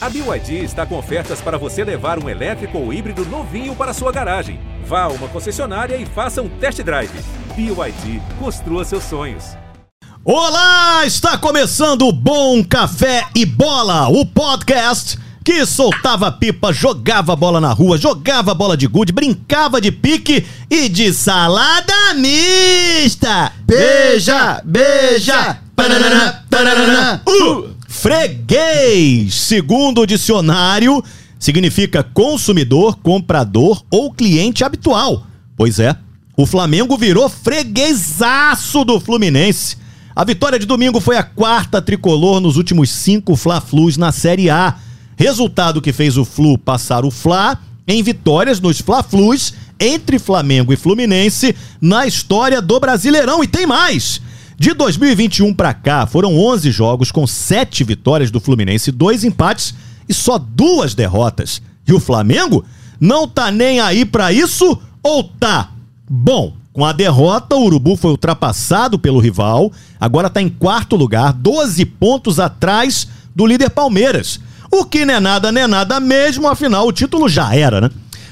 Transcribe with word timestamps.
A 0.00 0.08
BYD 0.08 0.62
está 0.62 0.86
com 0.86 0.96
ofertas 0.96 1.40
para 1.40 1.58
você 1.58 1.82
levar 1.82 2.22
um 2.22 2.28
elétrico 2.28 2.78
ou 2.78 2.92
híbrido 2.92 3.26
novinho 3.26 3.74
para 3.74 3.92
sua 3.92 4.12
garagem. 4.12 4.60
Vá 4.86 5.02
a 5.02 5.08
uma 5.08 5.26
concessionária 5.26 5.96
e 5.96 6.06
faça 6.06 6.40
um 6.40 6.48
test 6.48 6.80
drive. 6.82 7.10
BYD, 7.56 8.22
construa 8.38 8.84
seus 8.84 9.02
sonhos. 9.02 9.56
Olá, 10.24 11.04
está 11.04 11.36
começando 11.36 12.06
o 12.06 12.12
Bom 12.12 12.62
Café 12.62 13.26
e 13.34 13.44
Bola, 13.44 14.08
o 14.08 14.24
podcast 14.24 15.18
que 15.44 15.66
soltava 15.66 16.30
pipa, 16.30 16.72
jogava 16.72 17.34
bola 17.34 17.60
na 17.60 17.72
rua, 17.72 17.98
jogava 17.98 18.54
bola 18.54 18.76
de 18.76 18.86
gude, 18.86 19.12
brincava 19.12 19.80
de 19.80 19.90
pique 19.90 20.46
e 20.70 20.88
de 20.88 21.12
salada 21.12 22.14
mista. 22.14 23.50
Beija, 23.64 24.62
beija, 24.64 25.58
parará, 25.74 26.44
parará, 26.48 27.20
uh! 27.26 27.77
Freguês, 28.00 29.34
segundo 29.34 30.02
o 30.02 30.06
dicionário, 30.06 31.02
significa 31.36 32.00
consumidor, 32.00 32.96
comprador 33.02 33.82
ou 33.90 34.12
cliente 34.12 34.62
habitual. 34.62 35.26
Pois 35.56 35.80
é, 35.80 35.96
o 36.36 36.46
Flamengo 36.46 36.96
virou 36.96 37.28
freguesaço 37.28 38.84
do 38.84 39.00
Fluminense. 39.00 39.76
A 40.14 40.22
vitória 40.22 40.60
de 40.60 40.64
domingo 40.64 41.00
foi 41.00 41.16
a 41.16 41.24
quarta 41.24 41.82
tricolor 41.82 42.40
nos 42.40 42.56
últimos 42.56 42.88
cinco 42.88 43.34
Fla-Flus 43.34 43.96
na 43.96 44.12
Série 44.12 44.48
A. 44.48 44.76
Resultado 45.16 45.82
que 45.82 45.92
fez 45.92 46.16
o 46.16 46.24
Flu 46.24 46.56
passar 46.56 47.04
o 47.04 47.10
Fla 47.10 47.58
em 47.84 48.00
vitórias 48.00 48.60
nos 48.60 48.80
Fla-Flus 48.80 49.54
entre 49.80 50.20
Flamengo 50.20 50.72
e 50.72 50.76
Fluminense 50.76 51.52
na 51.80 52.06
história 52.06 52.62
do 52.62 52.78
Brasileirão. 52.78 53.42
E 53.42 53.48
tem 53.48 53.66
mais! 53.66 54.20
De 54.60 54.74
2021 54.74 55.54
para 55.54 55.72
cá, 55.72 56.04
foram 56.04 56.36
11 56.36 56.72
jogos 56.72 57.12
com 57.12 57.24
7 57.28 57.84
vitórias 57.84 58.28
do 58.28 58.40
Fluminense, 58.40 58.90
dois 58.90 59.22
empates 59.22 59.72
e 60.08 60.12
só 60.12 60.36
duas 60.36 60.96
derrotas. 60.96 61.62
E 61.86 61.92
o 61.92 62.00
Flamengo 62.00 62.64
não 62.98 63.28
tá 63.28 63.52
nem 63.52 63.78
aí 63.78 64.04
para 64.04 64.32
isso 64.32 64.76
ou 65.00 65.22
tá? 65.22 65.70
Bom, 66.10 66.54
com 66.72 66.84
a 66.84 66.90
derrota, 66.90 67.54
o 67.54 67.66
Urubu 67.66 67.94
foi 67.94 68.10
ultrapassado 68.10 68.98
pelo 68.98 69.20
rival, 69.20 69.70
agora 70.00 70.28
tá 70.28 70.42
em 70.42 70.48
quarto 70.48 70.96
lugar, 70.96 71.32
12 71.32 71.84
pontos 71.84 72.40
atrás 72.40 73.06
do 73.36 73.46
líder 73.46 73.70
Palmeiras. 73.70 74.40
O 74.72 74.84
que 74.84 75.04
não 75.04 75.14
é 75.14 75.20
nada, 75.20 75.52
não 75.52 75.60
é 75.60 75.66
nada 75.68 76.00
mesmo, 76.00 76.48
afinal 76.48 76.84
o 76.84 76.92
título 76.92 77.28
já 77.28 77.54
era, 77.54 77.80
né? 77.80 77.90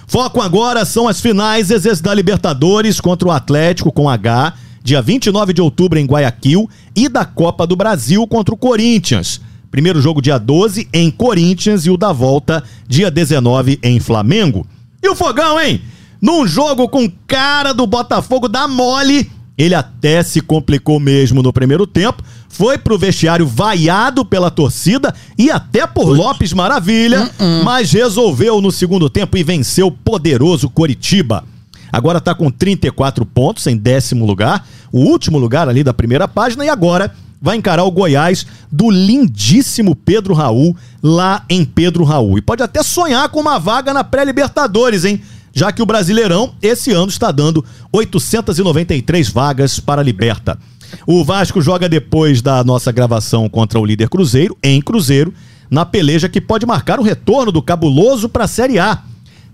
Foco 0.08 0.40
agora 0.40 0.84
são 0.84 1.06
as 1.06 1.20
finais 1.20 1.68
da 2.00 2.12
Libertadores 2.12 3.00
contra 3.00 3.28
o 3.28 3.30
Atlético 3.30 3.92
com 3.92 4.10
H 4.10 4.54
dia 4.86 5.02
29 5.02 5.52
de 5.52 5.60
outubro 5.60 5.98
em 5.98 6.06
Guayaquil, 6.06 6.70
e 6.94 7.08
da 7.08 7.24
Copa 7.24 7.66
do 7.66 7.74
Brasil 7.74 8.24
contra 8.28 8.54
o 8.54 8.56
Corinthians. 8.56 9.40
Primeiro 9.68 10.00
jogo 10.00 10.22
dia 10.22 10.38
12 10.38 10.88
em 10.92 11.10
Corinthians 11.10 11.86
e 11.86 11.90
o 11.90 11.96
da 11.96 12.12
volta 12.12 12.62
dia 12.86 13.10
19 13.10 13.80
em 13.82 13.98
Flamengo. 13.98 14.64
E 15.02 15.08
o 15.08 15.16
Fogão, 15.16 15.60
hein? 15.60 15.82
Num 16.22 16.46
jogo 16.46 16.88
com 16.88 17.10
cara 17.26 17.74
do 17.74 17.84
Botafogo 17.84 18.48
da 18.48 18.68
mole, 18.68 19.28
ele 19.58 19.74
até 19.74 20.22
se 20.22 20.40
complicou 20.40 21.00
mesmo 21.00 21.42
no 21.42 21.52
primeiro 21.52 21.84
tempo, 21.84 22.22
foi 22.48 22.78
pro 22.78 22.96
vestiário 22.96 23.44
vaiado 23.44 24.24
pela 24.24 24.52
torcida 24.52 25.12
e 25.36 25.50
até 25.50 25.84
por 25.84 26.08
Lopes 26.08 26.52
Maravilha, 26.52 27.24
uh 27.24 27.42
-uh. 27.42 27.64
mas 27.64 27.90
resolveu 27.90 28.60
no 28.60 28.70
segundo 28.70 29.10
tempo 29.10 29.36
e 29.36 29.42
venceu 29.42 29.88
o 29.88 29.92
poderoso 29.92 30.70
Coritiba. 30.70 31.42
Agora 31.92 32.18
está 32.18 32.34
com 32.34 32.50
34 32.50 33.24
pontos 33.24 33.66
em 33.66 33.76
décimo 33.76 34.26
lugar, 34.26 34.66
o 34.92 35.00
último 35.00 35.38
lugar 35.38 35.68
ali 35.68 35.82
da 35.82 35.94
primeira 35.94 36.26
página, 36.26 36.64
e 36.64 36.68
agora 36.68 37.12
vai 37.40 37.56
encarar 37.56 37.84
o 37.84 37.90
Goiás 37.90 38.46
do 38.70 38.90
lindíssimo 38.90 39.94
Pedro 39.94 40.34
Raul, 40.34 40.76
lá 41.02 41.44
em 41.48 41.64
Pedro 41.64 42.04
Raul. 42.04 42.38
E 42.38 42.42
pode 42.42 42.62
até 42.62 42.82
sonhar 42.82 43.28
com 43.28 43.40
uma 43.40 43.58
vaga 43.58 43.92
na 43.92 44.02
pré-Libertadores, 44.02 45.04
hein? 45.04 45.20
Já 45.52 45.72
que 45.72 45.82
o 45.82 45.86
Brasileirão, 45.86 46.54
esse 46.60 46.92
ano, 46.92 47.08
está 47.08 47.30
dando 47.30 47.64
893 47.92 49.30
vagas 49.30 49.80
para 49.80 50.02
a 50.02 50.04
Liberta. 50.04 50.58
O 51.06 51.24
Vasco 51.24 51.62
joga 51.62 51.88
depois 51.88 52.42
da 52.42 52.62
nossa 52.62 52.92
gravação 52.92 53.48
contra 53.48 53.80
o 53.80 53.84
líder 53.84 54.08
Cruzeiro, 54.08 54.56
em 54.62 54.82
Cruzeiro, 54.82 55.32
na 55.70 55.84
peleja 55.84 56.28
que 56.28 56.40
pode 56.40 56.66
marcar 56.66 57.00
o 57.00 57.02
retorno 57.02 57.50
do 57.50 57.62
cabuloso 57.62 58.28
para 58.28 58.44
a 58.44 58.48
Série 58.48 58.78
A 58.78 59.02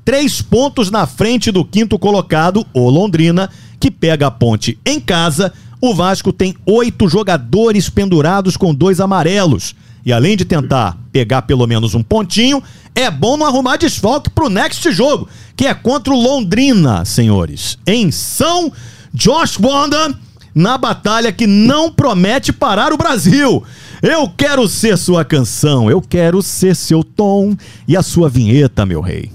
três 0.04 0.42
pontos 0.42 0.90
na 0.90 1.06
frente 1.06 1.50
do 1.50 1.64
quinto 1.64 1.98
colocado, 1.98 2.66
o 2.72 2.88
Londrina, 2.88 3.50
que 3.78 3.90
pega 3.90 4.26
a 4.26 4.30
ponte 4.30 4.78
em 4.84 5.00
casa. 5.00 5.52
O 5.80 5.94
Vasco 5.94 6.32
tem 6.32 6.54
oito 6.64 7.08
jogadores 7.08 7.90
pendurados 7.90 8.56
com 8.56 8.74
dois 8.74 9.00
amarelos. 9.00 9.74
E 10.04 10.12
além 10.12 10.36
de 10.36 10.44
tentar 10.44 10.98
pegar 11.12 11.42
pelo 11.42 11.66
menos 11.66 11.94
um 11.94 12.02
pontinho, 12.02 12.62
é 12.94 13.10
bom 13.10 13.36
não 13.36 13.46
arrumar 13.46 13.76
desfalque 13.76 14.30
pro 14.30 14.48
next 14.48 14.90
jogo, 14.92 15.28
que 15.56 15.66
é 15.66 15.74
contra 15.74 16.12
o 16.12 16.20
Londrina, 16.20 17.04
senhores. 17.04 17.78
Em 17.86 18.10
São 18.10 18.72
Josh 19.14 19.58
Wanda, 19.58 20.14
na 20.54 20.76
batalha 20.76 21.32
que 21.32 21.46
não 21.46 21.90
promete 21.90 22.52
parar 22.52 22.92
o 22.92 22.96
Brasil. 22.96 23.62
Eu 24.02 24.28
quero 24.28 24.68
ser 24.68 24.98
sua 24.98 25.24
canção, 25.24 25.90
eu 25.90 26.00
quero 26.00 26.42
ser 26.42 26.74
seu 26.74 27.04
tom 27.04 27.56
e 27.86 27.96
a 27.96 28.02
sua 28.02 28.28
vinheta, 28.28 28.84
meu 28.84 29.00
rei. 29.00 29.30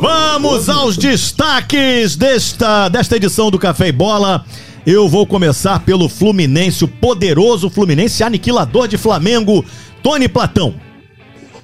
Vamos 0.00 0.70
aos 0.70 0.96
destaques 0.96 2.16
desta, 2.16 2.88
desta 2.88 3.16
edição 3.16 3.50
do 3.50 3.58
Café 3.58 3.88
e 3.88 3.92
Bola. 3.92 4.44
Eu 4.86 5.06
vou 5.06 5.26
começar 5.26 5.80
pelo 5.80 6.08
Fluminense, 6.08 6.82
o 6.82 6.88
poderoso 6.88 7.68
Fluminense, 7.68 8.22
aniquilador 8.22 8.88
de 8.88 8.96
Flamengo, 8.96 9.62
Tony 10.02 10.28
Platão. 10.28 10.74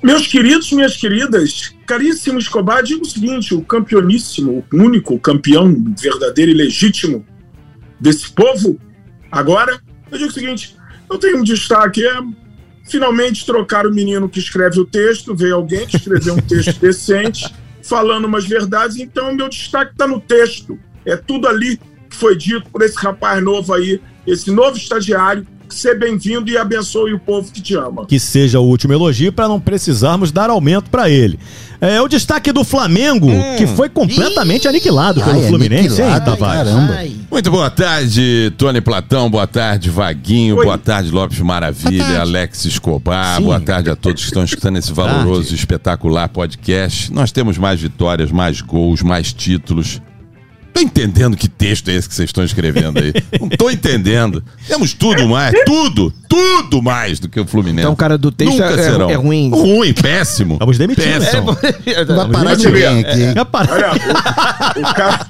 Meus 0.03 0.27
queridos, 0.27 0.71
minhas 0.73 0.95
queridas, 0.95 1.75
caríssimo 1.87 2.39
Escobar, 2.39 2.83
digo 2.83 3.03
o 3.03 3.09
seguinte: 3.09 3.55
o 3.55 3.63
campeoníssimo, 3.63 4.63
o 4.71 4.77
único 4.77 5.19
campeão 5.19 5.75
verdadeiro 5.99 6.51
e 6.51 6.55
legítimo 6.55 7.25
desse 7.99 8.31
povo 8.31 8.79
Agora, 9.37 9.81
eu 10.11 10.19
digo 10.19 10.31
o 10.31 10.33
seguinte: 10.33 10.77
eu 11.11 11.19
tenho 11.19 11.39
um 11.39 11.43
destaque, 11.43 12.05
é 12.05 12.21
finalmente 12.89 13.45
trocar 13.45 13.87
o 13.87 13.93
menino 13.93 14.29
que 14.29 14.39
escreve 14.39 14.81
o 14.81 14.85
texto, 14.85 15.35
veio 15.35 15.57
alguém 15.57 15.87
que 15.87 15.97
escreveu 15.97 16.35
um 16.35 16.41
texto 16.41 16.79
decente, 16.81 17.53
falando 17.83 18.25
umas 18.25 18.47
verdades, 18.47 18.97
então 18.97 19.35
meu 19.35 19.49
destaque 19.49 19.93
está 19.93 20.07
no 20.07 20.21
texto. 20.21 20.79
É 21.05 21.17
tudo 21.17 21.47
ali 21.47 21.77
que 22.09 22.17
foi 22.17 22.37
dito 22.37 22.69
por 22.71 22.83
esse 22.83 22.97
rapaz 22.97 23.43
novo 23.43 23.75
aí, 23.75 24.01
esse 24.27 24.51
novo 24.51 24.77
estagiário, 24.77 25.47
ser 25.75 25.99
bem-vindo 25.99 26.51
e 26.51 26.57
abençoe 26.57 27.13
o 27.13 27.19
povo 27.19 27.51
que 27.51 27.61
te 27.61 27.75
ama. 27.75 28.07
Que 28.07 28.19
seja 28.19 28.61
o 28.61 28.65
último 28.65 28.93
elogio 28.93 29.33
para 29.33 29.49
não 29.49 29.61
precisarmos 29.61 30.31
dar 30.31 30.51
aumento 30.51 30.91
para 30.91 31.09
ele. 31.11 31.39
É 31.81 32.01
o 32.01 32.09
destaque 32.09 32.53
do 32.53 32.65
Flamengo, 32.65 33.31
hum. 33.31 33.57
que 33.59 33.67
foi 33.67 33.89
completamente 33.89 34.65
Ih. 34.65 34.69
aniquilado 34.69 35.23
pelo 35.23 35.41
Ai, 35.41 35.49
Fluminense, 35.49 36.01
hein, 36.01 36.09
Tavares? 36.25 36.73
Caramba. 36.73 36.99
Muito 37.31 37.51
boa 37.51 37.69
tarde, 37.69 38.53
Tony 38.57 38.81
Platão, 38.81 39.31
boa 39.31 39.47
tarde, 39.47 39.91
Vaguinho, 39.91 40.57
Oi. 40.57 40.65
boa 40.65 40.79
tarde, 40.79 41.11
Lopes 41.11 41.39
Maravilha, 41.41 42.03
tarde. 42.05 42.21
Alex 42.21 42.65
Escobar, 42.65 43.37
Sim. 43.37 43.45
boa 43.45 43.61
tarde 43.61 43.91
a 43.91 43.97
todos 43.97 44.23
que 44.23 44.29
estão 44.29 44.45
escutando 44.45 44.79
esse 44.79 44.93
valoroso, 44.93 45.55
espetacular 45.55 46.29
podcast. 46.29 47.13
Nós 47.13 47.31
temos 47.31 47.59
mais 47.59 47.81
vitórias, 47.81 48.33
mais 48.33 48.61
gols, 48.61 49.03
mais 49.03 49.33
títulos. 49.33 50.01
Tô 50.77 50.83
entendendo 50.83 51.39
que 51.39 51.49
texto 51.49 51.89
é 51.89 51.95
esse 51.95 52.07
que 52.07 52.15
vocês 52.15 52.29
estão 52.29 52.45
escrevendo 52.45 52.99
aí. 52.99 53.11
Não 53.41 53.49
tô 53.49 53.71
entendendo. 53.71 54.45
Temos 54.69 54.93
tudo 54.93 55.27
mais, 55.27 55.55
tudo, 55.65 56.13
tudo 56.29 56.83
mais 56.83 57.19
do 57.19 57.31
que 57.31 57.41
o 57.41 57.47
Fluminense. 57.47 57.81
Então 57.81 57.93
o 57.95 57.97
cara 57.97 58.19
do 58.19 58.31
texto 58.31 58.53
Nunca 58.53 58.75
é, 58.75 58.77
serão. 58.77 59.09
é 59.09 59.15
ruim. 59.15 59.49
Ruim, 59.49 59.95
péssimo. 59.95 60.59
Vamos 60.59 60.77
demitir. 60.77 61.03
Péssimo. 61.03 61.57
É, 61.87 62.05
vai 62.05 62.29
parar 62.29 62.55
de 62.57 62.69
ver 62.69 62.89
aqui. 62.89 63.23
É. 63.23 63.35
Olha, 63.73 63.91
o, 64.77 64.81
o, 64.81 64.95
cara, 64.95 65.27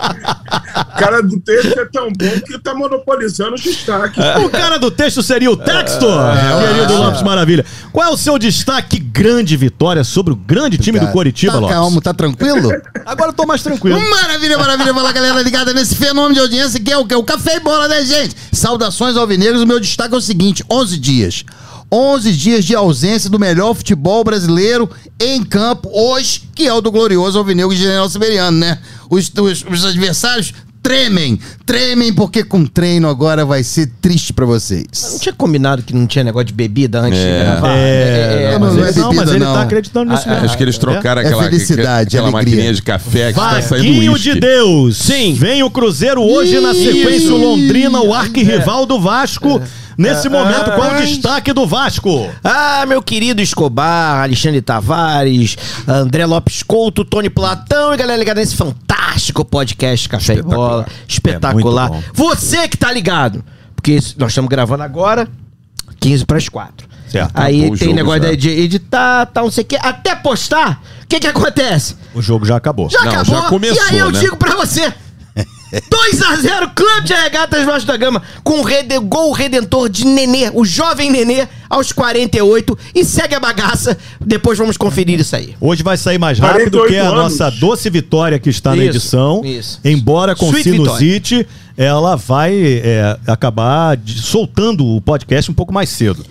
o 0.76 0.98
cara 0.98 1.22
do 1.22 1.38
texto 1.38 1.78
é 1.78 1.84
tão 1.92 2.08
bom 2.08 2.40
que 2.44 2.58
tá 2.58 2.74
monopolizando 2.74 3.54
os 3.54 3.62
destaques. 3.62 4.18
O 4.44 4.48
cara 4.50 4.78
do 4.78 4.90
texto 4.90 5.22
seria 5.22 5.50
o 5.50 5.56
texto, 5.56 6.06
é, 6.06 6.74
querido 6.74 6.92
é. 6.92 6.96
Lopes 6.96 7.22
Maravilha. 7.22 7.64
Qual 7.92 8.04
é 8.04 8.10
o 8.10 8.16
seu 8.16 8.36
destaque 8.36 8.98
grande 8.98 9.56
vitória 9.56 10.02
sobre 10.02 10.32
o 10.32 10.36
grande 10.36 10.76
time 10.76 10.98
cara, 10.98 11.08
do 11.08 11.14
Coritiba, 11.14 11.52
tá 11.52 11.58
Lopes? 11.60 11.76
Calma, 11.76 12.00
tá 12.00 12.12
tranquilo? 12.12 12.70
Agora 13.04 13.30
eu 13.30 13.32
tô 13.32 13.46
mais 13.46 13.62
tranquilo. 13.62 14.00
Maravilha, 14.10 14.58
maravilha. 14.58 14.92
Fala, 14.92 15.12
galera 15.12 15.35
galera 15.36 15.42
ligada 15.42 15.74
nesse 15.74 15.94
fenômeno 15.94 16.34
de 16.34 16.40
audiência 16.40 16.80
que 16.80 16.90
é 16.90 16.96
o 16.96 17.06
que? 17.06 17.14
O 17.14 17.22
café 17.22 17.56
e 17.56 17.60
bola, 17.60 17.88
né, 17.88 18.04
gente? 18.04 18.34
Saudações 18.52 19.16
alvinegros. 19.16 19.62
O 19.62 19.66
meu 19.66 19.80
destaque 19.80 20.14
é 20.14 20.18
o 20.18 20.20
seguinte: 20.20 20.64
11 20.70 20.98
dias. 20.98 21.44
11 21.92 22.32
dias 22.32 22.64
de 22.64 22.74
ausência 22.74 23.30
do 23.30 23.38
melhor 23.38 23.72
futebol 23.74 24.24
brasileiro 24.24 24.90
em 25.20 25.44
campo 25.44 25.88
hoje, 25.92 26.42
que 26.54 26.66
é 26.66 26.72
o 26.72 26.80
do 26.80 26.90
glorioso 26.90 27.38
Alvinegro 27.38 27.76
General 27.76 28.08
Siberiano, 28.10 28.58
né? 28.58 28.80
Os, 29.08 29.30
os, 29.38 29.64
os 29.70 29.84
adversários 29.84 30.52
tremem. 30.86 31.38
Tremem 31.64 32.12
porque 32.12 32.44
com 32.44 32.64
treino 32.64 33.08
agora 33.08 33.44
vai 33.44 33.64
ser 33.64 33.90
triste 34.00 34.32
pra 34.32 34.46
Não 34.46 34.52
vocês. 34.52 35.18
tinha 35.20 35.32
combinado 35.32 35.82
que 35.82 35.92
não 35.92 36.06
tinha 36.06 36.22
negócio 36.22 36.46
de 36.46 36.54
bebida 36.54 37.00
antes 37.00 37.18
de 37.18 37.24
É. 37.26 37.38
gravar? 37.44 37.76
É, 37.76 38.50
não, 38.52 38.60
mas, 38.60 38.74
não 38.74 38.80
ele, 38.86 38.90
é 38.90 39.00
não, 39.00 39.08
mas 39.08 39.16
bebida, 39.18 39.36
ele 39.36 39.44
não. 39.44 39.54
tá 39.54 39.62
acreditando 39.62 40.12
nisso 40.12 40.28
mesmo. 40.28 40.44
Acho 40.44 40.56
que 40.56 40.62
eles 40.62 40.78
trocaram 40.78 41.22
É 41.22 41.26
aquela, 41.26 41.42
felicidade, 41.42 42.16
aquela 42.16 42.28
alegria. 42.28 42.54
maquininha 42.54 42.72
de 42.74 42.82
café 42.82 43.32
que 43.32 43.38
tá 43.40 43.62
saindo 43.62 43.84
Vaguinho 43.88 44.12
uísque. 44.12 44.34
de 44.34 44.40
Deus. 44.40 44.96
Sim. 44.98 45.34
Vem 45.34 45.62
o 45.64 45.70
Cruzeiro 45.70 46.22
hoje 46.22 46.60
na 46.60 46.72
sequência 46.72 47.34
o 47.34 47.36
Londrina, 47.36 48.00
o 48.00 48.14
arquirrival 48.14 48.86
do 48.86 49.00
Vasco. 49.00 49.60
Nesse 49.96 50.28
momento, 50.28 50.72
qual 50.72 50.92
o 50.94 50.96
destaque 50.96 51.52
do 51.52 51.66
Vasco? 51.66 52.30
Ah, 52.44 52.84
meu 52.86 53.02
querido 53.02 53.40
Escobar, 53.40 54.22
Alexandre 54.24 54.60
Tavares, 54.60 55.56
André 55.88 56.26
Lopes 56.26 56.62
Couto, 56.62 57.04
Tony 57.04 57.30
Platão 57.30 57.94
e 57.94 57.96
galera 57.96 58.18
ligada 58.18 58.40
nesse 58.40 58.54
fantástico 58.56 59.44
podcast 59.44 60.08
Café 60.08 60.34
e 60.34 60.42
Bola. 60.42 60.86
Espetacular. 61.08 61.90
É 61.92 62.02
Você 62.12 62.68
que 62.68 62.76
tá 62.76 62.92
ligado, 62.92 63.42
porque 63.74 63.98
nós 64.18 64.32
estamos 64.32 64.50
gravando 64.50 64.82
agora, 64.82 65.26
15 65.98 66.26
para 66.26 66.36
as 66.36 66.48
4. 66.48 66.86
Certo. 67.08 67.30
Aí 67.34 67.62
tem 67.70 67.76
jogo 67.76 67.94
negócio 67.94 68.22
já. 68.22 68.34
de 68.34 68.50
editar, 68.50 69.26
tal, 69.26 69.44
não 69.44 69.50
sei 69.50 69.62
o 69.64 69.66
quê. 69.66 69.78
Até 69.80 70.14
postar, 70.14 70.82
o 71.04 71.06
que 71.06 71.20
que 71.20 71.26
acontece? 71.26 71.96
O 72.14 72.20
jogo 72.20 72.44
já 72.44 72.56
acabou. 72.56 72.90
Já 72.90 73.02
Não, 73.02 73.12
acabou. 73.12 73.40
já 73.42 73.48
começou, 73.48 73.76
e 73.86 73.88
aí 73.90 73.98
eu 73.98 74.10
né? 74.10 74.18
digo 74.20 74.36
pra 74.36 74.56
você. 74.56 74.92
2x0, 75.72 76.74
Clube 76.74 77.02
de 77.04 77.12
Regatas 77.14 77.64
Vasco 77.64 77.86
da 77.86 77.96
Gama, 77.96 78.22
com 78.44 78.62
rede, 78.62 78.98
gol 78.98 79.32
redentor 79.32 79.88
de 79.88 80.04
Nenê, 80.06 80.50
o 80.54 80.64
jovem 80.64 81.10
Nenê, 81.10 81.46
aos 81.68 81.92
48. 81.92 82.78
E 82.94 83.04
segue 83.04 83.34
a 83.34 83.40
bagaça. 83.40 83.96
Depois 84.20 84.56
vamos 84.58 84.76
conferir 84.76 85.18
isso 85.20 85.34
aí. 85.34 85.54
Hoje 85.60 85.82
vai 85.82 85.96
sair 85.96 86.18
mais 86.18 86.38
rápido 86.38 86.78
48 86.78 86.88
que 86.92 86.98
a 86.98 87.02
anos. 87.08 87.14
nossa 87.40 87.50
doce 87.50 87.90
vitória 87.90 88.38
que 88.38 88.48
está 88.50 88.70
na 88.70 88.84
Isso, 88.84 88.96
edição. 88.96 89.42
isso. 89.44 89.80
Embora 89.84 90.34
com 90.36 90.46
Sweet 90.50 90.70
sinusite, 90.70 91.46
ela 91.76 92.16
vai 92.16 92.54
é, 92.82 93.18
acabar 93.26 93.96
de- 93.96 94.22
soltando 94.22 94.86
o 94.86 95.00
podcast 95.00 95.50
um 95.50 95.54
pouco 95.54 95.72
mais 95.74 95.88
cedo. 95.90 96.24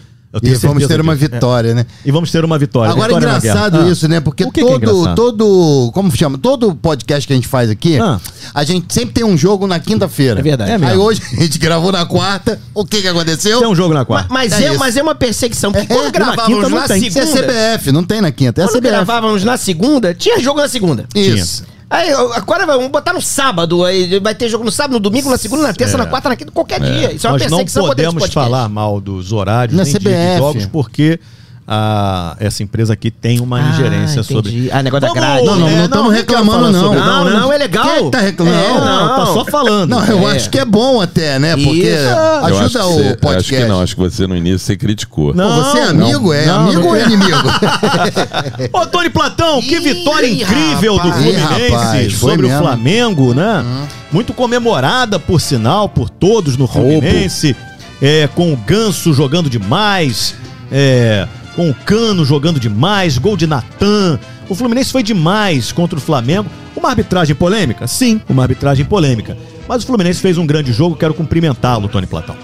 E 0.43 0.53
vamos 0.55 0.85
ter 0.87 0.99
uma 1.01 1.15
disso. 1.15 1.29
vitória, 1.31 1.73
né? 1.73 1.85
E 2.05 2.11
vamos 2.11 2.31
ter 2.31 2.43
uma 2.43 2.57
vitória. 2.57 2.91
Agora 2.91 3.11
é 3.11 3.15
Vitória 3.15 3.27
na 3.33 3.37
engraçado. 3.37 3.79
Ah. 3.81 3.89
isso, 3.89 4.07
né? 4.07 4.19
Porque 4.19 4.45
que 4.45 4.51
que 4.51 4.59
é 4.59 4.63
todo, 4.63 4.75
engraçado? 4.77 5.15
todo, 5.15 5.91
como 5.93 6.15
chama? 6.15 6.37
Todo 6.37 6.75
podcast 6.75 7.25
que 7.27 7.33
a 7.33 7.35
gente 7.35 7.47
faz 7.47 7.69
aqui, 7.69 7.97
Ah. 7.99 8.19
a 8.53 8.63
gente 8.63 8.93
sempre 8.93 9.13
tem 9.13 9.23
um 9.23 9.37
jogo 9.37 9.65
na 9.67 9.79
quinta-feira. 9.79 10.39
É 10.39 10.43
verdade. 10.43 10.71
É 10.83 10.87
Aí 10.87 10.97
hoje 10.97 11.21
a 11.37 11.41
gente 11.41 11.57
gravou 11.57 11.91
na 11.91 12.05
quarta. 12.05 12.59
O 12.73 12.85
que 12.85 13.01
que 13.01 13.07
aconteceu? 13.07 13.59
Tem 13.59 13.67
um 13.67 13.75
jogo 13.75 13.93
na 13.93 14.03
quarta. 14.05 14.27
Mas 14.33 14.51
É 14.53 14.65
é, 14.65 14.69
isso. 14.71 14.79
mas 14.79 14.97
é 14.97 15.01
uma 15.03 15.15
perseguição. 15.15 15.71
Porque 15.71 15.91
É, 15.91 15.95
quando 15.95 16.05
na 16.05 16.11
gravávamos 16.11 16.47
quinta 16.47 16.69
não 16.69 16.77
na 16.79 16.87
tem. 16.87 17.05
Isso 17.07 17.19
é 17.19 17.25
segunda. 17.25 17.53
CBF, 17.53 17.91
não 17.91 18.03
tem 18.03 18.21
na 18.21 18.31
quinta, 18.31 18.61
é 18.61 18.65
Quando 18.65 18.75
CBF. 18.77 18.87
gravávamos 18.93 19.43
na 19.43 19.57
segunda, 19.57 20.13
tinha 20.13 20.39
jogo 20.39 20.59
na 20.59 20.67
segunda. 20.67 21.05
Isso. 21.15 21.63
Aí, 21.89 22.09
agora 22.33 22.65
vamos 22.65 22.87
botar 22.89 23.13
no 23.13 23.21
sábado. 23.21 23.83
Aí 23.85 24.19
vai 24.19 24.33
ter 24.33 24.49
jogo 24.49 24.63
no 24.63 24.71
sábado, 24.71 24.93
no 24.93 24.99
domingo, 24.99 25.29
na 25.29 25.37
segunda, 25.37 25.63
na 25.63 25.73
terça, 25.73 25.97
na 25.97 26.05
quarta, 26.05 26.29
na 26.29 26.35
quinta, 26.35 26.51
qualquer 26.51 26.79
dia. 26.79 27.13
Isso 27.13 27.27
é 27.27 27.29
uma 27.29 27.37
Nós 27.37 27.51
não 27.51 27.65
podemos 27.87 28.27
falar 28.33 28.67
mal 28.69 28.99
dos 28.99 29.31
horários 29.31 29.77
Na 29.77 29.83
nem 29.83 29.93
de- 29.93 29.99
de 29.99 30.05
CBF. 30.05 30.37
jogos, 30.39 30.65
porque 30.67 31.19
a, 31.67 32.35
essa 32.39 32.61
empresa 32.61 32.93
aqui 32.93 33.09
tem 33.09 33.39
uma 33.39 33.57
Ah, 33.59 33.69
ingerência 33.71 34.19
entendi. 34.19 34.33
sobre. 34.33 34.69
Ah, 34.71 34.83
negócio 34.83 35.01
da 35.01 35.07
Vamos- 35.07 35.19
grade. 35.21 35.45
Não, 35.45 35.55
não, 35.57 35.67
É, 35.67 35.75
não 35.77 35.85
estamos 35.85 36.13
reclamando, 36.13 36.51
falar 36.59 36.71
não. 36.71 36.79
sobre- 36.81 36.99
Não, 36.99 37.25
né? 37.25 37.31
não, 37.39 37.53
é 37.53 37.57
legal. 37.57 37.83
Quem 37.85 37.93
é 37.93 38.03
que 38.03 38.09
tá 38.11 38.19
reclamando? 38.19 38.57
É, 38.59 38.73
Não, 38.85 39.07
tá 39.15 39.25
só 39.25 39.45
falando. 39.45 39.89
Não, 39.89 40.05
eu 40.05 40.29
É. 40.29 40.35
acho 40.35 40.49
que 40.49 40.59
é 40.59 40.65
bom 40.65 41.01
até, 41.01 41.39
né? 41.39 41.55
Porque 41.55 41.89
Isso. 41.89 42.45
Ajuda 42.45 42.69
que 42.69 42.77
o 42.77 42.81
você- 42.93 43.15
podcast. 43.15 43.55
Acho 43.55 43.63
que 43.63 43.69
não, 43.69 43.81
acho 43.81 43.95
que 43.95 44.01
você 44.01 44.27
no 44.27 44.35
início 44.37 44.59
você 44.59 44.77
criticou. 44.77 45.33
Pô, 45.33 45.41
você 45.43 45.77
é 45.79 45.93
Não, 45.93 46.05
amigo? 46.05 46.33
é 46.33 46.45
não, 46.45 46.59
amigo 46.61 46.81
não 46.81 46.87
ou 46.89 46.95
é 46.95 46.99
tem- 47.03 47.13
inimigo? 47.13 47.37
Ô, 48.71 48.85
Tony 48.85 49.09
Platão, 49.09 49.59
que 49.61 49.75
Ih, 49.75 49.79
vitória 49.79 50.27
incrível 50.29 50.99
do. 50.99 51.11
Fluminense 51.11 51.69
rapaz, 51.69 52.13
sobre 52.17 52.45
o. 52.47 52.49
Flamengo, 52.57 53.33
né? 53.33 53.63
Muito 54.11 54.33
comemorada, 54.33 55.19
por 55.19 55.41
sinal, 55.41 55.89
por 55.89 56.09
todos 56.09 56.57
no 56.57 56.67
Fluminense. 56.67 57.55
É, 58.01 58.27
com 58.35 58.51
o 58.53 58.57
Ganso 58.57 59.13
jogando 59.13 59.49
demais, 59.49 60.35
é, 60.71 61.25
com 61.55 61.69
o 61.69 61.73
Cano 61.73 62.25
jogando 62.25 62.59
demais, 62.59 63.17
gol 63.17 63.37
de 63.37 63.47
Natan. 63.47 64.19
O 64.49 64.55
Fluminense 64.55 64.91
foi 64.91 65.01
demais 65.01 65.71
contra 65.71 65.97
o 65.97 66.01
Flamengo. 66.01 66.49
Uma 66.75 66.89
arbitragem 66.89 67.35
polêmica? 67.35 67.87
Sim, 67.87 68.21
uma 68.29 68.43
arbitragem 68.43 68.85
polêmica. 68.85 69.37
Mas 69.67 69.83
o 69.83 69.87
Fluminense 69.87 70.21
fez 70.21 70.37
um 70.37 70.45
grande 70.45 70.71
jogo, 70.71 70.95
quero 70.95 71.13
cumprimentá-lo, 71.13 71.87
Tony 71.87 72.05
Platão. 72.05 72.35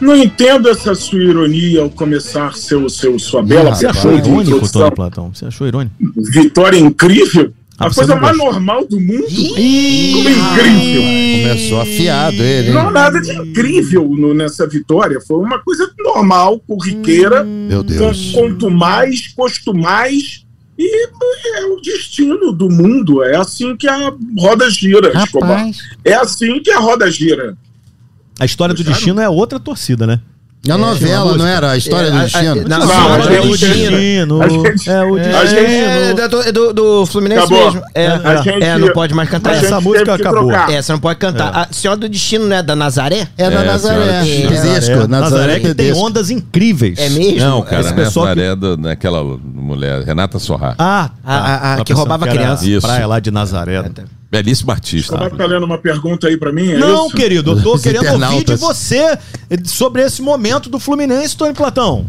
Não 0.00 0.16
entendo 0.16 0.68
essa 0.68 0.94
sua 0.94 1.22
ironia 1.22 1.82
ao 1.82 1.90
começar 1.90 2.54
seu, 2.54 2.88
seu, 2.88 3.18
sua 3.18 3.42
bela 3.42 3.74
Você 3.74 3.86
rapaz, 3.86 4.04
achou 4.04 4.18
irônico. 4.18 4.72
Tony 4.72 4.90
Platão? 4.90 5.30
Você 5.32 5.46
achou 5.46 5.66
irônico? 5.66 5.94
Vitória 6.16 6.78
incrível? 6.78 7.52
Ah, 7.78 7.86
a 7.86 7.94
coisa 7.94 8.14
não 8.14 8.22
mais 8.22 8.36
gostou. 8.36 8.52
normal 8.52 8.86
do 8.86 9.00
mundo. 9.00 9.26
Ih, 9.28 10.12
Como 10.14 10.28
incrível. 10.28 11.02
Começou 11.42 11.80
afiado 11.80 12.36
ele, 12.36 12.70
Não 12.70 12.82
há 12.82 12.84
hein? 12.86 12.92
nada 12.92 13.20
de 13.20 13.32
incrível 13.32 14.08
no- 14.16 14.32
nessa 14.32 14.66
vitória. 14.66 15.20
Foi 15.20 15.38
uma 15.38 15.58
coisa 15.58 15.90
normal, 15.98 16.60
corriqueira. 16.60 17.42
Meu 17.42 17.82
Deus. 17.82 18.30
Quanto 18.32 18.70
mais, 18.70 19.28
custo 19.28 19.74
mais. 19.74 20.44
E 20.78 21.06
é 21.58 21.64
o 21.66 21.80
destino 21.80 22.52
do 22.52 22.68
mundo. 22.70 23.22
É 23.22 23.36
assim 23.36 23.76
que 23.76 23.88
a 23.88 24.12
roda 24.38 24.68
gira, 24.70 25.08
Escobar. 25.24 25.58
Rapaz. 25.58 25.78
É 26.04 26.14
assim 26.14 26.60
que 26.60 26.70
a 26.70 26.78
roda 26.78 27.10
gira. 27.10 27.56
A 28.38 28.44
história 28.44 28.74
do 28.74 28.78
Gostaram? 28.78 28.96
destino 28.96 29.20
é 29.20 29.28
outra 29.28 29.58
torcida, 29.60 30.06
né? 30.06 30.20
É 30.66 30.72
a 30.72 30.78
novela, 30.78 31.36
não 31.36 31.46
era? 31.46 31.72
A 31.72 31.76
história 31.76 32.08
É, 32.08 32.10
do 32.10 32.16
a- 32.16 32.20
a- 32.20 32.24
destino? 32.24 32.54
não, 32.66 32.78
Não, 32.78 33.12
a 33.14 33.16
do 33.18 33.22
gente- 33.34 33.48
Destino. 33.66 34.42
a 34.42 34.48
gente- 34.48 34.90
é 34.90 35.04
o 35.04 35.14
a 35.14 35.18
destino. 35.18 35.60
É, 35.60 36.52
do, 36.52 36.72
do, 36.72 37.06
Fluminense 37.06 37.40
Acabou. 37.44 37.64
mesmo. 37.72 37.82
É, 37.94 38.06
A 38.06 38.36
gente- 38.42 38.62
é, 38.64 38.78
não 38.78 38.88
pode 38.92 39.12
mais 39.14 39.28
cantar 39.28 39.50
a 39.52 39.56
essa. 39.56 39.80
Música 39.80 40.14
acabou. 40.14 40.48
trocar. 40.48 40.70
Essa 40.72 40.92
não 40.94 41.00
pode 41.00 41.18
cantar. 41.18 41.48
A 41.54 41.68
Senhora 41.70 42.00
do 42.00 42.08
Destino 42.08 42.46
não 42.46 42.56
é 42.56 42.62
da 42.62 42.74
Nazaré? 42.74 43.28
É 43.36 43.50
da 43.50 43.60
É, 43.60 43.64
Nazaré. 43.66 44.20
Destino. 44.22 44.48
Tedesco. 44.50 45.08
Nazaré 45.08 45.60
que 45.60 45.74
tem 45.74 45.92
ondas 45.92 46.30
incríveis. 46.30 46.98
É 46.98 47.08
mesmo? 47.10 47.40
Não, 47.40 47.62
cara, 47.62 47.80
Esse 47.82 47.90
né? 47.90 47.96
pessoal 48.04 48.26
que- 48.28 48.34
Nazaré 48.40 48.56
da- 48.56 48.76
daquela 48.76 49.22
mulher, 49.22 50.02
Renata 50.02 50.38
Sorra. 50.38 50.74
Ah, 50.78 51.10
A- 51.24 51.36
a- 51.36 51.74
a 51.74 51.76
Tá 51.78 51.84
que 51.84 51.92
roubava 51.92 52.26
criança. 52.26 52.64
a 52.64 52.68
Isso. 52.68 52.86
Praia 52.86 53.06
lá 53.06 53.20
de 53.20 53.30
Nazaré. 53.30 53.82
Belíssima 54.42 54.72
artista. 54.72 55.14
Escobar 55.14 55.30
tá 55.36 55.46
lendo 55.46 55.64
uma 55.64 55.78
pergunta 55.78 56.26
aí 56.28 56.36
pra 56.36 56.52
mim? 56.52 56.72
É 56.72 56.78
Não, 56.78 57.06
isso? 57.06 57.16
querido, 57.16 57.52
eu 57.52 57.62
tô 57.62 57.74
Os 57.74 57.82
querendo 57.82 58.06
ouvir 58.12 58.44
de 58.44 58.56
você 58.56 58.96
eh, 59.50 59.58
sobre 59.64 60.02
esse 60.02 60.20
momento 60.22 60.68
do 60.68 60.78
Fluminense, 60.78 61.36
Tony 61.36 61.54
Platão. 61.54 62.04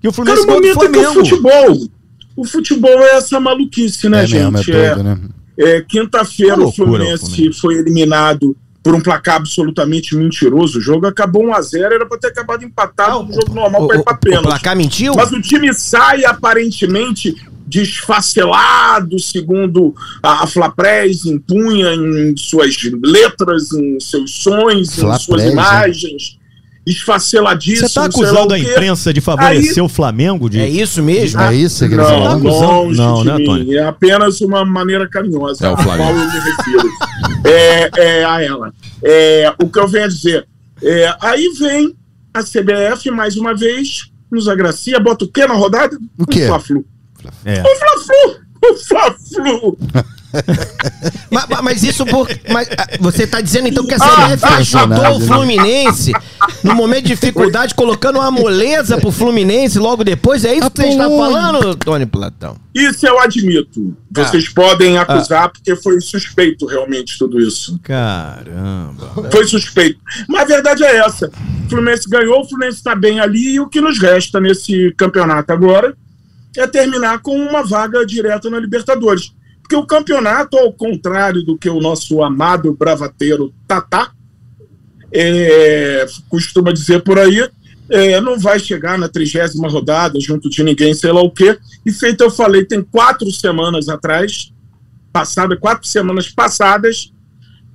Que 0.00 0.08
o 0.08 0.12
Cara, 0.12 0.36
Fluminense 0.36 0.42
o 0.42 0.46
ganhou 0.46 0.60
do 0.60 0.88
momento 0.88 1.12
é 1.16 1.20
que 1.20 1.28
o 1.28 1.38
Flamengo. 1.40 1.74
futebol. 1.76 1.88
O 2.36 2.44
futebol 2.44 3.00
é 3.02 3.16
essa 3.16 3.38
maluquice, 3.38 4.08
né, 4.08 4.24
É 4.24 4.26
gente? 4.26 4.52
mesmo, 4.52 4.58
é 4.58 4.94
doido, 4.94 5.02
né? 5.04 5.18
É, 5.58 5.80
Quinta-feira 5.82 6.60
o 6.60 6.72
Fluminense 6.72 7.24
o 7.24 7.26
Fluminense. 7.28 7.60
foi 7.60 7.74
eliminado 7.74 8.56
por 8.82 8.94
um 8.94 9.00
placar 9.00 9.36
absolutamente 9.36 10.16
mentiroso. 10.16 10.78
O 10.78 10.80
jogo 10.80 11.06
acabou 11.06 11.44
1x0, 11.44 11.82
era 11.92 12.06
pra 12.06 12.16
ter 12.16 12.28
acabado 12.28 12.64
empatado 12.64 13.24
no 13.24 13.34
jogo 13.34 13.52
normal 13.54 13.82
O, 13.84 13.86
pra 13.88 13.96
ir 13.96 14.00
o, 14.00 14.04
pra 14.04 14.14
o 14.14 14.18
pênalti. 14.18 14.44
placar 14.46 14.74
mentiu? 14.74 15.12
Mas 15.14 15.30
o 15.32 15.40
time 15.42 15.72
sai 15.74 16.24
aparentemente 16.24 17.36
desfacelado, 17.70 19.18
segundo 19.20 19.94
a, 20.20 20.42
a 20.42 20.46
Flaprés 20.46 21.24
impunha 21.24 21.94
em 21.94 22.36
suas 22.36 22.76
letras, 23.02 23.72
em 23.72 24.00
seus 24.00 24.42
sonhos, 24.42 24.98
em 24.98 25.18
suas 25.18 25.44
né? 25.44 25.52
imagens. 25.52 26.38
Esfaceladíssimo. 26.84 27.88
Você 27.88 27.94
tá 27.94 28.00
lá 28.00 28.06
acusando 28.06 28.54
a 28.54 28.58
imprensa 28.58 29.12
de 29.12 29.20
favorecer 29.20 29.84
o 29.84 29.88
Flamengo? 29.88 30.48
De... 30.48 30.58
É 30.58 30.68
isso 30.68 31.02
mesmo? 31.02 31.40
É 31.40 31.54
isso 31.54 31.88
que 31.88 31.94
Não? 31.94 32.04
Tá 32.04 32.34
longe 32.34 32.98
Não, 32.98 33.22
de 33.22 33.26
né, 33.26 33.36
mim. 33.36 33.42
Antônio? 33.42 33.78
É 33.78 33.84
apenas 33.84 34.40
uma 34.40 34.64
maneira 34.64 35.08
carinhosa 35.08 35.66
É 35.66 35.70
o 35.70 35.74
a 35.74 35.76
qual 35.76 35.96
Flamengo. 35.96 36.18
eu 36.18 36.26
me 36.26 36.40
refiro 36.40 36.90
é, 37.44 37.90
é, 37.96 38.24
a 38.24 38.42
ela. 38.42 38.72
É, 39.04 39.54
o 39.62 39.68
que 39.68 39.78
eu 39.78 39.86
venho 39.86 40.06
a 40.06 40.08
dizer. 40.08 40.46
É, 40.82 41.14
aí 41.20 41.48
vem 41.58 41.94
a 42.32 42.42
CBF, 42.42 43.10
mais 43.10 43.36
uma 43.36 43.54
vez, 43.54 44.10
nos 44.32 44.48
agracia, 44.48 44.98
bota 44.98 45.26
o 45.26 45.28
quê 45.28 45.46
na 45.46 45.54
rodada? 45.54 45.96
O 46.18 46.26
quê? 46.26 46.44
O 46.44 46.46
Fla-Flu. 46.48 46.84
É. 47.44 47.62
O 47.62 47.76
Fla-Flu! 47.76 48.40
O 48.62 48.74
Fla-Flu! 48.76 49.78
Mas, 51.30 51.46
mas- 51.48 51.60
mas 51.62 51.82
isso 51.82 52.06
por. 52.06 52.28
mas, 52.50 52.68
ah, 52.78 52.86
você 53.00 53.26
tá 53.26 53.40
dizendo 53.40 53.68
então 53.68 53.84
que 53.84 53.94
a 53.94 53.96
Ah, 54.00 54.28
CBF 54.28 54.44
ah, 54.44 54.56
ajudou 54.58 55.04
ah, 55.04 55.10
o 55.12 55.20
Fluminense 55.20 56.12
no 56.62 56.74
momento 56.74 57.02
de 57.02 57.08
dificuldade, 57.08 57.74
colocando 57.74 58.18
uma 58.18 58.30
moleza 58.30 58.96
pro 58.98 59.10
Fluminense 59.10 59.78
logo 59.78 60.04
depois? 60.04 60.44
É 60.44 60.54
isso 60.54 60.70
que 60.70 60.82
você 60.82 60.88
está 60.88 61.08
falando, 61.08 61.74
Tony 61.76 62.06
Platão? 62.06 62.56
Isso 62.74 63.06
eu 63.06 63.18
admito. 63.18 63.96
Vocês 64.10 64.48
podem 64.48 64.98
acusar, 64.98 65.50
porque 65.50 65.74
foi 65.76 66.00
suspeito 66.00 66.66
realmente 66.66 67.18
tudo 67.18 67.40
isso. 67.40 67.78
Caramba. 67.82 69.30
Foi 69.30 69.46
suspeito. 69.46 69.98
Mas 70.28 70.42
a 70.42 70.44
verdade 70.44 70.84
é 70.84 70.96
essa. 70.98 71.30
O 71.66 71.70
Fluminense 71.70 72.08
ganhou, 72.08 72.40
o 72.42 72.48
Fluminense 72.48 72.78
está 72.78 72.94
bem 72.94 73.18
ali, 73.20 73.54
e 73.54 73.60
o 73.60 73.68
que 73.68 73.80
nos 73.80 73.98
resta 73.98 74.40
nesse 74.40 74.92
campeonato 74.96 75.52
agora 75.52 75.94
é 76.56 76.66
terminar 76.66 77.20
com 77.20 77.36
uma 77.36 77.64
vaga 77.64 78.04
direta 78.04 78.50
na 78.50 78.58
Libertadores. 78.58 79.32
Porque 79.60 79.76
o 79.76 79.86
campeonato, 79.86 80.56
ao 80.58 80.72
contrário 80.72 81.44
do 81.44 81.56
que 81.56 81.70
o 81.70 81.80
nosso 81.80 82.22
amado 82.22 82.74
bravateiro 82.74 83.54
Tatá 83.68 84.10
é, 85.12 86.06
costuma 86.28 86.72
dizer 86.72 87.02
por 87.02 87.18
aí, 87.18 87.48
é, 87.88 88.20
não 88.20 88.38
vai 88.38 88.58
chegar 88.58 88.98
na 88.98 89.08
trigésima 89.08 89.68
rodada 89.68 90.18
junto 90.20 90.48
de 90.48 90.62
ninguém, 90.62 90.94
sei 90.94 91.12
lá 91.12 91.20
o 91.20 91.30
quê. 91.30 91.58
E 91.84 91.92
feito 91.92 92.22
eu 92.22 92.30
falei, 92.30 92.64
tem 92.64 92.82
quatro 92.82 93.30
semanas 93.30 93.88
atrás, 93.88 94.52
passada, 95.12 95.56
quatro 95.56 95.86
semanas 95.86 96.28
passadas, 96.28 97.12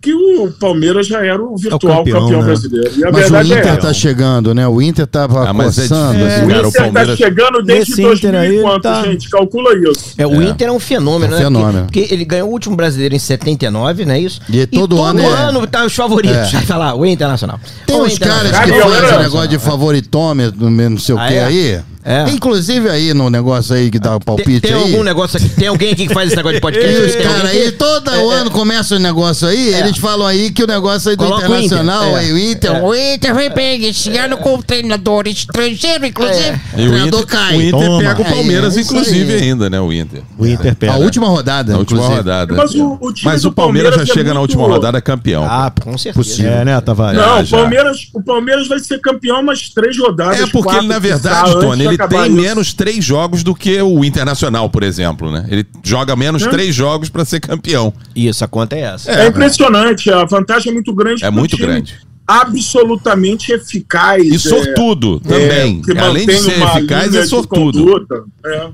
que 0.05 0.13
o 0.13 0.51
Palmeiras 0.59 1.07
já 1.07 1.25
era 1.25 1.41
o 1.43 1.57
virtual 1.57 1.97
campeão, 1.97 2.21
campeão, 2.21 2.39
né? 2.41 2.45
brasileiro. 2.45 2.91
E 2.95 3.03
a 3.03 3.11
Mas 3.11 3.25
o 3.27 3.29
verdade 3.31 3.53
é 3.53 3.57
Inter 3.59 3.71
essa. 3.71 3.81
tá 3.81 3.93
chegando, 3.93 4.53
né? 4.53 4.67
O 4.67 4.79
Inter 4.81 5.07
tava 5.07 5.49
Ah, 5.49 5.53
mas 5.53 5.77
é 5.79 5.81
coçando. 5.81 6.17
difícil, 6.19 6.27
assim. 6.27 6.45
O 6.45 6.47
cara, 6.49 6.65
o 6.65 6.69
Inter 6.69 6.81
Palmeiras- 6.83 7.19
tá 7.19 7.25
chegando 7.25 7.63
desde 7.63 7.91
Esse 7.93 8.01
Inter 8.03 8.35
aí 8.35 8.47
2000 8.49 8.59
e 8.59 8.63
quanto, 8.63 8.83
tá- 8.83 9.03
gente? 9.03 9.29
Calcula 9.29 9.69
isso. 9.89 10.13
É, 10.17 10.27
o 10.27 10.41
Inter 10.43 10.67
é 10.67 10.71
um 10.71 10.79
fenômeno, 10.79 11.33
É 11.33 11.35
um 11.35 11.39
né? 11.39 11.43
fenômeno. 11.45 11.85
Porque, 11.85 12.01
porque 12.01 12.13
ele 12.13 12.23
ganhou 12.25 12.47
o 12.49 12.51
último 12.51 12.75
brasileiro 12.75 13.15
em 13.15 13.19
79, 13.19 14.05
não 14.05 14.13
é 14.13 14.19
isso? 14.19 14.39
E 14.47 14.65
todo 14.67 15.01
ano 15.01 15.19
é- 15.21 15.25
ano 15.25 15.65
tá 15.65 15.83
os 15.85 15.95
favoritos. 15.95 16.35
É. 16.37 16.51
Vai 16.57 16.65
falar, 16.65 16.93
o 16.95 17.05
Internacional. 17.05 17.59
Tem 17.87 17.95
O 17.95 18.03
uns 18.03 18.19
caras 18.19 18.51
que 18.51 18.71
fazem 18.73 19.17
negócio 19.19 19.47
de 19.47 19.57
favoritômetro, 19.57 20.69
não 20.69 20.97
sei 20.99 21.15
o 21.15 21.19
Ah, 21.19 21.27
que 21.27 21.33
é? 21.33 21.43
aí. 21.45 21.79
É. 22.05 22.29
Inclusive 22.29 22.87
aí 22.87 23.15
no 23.15 23.31
negócio 23.31 23.73
aí 23.75 23.89
que 23.89 23.97
dá 23.97 24.15
o 24.15 24.19
Tem, 24.19 24.25
palpite 24.25 24.61
tem 24.61 24.73
aí. 24.73 24.81
algum 24.81 25.01
negócio 25.03 25.37
aqui? 25.37 25.49
Tem 25.49 25.67
alguém 25.67 25.91
aqui 25.93 26.07
que 26.07 26.13
faz 26.13 26.27
esse 26.27 26.35
negócio 26.37 26.55
de 26.57 26.61
podcast? 26.61 26.95
E 27.09 27.17
Tem 27.17 27.25
alguém 27.25 27.61
aí, 27.63 27.71
todo 27.71 28.11
É, 28.11 28.17
é. 28.19 28.33
ano 28.35 28.51
começa 28.51 28.95
o 28.95 28.99
negócio 28.99 29.47
aí, 29.47 29.73
É. 29.73 29.79
eles 29.79 29.97
falam 29.97 30.27
aí 30.27 30.51
que 30.51 30.63
o 30.63 30.67
negócio 30.67 31.09
aí 31.09 31.15
do 31.15 31.23
Coloca 31.25 31.41
o 31.49 31.55
Inter, 31.55 31.63
Internacional, 31.65 32.17
é. 32.17 32.31
o 32.31 32.37
Inter, 32.37 32.71
É. 32.75 32.81
o 32.83 32.93
Inter 32.95 33.33
vai 33.33 33.49
bem 33.49 33.85
esse 33.85 34.15
ano 34.17 34.37
com 34.37 34.53
o 34.55 34.61
treinador 34.63 35.27
estrangeiro, 35.27 36.05
inclusive. 36.05 36.39
É. 36.45 36.59
O 36.75 36.79
E 36.79 36.85
o 36.85 36.89
treinador 36.91 37.21
Inter, 37.21 37.25
cai. 37.39 37.57
o 37.57 37.61
Inter 37.61 37.87
Toma. 37.87 37.99
pega 37.99 38.21
o 38.21 38.25
Palmeiras, 38.25 38.77
É, 38.77 38.81
inclusive, 38.81 39.33
aí. 39.33 39.41
ainda, 39.41 39.69
né? 39.69 39.79
O 39.81 39.91
Inter. 39.91 40.21
O 40.37 40.45
Inter 40.45 40.75
pega. 40.75 40.93
A 40.93 40.97
última 40.97 41.27
rodada, 41.27 41.73
Na 41.73 41.79
última 41.79 42.01
inclusive. 42.01 42.17
rodada. 42.21 42.53
Mas 42.55 42.75
o- 42.75 42.97
o 43.01 43.11
time 43.13 43.31
Mas 43.31 43.45
o 43.45 43.51
Palmeiras 43.51 43.91
já 43.91 43.97
Palmeiras 43.97 44.09
é 44.09 44.13
chega 44.13 44.33
na 44.33 44.39
muito- 44.41 44.51
última 44.51 44.67
rodada 44.75 45.01
campeão. 45.01 45.43
Ah, 45.43 45.71
com 45.83 45.97
certeza. 45.97 46.43
É, 46.47 46.63
né, 46.65 46.79
Tavares? 46.81 47.19
Não, 47.19 47.37
Ah, 47.37 47.41
o. 47.41 47.47
Palmeiras, 47.49 47.97
o 48.13 48.21
Palmeiras 48.21 48.67
vai 48.67 48.77
ser 48.79 48.99
campeão 49.01 49.41
umas 49.41 49.69
três 49.69 49.97
rodadas. 49.97 50.39
É 50.39 50.45
porque 50.47 50.69
ele, 50.75 50.87
na 50.87 50.95
quiçá, 50.95 50.99
verdade, 50.99 51.51
Tony, 51.59 51.94
ele 51.95 52.07
tem 52.07 52.21
isso. 52.27 52.31
menos 52.31 52.73
três 52.73 53.03
jogos 53.03 53.43
do 53.43 53.53
que 53.55 53.81
o 53.81 54.03
Internacional, 54.05 54.69
por 54.69 54.83
exemplo, 54.83 55.31
né? 55.31 55.45
Ele 55.49 55.65
joga 55.83 56.15
menos 56.15 56.43
Hum. 56.45 56.49
três 56.49 56.73
jogos 56.75 57.09
pra 57.09 57.25
ser 57.25 57.39
campeão. 57.39 57.93
Isso, 58.15 58.43
a 58.43 58.47
conta 58.47 58.75
é 58.75 58.81
essa. 58.81 59.11
É 59.11 59.27
impressionante, 59.27 60.09
a 60.11 60.25
vantagem 60.25 60.71
é 60.71 60.73
muito 60.73 60.93
grande. 60.93 61.23
É 61.25 61.29
muito 61.31 61.55
time 61.55 61.67
grande. 61.67 61.95
Absolutamente 62.27 63.51
eficaz. 63.51 64.23
E 64.23 64.35
é, 64.35 64.39
sortudo 64.39 65.19
também. 65.19 65.81
que 65.81 65.97
Além 65.97 66.25
de 66.25 66.39
ser 66.39 66.61
eficaz, 66.61 67.13
é 67.15 67.25
sortudo. 67.25 67.83
conduta. 67.83 68.23
É. 68.45 68.69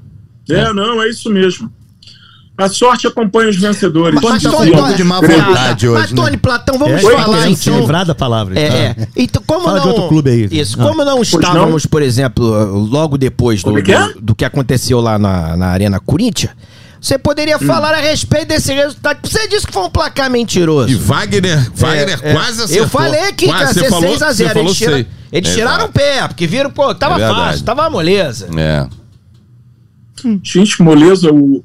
É, 0.49 0.73
não, 0.73 1.01
é 1.01 1.09
isso 1.09 1.29
mesmo. 1.29 1.71
A 2.61 2.69
sorte 2.69 3.07
acompanha 3.07 3.49
os 3.49 3.57
vencedores. 3.57 4.19
Tony 4.21 4.39
tá 4.39 4.49
com 4.49 4.57
um 4.57 4.67
um 4.67 4.71
pouco 4.71 4.93
de 4.93 5.03
má 5.03 5.19
vontade 5.21 5.87
Mas, 5.87 6.03
hoje, 6.03 6.15
Tony 6.15 6.31
né? 6.31 6.37
Platão, 6.41 6.77
vamos 6.77 6.95
É, 6.95 6.99
falar 6.99 7.49
então. 7.49 7.79
livrar 7.79 8.05
da 8.05 8.13
palavra. 8.15 8.59
É, 8.59 8.67
tá? 8.93 9.01
é. 9.01 9.07
Então, 9.15 9.41
como 9.45 9.63
Fala 9.65 9.77
não, 9.77 9.83
de 9.83 9.87
outro 9.89 10.07
clube 10.07 10.29
aí. 10.29 10.47
Isso, 10.51 10.77
Ah. 10.79 10.83
como 10.87 11.03
não 11.03 11.21
estávamos, 11.21 11.85
por 11.85 12.01
exemplo, 12.01 12.45
logo 12.89 13.17
depois 13.17 13.63
do, 13.63 13.77
é 13.77 13.81
que 13.81 13.91
é? 13.93 13.99
do, 14.13 14.21
do 14.21 14.35
que 14.35 14.45
aconteceu 14.45 14.99
lá 15.01 15.17
na, 15.17 15.55
na 15.57 15.67
Arena 15.67 15.99
Corinthians, 15.99 16.51
você 16.99 17.17
poderia 17.17 17.55
Hum. 17.57 17.65
falar 17.65 17.93
a 17.95 17.99
respeito 18.01 18.49
desse 18.49 18.71
resultado. 18.73 19.17
Você 19.27 19.47
disse 19.47 19.65
que 19.65 19.73
foi 19.73 19.83
um 19.83 19.89
placar 19.89 20.29
mentiroso. 20.29 20.89
E 20.89 20.95
Wagner, 20.95 21.71
Wagner 21.73 22.19
É, 22.21 22.29
é. 22.29 22.33
quase 22.33 22.61
acertou. 22.61 22.77
Eu 22.83 22.87
falei 22.89 23.31
que 23.33 23.45
ia 23.47 23.67
você 23.67 23.73
ser 23.79 23.89
falou- 23.89 24.09
6x0. 24.17 24.33
você 24.35 24.49
falou 24.49 24.63
Eles, 24.67 24.77
tira- 24.77 24.91
sei. 24.93 25.07
eles 25.31 25.53
tiraram 25.53 25.85
o 25.85 25.89
pé, 25.89 26.27
porque 26.27 26.45
viram, 26.45 26.69
pô, 26.69 26.93
tava 26.93 27.19
É 27.19 27.27
fácil, 27.27 27.65
tava 27.65 27.89
moleza. 27.89 28.47
É. 28.55 28.85
Gente, 30.43 30.81
moleza, 30.81 31.31
o, 31.31 31.61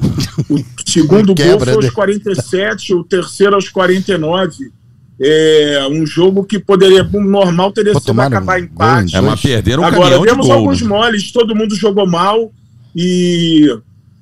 o 0.48 0.64
segundo 0.86 1.34
Quebra, 1.34 1.56
gol 1.56 1.75
foi 1.75 1.82
né? 1.82 1.86
aos 1.86 1.94
47, 1.94 2.94
o 2.94 3.04
terceiro 3.04 3.54
aos 3.54 3.68
49. 3.68 4.70
É 5.18 5.86
um 5.90 6.04
jogo 6.06 6.44
que 6.44 6.58
poderia, 6.58 7.08
um 7.14 7.25
normal, 7.25 7.72
teria 7.72 7.94
Pô, 7.94 8.00
sido 8.00 8.20
acabar 8.20 8.56
um 8.56 8.60
em 8.60 8.64
empate. 8.64 9.16
É, 9.16 9.20
mas 9.20 9.40
perderam 9.40 9.82
um 9.82 9.86
Agora, 9.86 10.20
temos 10.20 10.46
gol. 10.46 10.56
alguns 10.56 10.82
né? 10.82 10.88
moles, 10.88 11.32
todo 11.32 11.56
mundo 11.56 11.75
jogou 11.75 12.06
mal 12.06 12.52
e, 12.94 13.66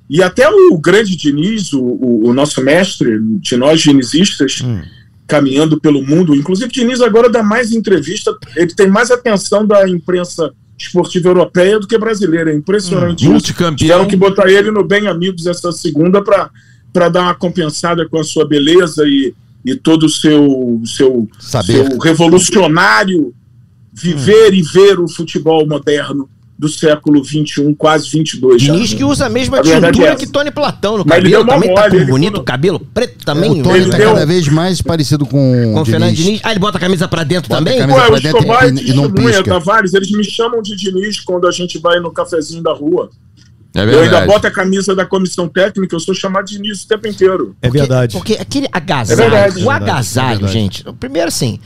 e 0.09 0.23
até 0.23 0.49
o 0.49 0.77
grande 0.77 1.17
Diniz, 1.17 1.73
o, 1.73 1.81
o, 1.81 2.29
o 2.29 2.33
nosso 2.33 2.63
mestre 2.63 3.19
de 3.39 3.57
nós 3.57 3.81
dinizistas, 3.81 4.61
Hum. 4.63 4.81
caminhando 5.27 5.81
pelo 5.81 6.01
mundo, 6.01 6.33
inclusive 6.33 6.71
Diniz 6.71 7.01
agora 7.01 7.29
dá 7.29 7.43
mais 7.43 7.73
entrevista, 7.73 8.31
ele 8.55 8.73
tem 8.73 8.87
mais 8.87 9.11
atenção 9.11 9.67
da 9.67 9.89
imprensa 9.89 10.53
esportiva 10.77 11.29
europeia 11.29 11.79
do 11.79 11.87
que 11.87 11.97
brasileira, 11.97 12.51
é 12.51 12.55
impressionante. 12.55 13.27
Hum. 13.27 13.31
Multicampeão. 13.31 13.75
Tiveram 13.75 14.07
que 14.07 14.15
botar 14.15 14.49
ele 14.49 14.71
no 14.71 14.83
Bem 14.83 15.07
Amigos 15.07 15.47
essa 15.47 15.71
segunda 15.71 16.21
para 16.21 17.09
dar 17.09 17.21
uma 17.21 17.35
compensada 17.35 18.07
com 18.07 18.19
a 18.19 18.23
sua 18.23 18.47
beleza 18.47 19.07
e, 19.07 19.33
e 19.63 19.75
todo 19.75 20.05
o 20.05 20.09
seu, 20.09 20.81
seu, 20.85 21.27
Saber. 21.39 21.87
seu 21.87 21.97
revolucionário 21.97 23.33
viver 23.93 24.53
e 24.53 24.61
ver 24.61 24.99
o 24.99 25.07
futebol 25.07 25.65
moderno 25.65 26.29
do 26.57 26.69
século 26.69 27.21
XXI, 27.23 27.75
quase 27.77 28.09
22 28.09 28.61
já. 28.61 28.73
Diniz 28.73 28.93
que 28.93 29.03
usa 29.03 29.25
a 29.25 29.29
mesma 29.29 29.59
A 29.59 29.61
tintura 29.61 30.11
é 30.11 30.15
que 30.15 30.25
Tony 30.25 30.49
Platão 30.51 30.97
no 30.97 31.03
Mas 31.05 31.17
ele 31.17 31.31
cabelo. 31.31 31.45
Também 31.49 31.73
tá 31.75 31.81
mole, 31.81 31.89
com 31.91 31.95
ele 31.97 32.05
bonito 32.05 32.43
cabelo 32.43 32.79
preto 32.79 33.25
também. 33.25 33.51
O 33.51 33.61
Tony 33.63 33.77
Ele 33.79 33.89
tá 33.91 33.97
deu- 33.97 34.13
cada 34.13 34.25
vez 34.25 34.47
mais 34.47 34.81
parecido 34.81 35.25
com, 35.25 35.73
Com 35.73 35.81
o 35.81 35.85
Fernando 35.85 36.11
Diniz. 36.13 36.25
Diniz. 36.25 36.41
Ah, 36.45 36.51
ele 36.51 36.59
bota 36.61 36.77
a 36.77 36.81
camisa 36.81 37.07
pra 37.09 37.23
dentro 37.25 37.49
Bota 37.49 37.61
também? 37.61 37.77
camisa 37.79 37.99
Ué, 37.99 38.05
pra 38.07 38.15
o 38.15 38.21
dentro 38.21 38.37
Escobar 38.39 38.67
e- 38.69 38.79
e, 38.79 38.89
e 38.89 38.93
não 38.93 39.11
pisca. 39.11 39.43
Tavares, 39.43 39.93
eles 39.93 40.09
me 40.11 40.23
chamam 40.23 40.61
de 40.61 40.77
Diniz 40.77 41.19
quando 41.19 41.45
a 41.45 41.51
gente 41.51 41.77
vai 41.77 41.99
no 41.99 42.09
cafezinho 42.11 42.63
da 42.63 42.71
rua. 42.73 43.09
É 43.75 43.83
Eu 43.83 44.03
ainda 44.03 44.25
boto 44.25 44.47
a 44.47 44.51
camisa 44.51 44.95
da 44.95 45.05
comissão 45.05 45.49
técnica, 45.49 45.93
eu 45.93 45.99
sou 45.99 46.13
chamado 46.15 46.45
de 46.45 46.55
Diniz 46.55 46.83
o 46.83 46.87
tempo 46.87 47.05
inteiro. 47.09 47.53
É 47.61 47.69
verdade. 47.69 48.13
Porque 48.15 48.35
aquele 48.39 48.69
agasalho, 48.71 49.19
É 49.21 49.29
verdade. 49.29 49.65
o 49.65 49.69
É 49.69 49.75
agasalho, 49.75 50.27
é 50.27 50.29
verdade. 50.37 50.53
gente, 50.53 50.85
primeiro 50.97 51.27
assim, 51.27 51.59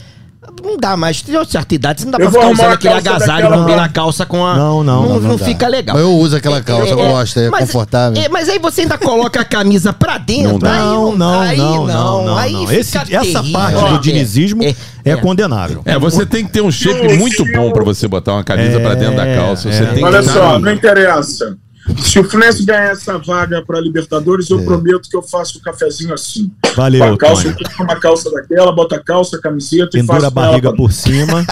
não 0.64 0.78
dá 0.78 0.96
mais, 0.96 1.22
tem 1.22 1.36
uma 1.36 1.44
certa 1.46 1.76
idade, 1.76 2.00
você 2.02 2.06
não 2.06 2.12
dá 2.14 2.18
Eu 2.24 2.32
pra 2.32 2.40
ficar 2.42 2.54
usando 2.54 2.72
aquele 2.74 2.94
agasalho, 2.94 3.26
daquela 3.44 3.58
combina 3.58 3.78
lá. 3.78 3.84
a 3.86 3.90
calça 3.90 4.26
com 4.26 4.46
a... 4.46 4.56
Não, 4.56 4.84
não, 4.84 5.02
não, 5.02 5.10
não, 5.10 5.20
não 5.20 5.30
não 5.32 5.38
fica 5.38 5.68
legal. 5.68 5.96
Mas 5.96 6.04
eu 6.06 6.14
uso 6.18 6.36
aquela 6.38 6.62
calça, 6.62 6.88
eu 6.92 6.96
gosto, 6.98 7.40
é 7.40 7.50
mas- 7.50 7.62
confortável. 7.62 8.22
é, 8.24 8.30
mas 8.30 8.48
aí 8.48 8.58
você 8.58 8.82
ainda 8.82 8.98
coloca 8.98 9.42
a 9.42 9.46
camisa 9.46 9.92
pra 9.92 10.18
dentro. 10.18 10.58
Não 10.60 10.70
aí 10.72 10.80
Não, 10.80 11.16
não, 11.18 11.40
aí 11.42 11.58
não, 11.58 11.86
não, 11.88 12.26
não, 12.26 12.38
aí 12.38 12.54
não. 12.54 12.68
fica 12.68 12.80
Esse- 12.80 12.98
essa 13.16 13.44
parte 13.52 13.76
Ó, 13.76 13.90
do 13.90 14.00
dinizismo 14.00 14.64
é, 14.64 14.70
é, 15.04 15.12
é. 15.12 15.16
condenável. 15.18 15.82
É, 15.84 16.00
você 16.00 16.26
tem 16.26 16.46
que 16.46 16.52
ter 16.52 16.62
um 16.62 16.72
shape 16.72 17.18
muito 17.18 17.44
bom 17.54 17.72
pra 17.72 17.84
você 17.84 18.08
botar 18.08 18.34
uma 18.34 18.44
camisa 18.44 18.80
pra 18.80 18.96
dentro 18.96 19.18
da 19.18 19.26
É, 19.26 19.36
calça. 19.36 19.72
Você 19.72 19.84
é. 19.84 19.88
tem 19.88 20.04
Olha 20.04 20.20
que 20.20 20.30
só, 20.30 20.58
não 20.58 20.72
interessa. 20.72 21.58
Se 21.98 22.20
o 22.20 22.24
Fluminense 22.24 22.66
ganhar 22.66 22.92
essa 22.92 23.18
vaga 23.20 23.62
para 23.66 23.80
Libertadores, 23.80 24.50
eu 24.50 24.64
prometo 24.64 25.10
que 25.10 25.16
eu 25.16 25.22
faço 25.22 25.58
o 25.58 25.62
cafezinho 25.62 26.14
assim. 26.14 26.50
Valeu, 26.76 27.00
com 27.08 27.14
a 27.14 27.18
calça, 27.18 27.48
eu 27.48 27.84
uma 27.86 27.96
calça 28.00 28.32
daquela, 28.32 28.72
bota 28.72 28.96
a 28.96 29.00
calça, 29.04 29.38
a 29.38 29.42
camiseta 29.42 29.98
e 29.98 30.00
Pendura 30.02 30.16
faço 30.16 30.26
a 30.28 30.30
barriga 30.30 30.74
por 30.74 30.92
cima 30.92 31.46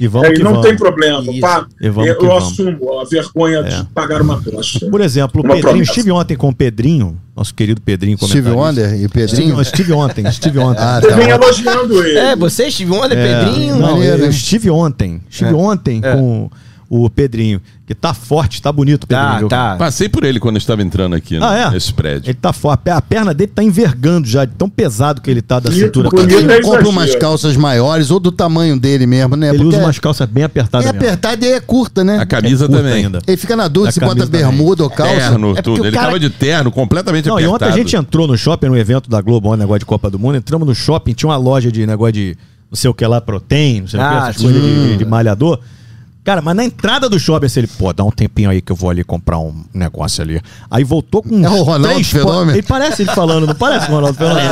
e 0.00 0.06
vamos 0.08 0.28
É, 0.28 0.32
e 0.32 0.36
que 0.36 0.42
não 0.42 0.52
vamos. 0.52 0.66
tem 0.66 0.76
problema, 0.76 1.20
Isso. 1.20 1.40
pá. 1.40 1.66
E 1.80 1.88
vamos 1.88 2.08
eu 2.10 2.18
vamos. 2.20 2.44
assumo 2.52 2.98
a 3.00 3.04
vergonha 3.04 3.58
É. 3.58 3.62
de 3.62 3.84
pagar 3.94 4.22
uma 4.22 4.34
aposta. 4.34 4.86
Por 4.90 5.00
exemplo, 5.00 5.42
o 5.42 5.44
Uma 5.44 5.54
Pedrinho, 5.54 5.82
estive 5.82 6.10
ontem 6.10 6.36
com 6.36 6.48
o 6.48 6.54
Pedrinho, 6.54 7.20
nosso 7.36 7.54
querido 7.54 7.80
Pedrinho 7.80 8.16
Steve. 8.18 8.50
Wonder 8.50 8.94
e 8.94 9.08
Pedrinho. 9.08 9.60
Estive, 9.60 9.62
estive 9.62 9.92
ontem, 9.92 10.26
estive 10.26 10.58
ontem. 10.60 10.82
Ah, 10.82 11.00
Você 11.00 11.14
vem 11.14 11.28
tá. 11.28 11.34
elogiando 11.34 12.02
ele. 12.04 12.18
É, 12.18 12.36
você, 12.36 12.70
Steve 12.70 12.90
Wonder, 12.92 13.18
É, 13.18 13.44
Pedrinho... 13.44 13.76
não, 13.76 13.92
maneiro, 13.92 14.18
eu 14.18 14.24
hein? 14.24 14.30
estive 14.30 14.70
ontem, 14.70 15.20
estive 15.28 15.50
É. 15.50 15.54
ontem 15.54 16.00
É. 16.02 16.12
com 16.14 16.50
o 16.88 17.08
Pedrinho, 17.08 17.60
que 17.90 17.94
tá 17.96 18.14
forte, 18.14 18.62
tá 18.62 18.70
bonito 18.70 19.02
o 19.02 19.06
Pedrinho. 19.08 19.48
Tá, 19.48 19.72
tá. 19.72 19.76
Passei 19.76 20.08
por 20.08 20.22
ele 20.22 20.38
quando 20.38 20.54
eu 20.54 20.58
estava 20.60 20.80
entrando 20.80 21.16
aqui 21.16 21.36
Ah, 21.42 21.56
é? 21.56 21.70
nesse 21.72 21.92
prédio. 21.92 22.28
Ele 22.30 22.38
tá 22.40 22.52
forte, 22.52 22.88
a 22.88 23.00
perna 23.02 23.34
dele 23.34 23.50
tá 23.52 23.64
envergando 23.64 24.28
já, 24.28 24.44
de 24.44 24.52
tão 24.54 24.70
pesado 24.70 25.20
que 25.20 25.28
ele 25.28 25.42
tá 25.42 25.58
da 25.58 25.70
Bonito, 25.70 25.86
cintura. 25.86 26.08
cima. 26.08 26.52
é 26.52 26.56
Ele 26.56 26.62
compra 26.62 26.88
umas 26.88 27.16
calças 27.16 27.56
maiores 27.56 28.12
ou 28.12 28.20
do 28.20 28.30
tamanho 28.30 28.78
dele 28.78 29.06
mesmo, 29.06 29.34
né? 29.34 29.48
Ele 29.48 29.58
Porque 29.58 29.74
usa 29.76 29.84
umas 29.84 29.98
calças 29.98 30.28
bem 30.28 30.44
apertadas 30.44 30.86
é 30.86 30.90
apertada 30.90 31.44
e 31.44 31.50
é 31.50 31.58
curta, 31.60 32.04
né? 32.04 32.18
A 32.18 32.26
camisa 32.26 32.66
É 32.66 32.68
curta 32.68 32.82
também. 32.84 33.04
ainda. 33.06 33.18
Ele 33.26 33.36
fica 33.36 33.56
na 33.56 33.66
dúvida 33.66 33.90
se 33.90 33.98
bota 33.98 34.10
camisa 34.14 34.26
também. 34.30 34.46
bermuda 34.46 34.84
ou 34.84 34.90
calça. 34.90 35.12
Terno, 35.16 35.58
É 35.58 35.62
tudo. 35.62 35.84
Ele 35.84 35.90
cara- 35.90 36.06
tava 36.06 36.20
de 36.20 36.30
terno, 36.30 36.70
completamente 36.70 37.26
Não, 37.28 37.40
e 37.40 37.44
apertado. 37.44 37.54
ontem 37.70 37.74
a 37.74 37.76
gente 37.82 37.96
entrou 37.96 38.28
no 38.28 38.38
shopping, 38.38 38.68
no 38.68 38.78
evento 38.78 39.10
da 39.10 39.20
Globo, 39.20 39.52
um 39.52 39.56
negócio 39.56 39.80
de 39.80 39.86
Copa 39.86 40.08
do 40.08 40.16
Mundo, 40.16 40.36
entramos 40.36 40.68
no 40.68 40.76
shopping, 40.76 41.12
tinha 41.12 41.28
uma 41.28 41.36
loja 41.36 41.72
de 41.72 41.84
negócio 41.84 42.12
de 42.12 42.36
não 42.70 42.76
sei 42.76 42.88
o 42.88 42.94
que 42.94 43.04
lá, 43.04 43.20
protein, 43.20 43.80
não 43.80 43.88
sei 43.88 43.98
o 43.98 44.02
que, 44.08 44.08
Ah, 44.14 44.28
essas 44.30 44.40
coisas 44.42 44.62
de, 44.62 44.96
de 44.98 45.04
malhador. 45.04 45.58
Cara, 46.22 46.42
mas 46.42 46.54
na 46.54 46.64
entrada 46.64 47.08
do 47.08 47.18
shopping, 47.18 47.46
assim, 47.46 47.60
ele, 47.60 47.66
pô, 47.66 47.92
dá 47.92 48.04
um 48.04 48.10
tempinho 48.10 48.50
aí 48.50 48.60
que 48.60 48.70
eu 48.70 48.76
vou 48.76 48.90
ali 48.90 49.02
comprar 49.02 49.38
um 49.38 49.64
negócio 49.72 50.22
ali. 50.22 50.40
Aí 50.70 50.84
voltou 50.84 51.22
com 51.22 51.44
É 51.44 51.48
o 51.48 51.62
Ronaldo 51.62 51.88
três 51.88 52.10
Fenômeno? 52.10 52.50
Ele 52.52 52.62
parece 52.62 53.02
ele 53.02 53.10
falando, 53.12 53.46
não 53.46 53.54
parece 53.54 53.90
o 53.90 53.94
Ronaldo 53.94 54.18
Fenômeno? 54.18 54.48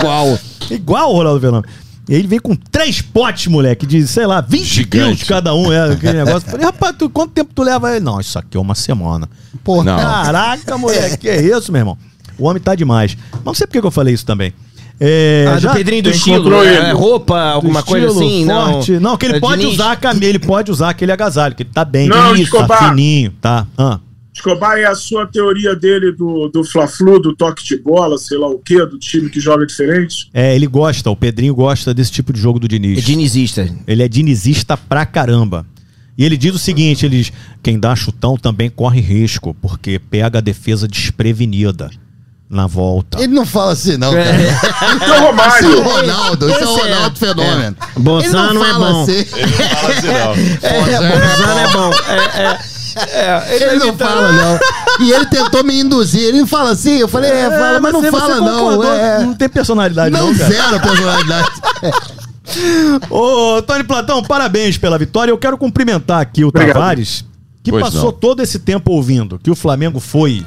Qual? 0.00 0.38
Igual 0.70 1.12
o 1.12 1.16
Ronaldo 1.16 1.40
Fenômeno. 1.40 1.64
E 2.08 2.14
ele 2.14 2.26
vem 2.26 2.38
com 2.38 2.56
três 2.56 3.02
potes, 3.02 3.46
moleque, 3.48 3.86
de, 3.86 4.06
sei 4.08 4.26
lá, 4.26 4.40
20 4.40 4.64
Gigante. 4.64 5.04
quilos 5.04 5.22
cada 5.24 5.54
um, 5.54 5.70
é, 5.70 5.92
aquele 5.92 6.24
negócio. 6.24 6.46
Eu 6.48 6.50
Falei, 6.52 6.66
rapaz, 6.66 6.96
tu, 6.98 7.10
quanto 7.10 7.32
tempo 7.32 7.52
tu 7.54 7.62
leva 7.62 7.88
aí? 7.90 8.00
Não, 8.00 8.18
isso 8.18 8.38
aqui 8.38 8.56
é 8.56 8.60
uma 8.60 8.74
semana. 8.74 9.28
Não. 9.84 9.96
caraca, 9.98 10.78
moleque, 10.78 11.18
que 11.18 11.28
é 11.28 11.40
isso, 11.40 11.70
meu 11.70 11.80
irmão? 11.80 11.98
O 12.38 12.46
homem 12.48 12.62
tá 12.62 12.74
demais. 12.74 13.16
Mas 13.30 13.44
não 13.44 13.54
sei 13.54 13.66
por 13.66 13.72
que 13.80 13.86
eu 13.86 13.90
falei 13.90 14.14
isso 14.14 14.24
também. 14.24 14.54
É, 15.00 15.44
Ah, 15.48 15.54
do 15.54 15.60
já- 15.60 15.72
Pedrinho 15.74 16.02
do 16.02 16.08
tem 16.10 16.18
estilo, 16.18 16.42
controle. 16.42 16.68
é, 16.68 16.90
roupa, 16.92 17.40
alguma 17.40 17.80
do 17.82 17.86
coisa 17.86 18.06
assim, 18.08 18.44
forte. 18.46 18.92
não. 18.94 19.00
Não, 19.00 19.16
que 19.16 19.26
ele 19.26 19.36
É, 19.36 19.40
pode 19.40 19.64
usar 19.66 19.92
a 19.92 19.96
camisa, 19.96 20.24
ele 20.26 20.38
pode 20.40 20.70
usar 20.72 20.90
aquele 20.90 21.12
agasalho, 21.12 21.54
que 21.54 21.62
ele 21.62 21.70
tá 21.72 21.84
bem, 21.84 22.08
Não, 22.08 22.34
isso, 22.34 22.44
Escobar. 22.44 22.78
tá 22.78 22.88
fininho, 22.90 23.32
tá? 23.40 23.66
Ah. 23.76 24.00
Escobar 24.34 24.76
é 24.78 24.84
a 24.86 24.94
sua 24.94 25.26
teoria 25.26 25.74
dele 25.74 26.12
do, 26.12 26.48
do 26.48 26.62
Fla-Flu, 26.64 27.18
do 27.20 27.34
toque 27.34 27.64
de 27.64 27.76
bola, 27.76 28.16
sei 28.18 28.38
lá 28.38 28.48
o 28.48 28.58
quê, 28.58 28.84
do 28.86 28.98
time 28.98 29.28
que 29.28 29.40
joga 29.40 29.66
diferente. 29.66 30.28
É, 30.32 30.54
ele 30.54 30.66
gosta, 30.66 31.10
o 31.10 31.16
Pedrinho 31.16 31.54
gosta 31.54 31.92
desse 31.92 32.12
tipo 32.12 32.32
de 32.32 32.40
jogo 32.40 32.58
do 32.60 32.68
Diniz. 32.68 32.98
É 32.98 33.00
dinizista. 33.02 33.68
Ele 33.86 34.02
é 34.02 34.08
dinizista 34.08 34.76
pra 34.76 35.04
caramba. 35.06 35.66
E 36.16 36.24
ele 36.24 36.36
diz 36.36 36.54
o 36.54 36.58
seguinte, 36.58 37.06
ele 37.06 37.18
diz, 37.18 37.32
quem 37.62 37.78
dá 37.78 37.94
chutão 37.94 38.36
também 38.36 38.68
corre 38.68 39.00
risco, 39.00 39.54
porque 39.60 39.98
pega 39.98 40.38
a 40.38 40.40
defesa 40.40 40.86
desprevenida. 40.88 41.90
Na 42.50 42.66
volta. 42.66 43.18
Ele 43.22 43.34
não 43.34 43.44
fala 43.44 43.72
assim, 43.72 43.96
não, 43.98 44.12
cara. 44.12 44.24
Então, 44.96 44.96
Esse 44.96 45.10
é 45.12 45.18
o 45.20 45.26
Romário, 45.26 45.82
Ronaldo, 45.82 46.48
esse 46.50 46.62
é 46.62 46.66
o 46.66 46.78
é. 46.78 46.82
Ronaldo 46.82 47.18
Fenômeno. 47.18 47.76
Bozano 47.96 48.50
Ele 48.50 48.58
é 48.58 48.72
fala 48.72 48.90
bom. 48.92 49.02
assim. 49.02 49.24
Fala 49.24 49.94
assim, 49.94 50.06
não. 50.06 50.32
É, 50.68 51.20
Bozano 51.20 51.58
é 51.60 51.72
bom. 51.72 51.90
É, 52.08 52.42
é. 52.42 52.58
É, 53.00 53.54
Ele 53.54 53.76
não 53.78 53.96
fala, 53.96 54.32
não. 54.32 54.58
E 55.06 55.12
ele 55.12 55.26
tentou 55.26 55.62
me 55.62 55.78
induzir. 55.78 56.20
Ele 56.22 56.44
fala 56.46 56.70
assim, 56.70 56.96
eu 56.98 57.06
falei, 57.06 57.30
é, 57.30 57.48
fala, 57.48 57.80
mas 57.80 57.92
não 57.92 58.00
você- 58.00 58.10
fala, 58.10 58.34
você 58.34 58.40
não. 58.40 58.82
É. 58.92 59.18
Não 59.22 59.34
tem 59.34 59.48
personalidade, 59.48 60.10
não, 60.10 60.26
Não, 60.32 60.36
cara. 60.36 60.50
zero 60.50 60.80
personalidade. 60.80 61.48
Ô, 63.10 63.62
Tony 63.62 63.84
Platão, 63.84 64.22
parabéns 64.22 64.78
pela 64.78 64.98
vitória. 64.98 65.30
Eu 65.30 65.38
quero 65.38 65.56
cumprimentar 65.58 66.20
aqui 66.20 66.44
o 66.44 66.48
Obrigado. 66.48 66.74
Tavares, 66.74 67.24
que 67.62 67.70
Pois 67.70 67.84
passou 67.84 68.04
não. 68.06 68.12
todo 68.12 68.42
esse 68.42 68.58
tempo 68.58 68.92
ouvindo 68.92 69.38
que 69.38 69.50
o 69.50 69.54
Flamengo 69.54 70.00
foi 70.00 70.42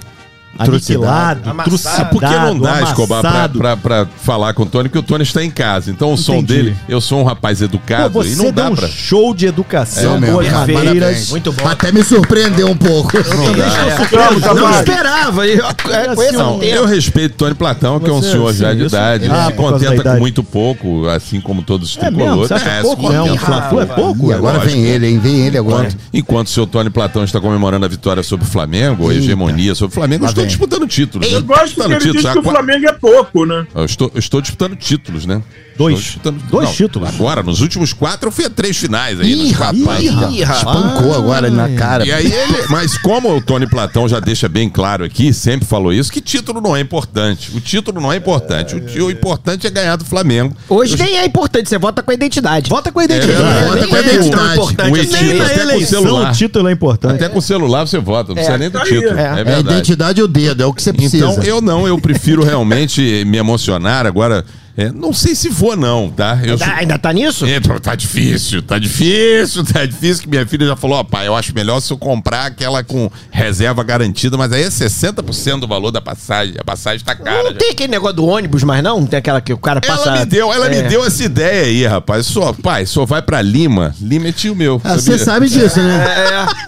aniquilado, 0.58 1.42
trucidado, 1.64 2.10
Porque 2.10 2.26
não 2.28 2.60
dá, 2.60 2.82
Escobar, 2.84 3.22
pra, 3.22 3.50
pra, 3.50 3.78
pra 3.78 4.08
falar 4.22 4.54
com 4.54 4.64
o 4.64 4.66
Tony, 4.66 4.90
porque 4.90 5.00
o 5.00 5.04
Tony 5.04 5.24
está 5.24 5.44
em 5.44 5.50
casa. 5.50 5.90
Então 5.92 6.14
o 6.14 6.18
som 6.18 6.36
Entendi. 6.36 6.54
dele, 6.54 6.76
eu 6.88 7.00
sou 7.02 7.20
um 7.20 7.24
rapaz 7.24 7.60
Pô, 7.60 7.66
educado 7.66 8.14
você 8.14 8.34
e 8.34 8.36
não 8.36 8.52
dá 8.52 8.70
um 8.70 8.76
pra. 8.76 8.88
show 8.88 9.34
de 9.34 9.46
educação, 9.48 10.18
É 10.18 10.32
boas 10.32 10.48
maneiras. 10.52 11.30
Muito 11.30 11.52
bom. 11.52 11.68
Até 11.68 11.92
me 11.92 12.04
surpreendeu 12.04 12.70
um 12.70 12.78
pouco. 12.78 13.12
Vamos, 13.24 14.42
Não 14.42 14.56
Tavares. 14.56 14.80
esperava. 14.80 15.48
Eu, 15.48 15.66
é, 15.66 16.32
Não, 16.34 16.60
tempo. 16.60 16.64
Eu 16.64 16.86
respeito 16.86 17.34
o 17.34 17.38
Tony 17.38 17.56
Platão, 17.56 18.00
que 18.00 18.10
é 18.10 18.14
um 18.14 18.22
Você, 18.22 18.32
senhor 18.32 18.54
já 18.54 18.74
de 18.74 18.84
idade. 18.86 19.26
Ah, 19.32 19.46
Ele 19.46 19.46
se 19.46 19.54
por 19.54 19.70
causa 19.70 19.86
da 19.86 19.92
contenta 19.92 20.14
com 20.14 20.20
muito 20.20 20.44
pouco, 20.44 21.08
assim 21.08 21.40
como 21.42 21.62
todos 21.62 21.92
os 21.92 21.98
É 21.98 22.12
mesmo? 22.12 22.46
tricolores. 22.46 22.52
É, 22.52 22.82
pouco, 22.82 23.08
se 23.08 23.10
né? 23.14 23.22
Um 23.22 23.28
contenta. 23.28 23.46
Fla-Flu 23.46 23.82
é 23.82 23.86
pouco? 23.86 24.30
E 24.30 24.34
agora 24.34 24.60
vem 24.60 24.84
ele, 24.84 25.08
hein? 25.08 25.20
Vem 25.20 25.40
ele 25.48 25.58
agora. 25.58 25.90
Enquanto, 26.14 26.48
o 26.48 26.50
seu 26.52 26.68
Tony 26.68 26.90
Platão 26.90 27.24
está 27.24 27.40
comemorando 27.40 27.86
a 27.86 27.90
vitória 27.90 28.22
sobre 28.24 28.46
o 28.46 28.50
Flamengo, 28.50 29.10
a 29.10 29.14
hegemonia 29.14 29.74
sobre 29.76 29.92
o 29.92 29.96
Flamengo, 29.96 30.26
eu 30.26 30.41
estou 30.44 30.48
disputando 30.48 30.88
títulos. 30.88 31.30
né? 31.32 31.38
eu 31.38 31.44
gosto 31.44 31.60
que 31.62 31.66
Disputando 31.68 31.92
ele 31.92 32.12
diz 32.12 32.22
que 32.22 32.28
o 32.28 32.32
Agora- 32.32 32.50
Flamengo 32.64 32.86
é 32.88 32.94
pouco, 32.94 33.46
né? 33.46 33.68
Eu 33.76 33.86
estou, 33.86 34.12
eu 34.14 34.20
estou 34.20 34.42
disputando 34.42 34.76
títulos, 34.76 35.26
né? 35.26 35.42
Dois. 35.78 35.98
Disputando- 36.00 36.42
Dois 36.50 36.70
títulos. 36.76 37.10
Agora, 37.10 37.42
nos 37.42 37.62
últimos 37.62 37.94
quatro, 37.94 38.28
eu 38.28 38.32
fui 38.32 38.46
a 38.46 38.50
três 38.50 38.78
finais 38.78 39.20
aí. 39.20 39.32
Ih, 39.32 39.52
rapaz. 39.52 40.04
Ih, 40.04 40.10
rapaz. 40.44 40.58
Espancou 40.58 41.16
agora 41.16 41.50
na 41.50 41.70
cara. 41.70 42.06
E 42.06 42.12
aí 42.12 42.26
ele, 42.32 42.64
mas 42.70 42.98
como 42.98 43.36
o 43.36 43.42
Tony 43.42 43.68
Platão 43.68 44.08
já 44.08 44.20
deixa 44.20 44.48
bem 44.48 44.70
claro 44.70 45.04
aqui, 45.04 45.34
sempre 45.34 45.68
falou 45.68 45.92
isso, 45.94 46.12
que 46.12 46.22
título 46.22 46.62
não 46.62 46.76
é 46.76 46.80
importante. 46.82 47.52
O 47.56 47.60
título 47.60 48.00
não 48.02 48.12
é 48.12 48.18
importante. 48.18 48.76
O, 48.76 49.06
o 49.06 49.12
importante 49.12 49.66
é 49.66 49.70
ganhar 49.70 49.96
do 49.96 50.06
Flamengo. 50.06 50.56
Hoje 50.70 50.96
nem 50.98 51.18
é 51.18 51.26
importante, 51.26 51.70
você 51.70 51.78
vota 51.78 52.04
com 52.04 52.12
a 52.12 52.14
identidade. 52.14 52.70
Vota 52.70 52.92
com 52.92 53.00
a 53.00 53.04
identidade. 53.06 53.42
É, 53.42 53.64
vota 53.68 53.80
nem 53.80 53.88
com 53.90 53.96
a 53.96 54.00
é 54.00 54.02
identidade. 54.02 54.54
importante 54.54 54.90
O 54.92 54.94
Nem 55.12 55.34
na 55.38 55.46
até 55.46 55.54
com 55.56 55.62
eleição 55.62 56.02
celular. 56.04 56.32
o 56.32 56.36
título 56.36 56.68
é 56.68 56.72
importante. 56.72 57.16
Até 57.16 57.30
com 57.30 57.40
o 57.40 57.42
celular 57.42 57.88
você 57.88 57.98
vota, 58.00 58.30
não 58.30 58.36
precisa 58.36 58.58
nem 58.58 58.70
do 58.70 58.78
tá 58.78 58.86
título. 58.86 59.18
É. 59.18 59.22
É, 59.22 59.24
É 59.24 59.26
É 59.26 59.30
a 59.30 59.36
verdade. 59.44 59.68
identidade 59.70 60.20
e 60.20 60.24
o 60.24 60.28
dedo, 60.28 60.64
é 60.64 60.66
o 60.66 60.74
que 60.74 60.82
você 60.84 60.94
precisa. 60.94 61.26
Então, 61.26 61.44
eu 61.44 61.62
não, 61.62 61.88
eu 61.88 61.98
prefiro 62.00 62.44
realmente 62.44 63.24
me 63.26 63.38
emocionar. 63.38 64.06
Agora, 64.06 64.46
é, 64.78 64.92
não 64.92 65.12
sei 65.14 65.36
se 65.36 65.50
vou, 65.50 65.76
não, 65.76 66.10
tá? 66.10 66.40
Eu 66.44 66.52
Ainda, 66.54 66.66
sou- 66.66 66.74
ainda 66.76 67.00
tá 67.00 67.14
nisso? 67.14 67.46
É, 67.46 67.60
tá 67.80 67.94
difícil, 67.96 68.62
tá 68.62 68.78
difícil, 68.80 69.64
tá 69.72 69.86
difícil. 69.86 70.24
Que 70.24 70.30
minha 70.30 70.46
filha 70.48 70.68
já 70.68 70.76
falou, 70.76 70.98
ó, 71.00 71.04
pai, 71.04 71.28
eu 71.28 71.36
acho 71.36 71.54
melhor 71.54 71.80
se 71.82 71.92
eu 71.92 71.98
comprar 71.98 72.46
aquela 72.46 72.84
com 72.84 73.10
reserva 73.30 73.84
garantida, 73.84 74.38
mas 74.38 74.52
aí 74.52 74.64
é 74.64 74.68
60% 74.70 75.60
do 75.60 75.68
valor 75.68 75.92
da 75.92 76.02
passagem. 76.02 76.56
A 76.60 76.64
passagem 76.64 77.06
tá 77.06 77.16
cara. 77.16 77.44
Não 77.44 77.52
já. 77.52 77.58
tem 77.58 77.70
aquele 77.72 77.92
negócio 77.92 78.16
do 78.16 78.26
ônibus, 78.26 78.64
mas 78.64 78.84
não? 78.84 79.06
Tem 79.06 79.20
aquela 79.20 79.42
que 79.42 79.54
o 79.54 79.58
cara 79.58 79.82
passa. 79.82 80.10
Ela 80.10 80.20
me 80.20 80.26
deu, 80.26 80.52
ela 80.54 80.68
É. 80.68 80.82
me 80.84 80.90
deu 80.90 81.06
essa 81.06 81.24
ideia 81.24 81.64
aí, 81.66 81.86
rapaz. 81.86 82.26
Só, 82.26 82.54
pai, 82.54 82.86
só 82.86 83.06
vai 83.06 83.22
pra 83.22 83.42
Lima. 83.42 83.94
Lima 84.02 84.30
é 84.30 84.32
tio 84.32 84.56
meu. 84.56 84.82
Ah, 84.84 84.96
Você 84.96 85.18
sabe 85.18 85.50
disso, 85.50 85.80
né? 85.82 86.06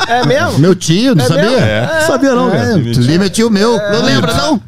É, 0.07 0.13
é 0.19 0.25
mesmo? 0.25 0.59
Meu 0.59 0.75
tio, 0.75 1.15
não 1.15 1.23
É 1.23 1.27
sabia? 1.27 1.89
Não 1.99 2.07
sabia 2.07 2.35
não, 2.35 2.49
cara. 2.51 2.63
É, 2.71 2.75
Lima 2.77 3.25
é 3.25 3.29
tio 3.29 3.49
meu. 3.49 3.77
Não 3.77 4.03
lembra, 4.03 4.33
não? 4.33 4.61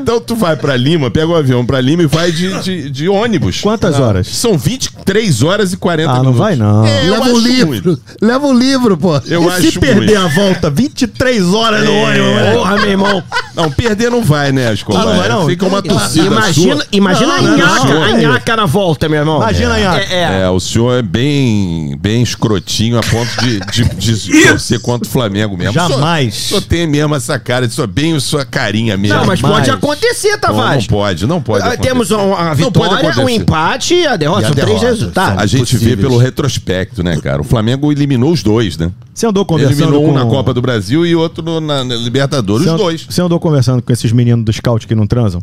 Então 0.00 0.20
tu 0.20 0.36
vai 0.36 0.54
pra 0.56 0.76
Lima, 0.76 1.10
pega 1.10 1.26
o 1.26 1.34
avião 1.34 1.66
pra 1.66 1.80
Lima 1.80 2.02
e 2.04 2.06
vai 2.06 2.30
de, 2.30 2.62
de, 2.62 2.90
de 2.90 3.08
ônibus. 3.08 3.60
Quantas 3.60 3.98
horas? 3.98 4.28
São 4.28 4.56
23 4.56 5.42
horas 5.42 5.72
e 5.72 5.76
40 5.76 6.08
Ah, 6.10 6.14
não 6.14 6.20
minutos. 6.20 6.38
vai 6.38 6.56
não. 6.56 6.84
É, 6.86 7.02
Leva 7.02 7.24
um 7.24 7.38
livro. 7.38 7.66
muito. 7.68 8.00
Leva 8.22 8.46
um 8.46 8.56
livro, 8.56 8.96
pô. 8.96 9.16
Eu 9.26 9.42
e 9.44 9.48
acho 9.48 9.72
se 9.72 9.78
perder 9.78 10.18
muito. 10.20 10.24
a 10.24 10.28
volta 10.28 10.70
23 10.70 11.44
horas 11.52 11.84
no 11.84 11.90
É. 11.90 12.04
ônibus? 12.04 12.52
Porra, 12.54 12.76
meu 12.76 12.90
irmão. 12.90 13.22
Não, 13.56 13.70
perder 13.70 14.10
não 14.10 14.22
vai, 14.22 14.52
né, 14.52 14.72
Escobar? 14.72 15.02
Ah, 15.02 15.06
não 15.06 15.16
vai, 15.16 15.28
não? 15.28 15.46
Fica 15.46 15.66
uma 15.66 15.82
torcida 15.82 16.26
Imagina, 16.26 16.76
sua. 16.76 16.86
imagina 16.92 17.26
Não, 17.26 17.34
a 17.36 17.42
não, 17.42 17.56
nhaca, 17.56 17.84
não, 17.94 18.02
a 18.02 18.10
é 18.10 18.12
nhaca 18.22 18.56
na 18.56 18.66
volta, 18.66 19.08
meu 19.08 19.18
irmão. 19.18 19.38
Imagina 19.38 19.74
a 19.74 19.78
nhaca. 19.78 20.00
É, 20.14 20.14
é. 20.14 20.40
É, 20.42 20.48
o 20.50 20.60
senhor 20.60 20.98
é 20.98 21.02
bem, 21.02 21.96
bem 21.98 22.22
escrotinho 22.22 22.98
a 22.98 23.02
ponto 23.02 23.30
de, 23.42 23.60
de, 23.60 23.84
de 24.28 24.42
torcer 24.46 24.80
contra 24.80 25.08
o 25.08 25.10
Flamengo 25.10 25.56
mesmo. 25.56 25.72
Jamais. 25.72 26.34
O 26.34 26.38
senhor, 26.38 26.58
o 26.58 26.60
senhor 26.60 26.62
tem 26.62 26.86
mesmo 26.86 27.14
essa 27.14 27.38
cara, 27.38 27.66
o 27.66 27.70
senhor 27.70 27.86
bem 27.86 28.18
sua 28.20 28.44
carinha 28.44 28.96
mesmo. 28.96 29.16
Não, 29.18 29.26
mas. 29.26 29.40
Pode 29.58 29.70
acontecer, 29.70 30.30
Não, 30.32 30.38
Tavares. 30.38 30.88
não 30.88 30.98
pode, 30.98 31.26
não 31.26 31.42
pode 31.42 31.62
Ah, 31.64 31.66
acontecer. 31.68 31.88
Temos 31.88 32.08
pode 32.08 32.56
vitória, 32.56 32.92
um 32.92 33.10
acontecer. 33.10 33.32
empate 33.32 33.94
e 33.94 34.06
a 34.06 34.16
derrota. 34.16 34.42
E 34.42 34.44
a 34.44 34.48
São 34.48 34.54
três 34.56 34.82
resultados. 34.82 35.42
A 35.42 35.46
gente 35.46 35.76
vê 35.76 35.96
pelo 35.96 36.16
retrospecto, 36.18 37.02
né, 37.02 37.16
cara? 37.20 37.40
O 37.40 37.44
Flamengo 37.44 37.90
eliminou 37.90 38.32
os 38.32 38.42
dois, 38.42 38.76
né? 38.78 38.90
Você 39.14 39.26
andou 39.26 39.44
conversando 39.44 39.78
Eliminou 39.82 40.04
com... 40.04 40.10
um 40.10 40.14
na 40.14 40.26
Copa 40.26 40.52
do 40.52 40.60
Brasil 40.60 41.06
e 41.06 41.14
outro 41.16 41.42
no- 41.42 41.60
na, 41.60 41.82
na 41.84 41.94
Libertadores, 41.94 42.64
Você 42.66 42.70
os 42.72 42.76
dois. 42.78 43.06
Você 43.08 43.22
andou 43.22 43.40
conversando 43.40 43.80
com 43.82 43.92
esses 43.92 44.12
meninos 44.12 44.44
do 44.44 44.52
scout 44.52 44.86
que 44.86 44.94
não 44.94 45.06
transam? 45.06 45.40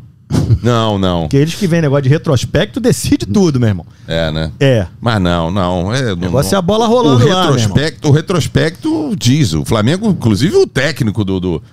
Não, 0.64 0.98
não. 0.98 1.22
Porque 1.24 1.38
eles 1.38 1.54
que 1.54 1.68
vêm 1.68 1.82
negócio 1.82 2.04
de 2.04 2.10
retrospecto 2.10 2.80
decide 2.80 3.26
tudo, 3.26 3.60
meu 3.60 3.70
irmão. 3.70 3.86
É, 4.08 4.32
né? 4.32 4.52
É. 4.60 4.88
Mas 5.00 5.22
não, 5.22 5.52
não. 5.52 5.94
É, 5.94 6.02
não, 6.10 6.16
negócio 6.16 6.52
não. 6.52 6.58
é 6.58 6.60
a 6.60 6.62
bola 6.62 6.88
rolando 6.88 7.24
o 7.26 7.30
lá, 7.30 7.44
meu 7.44 7.54
retrospecto, 7.54 8.08
O 8.08 8.12
retrospecto 8.12 9.16
diz. 9.18 9.54
O 9.54 9.64
Flamengo, 9.66 10.10
inclusive 10.10 10.56
o 10.56 10.66
técnico 10.68 11.24
do, 11.24 11.40
do, 11.40 11.64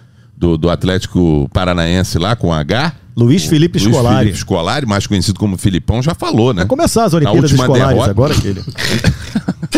do, 0.40 0.57
do 0.57 0.70
Atlético 0.70 1.48
Paranaense 1.53 2.18
lá 2.18 2.35
com 2.35 2.50
H. 2.53 2.94
Luiz 3.14 3.44
Felipe 3.44 3.79
Luiz 3.79 3.90
Scolari. 3.94 4.18
Felipe 4.20 4.38
Scolari, 4.38 4.87
mais 4.87 5.07
conhecido 5.07 5.38
como 5.38 5.59
Filipão, 5.59 6.03
já 6.03 6.14
falou, 6.14 6.55
né? 6.55 6.62
Vai 6.62 6.68
começar 6.68 7.05
as 7.05 7.12
Olimpíadas 7.12 7.50
Escolares 7.53 7.88
derrota- 7.88 8.11
agora 8.11 8.35
que 8.35 8.48
ele... 8.48 8.64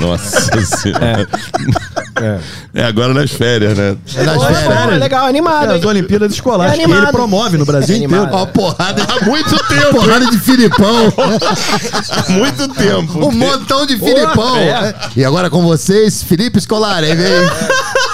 Nossa 0.00 0.60
senhora. 0.78 1.28
É. 2.74 2.82
agora 2.84 3.14
nas 3.14 3.30
férias, 3.30 3.76
né? 3.78 3.96
É 4.14 4.24
das 4.24 4.36
Pô, 4.36 4.44
férias. 4.44 4.92
é 4.92 4.98
legal, 4.98 5.26
animado. 5.26 5.70
É, 5.72 5.76
as 5.76 5.82
hein? 5.82 5.88
Olimpíadas 5.88 6.32
Escolares 6.32 6.74
É 6.74 6.76
que 6.76 6.82
animado. 6.84 7.02
ele 7.04 7.12
promove 7.12 7.56
no 7.56 7.64
Brasil 7.64 7.94
É 7.94 7.98
inteiro. 7.98 8.22
animado. 8.24 8.34
Ó, 8.42 8.46
porrada. 8.46 9.02
Há 9.08 9.24
muito 9.24 9.56
tempo. 9.68 9.90
Porrada 9.92 10.26
de 10.30 10.38
Filipão. 10.38 11.12
Há 12.10 12.30
muito 12.32 12.68
tempo. 12.68 13.26
Um 13.26 13.32
montão 13.32 13.86
de 13.86 13.96
Filipão. 13.96 14.56
é. 14.56 14.94
E 15.16 15.24
agora 15.24 15.48
com 15.48 15.62
vocês, 15.62 16.22
Felipe 16.22 16.60
Scolari. 16.60 17.06
Aí 17.06 17.16
vem. 17.16 17.30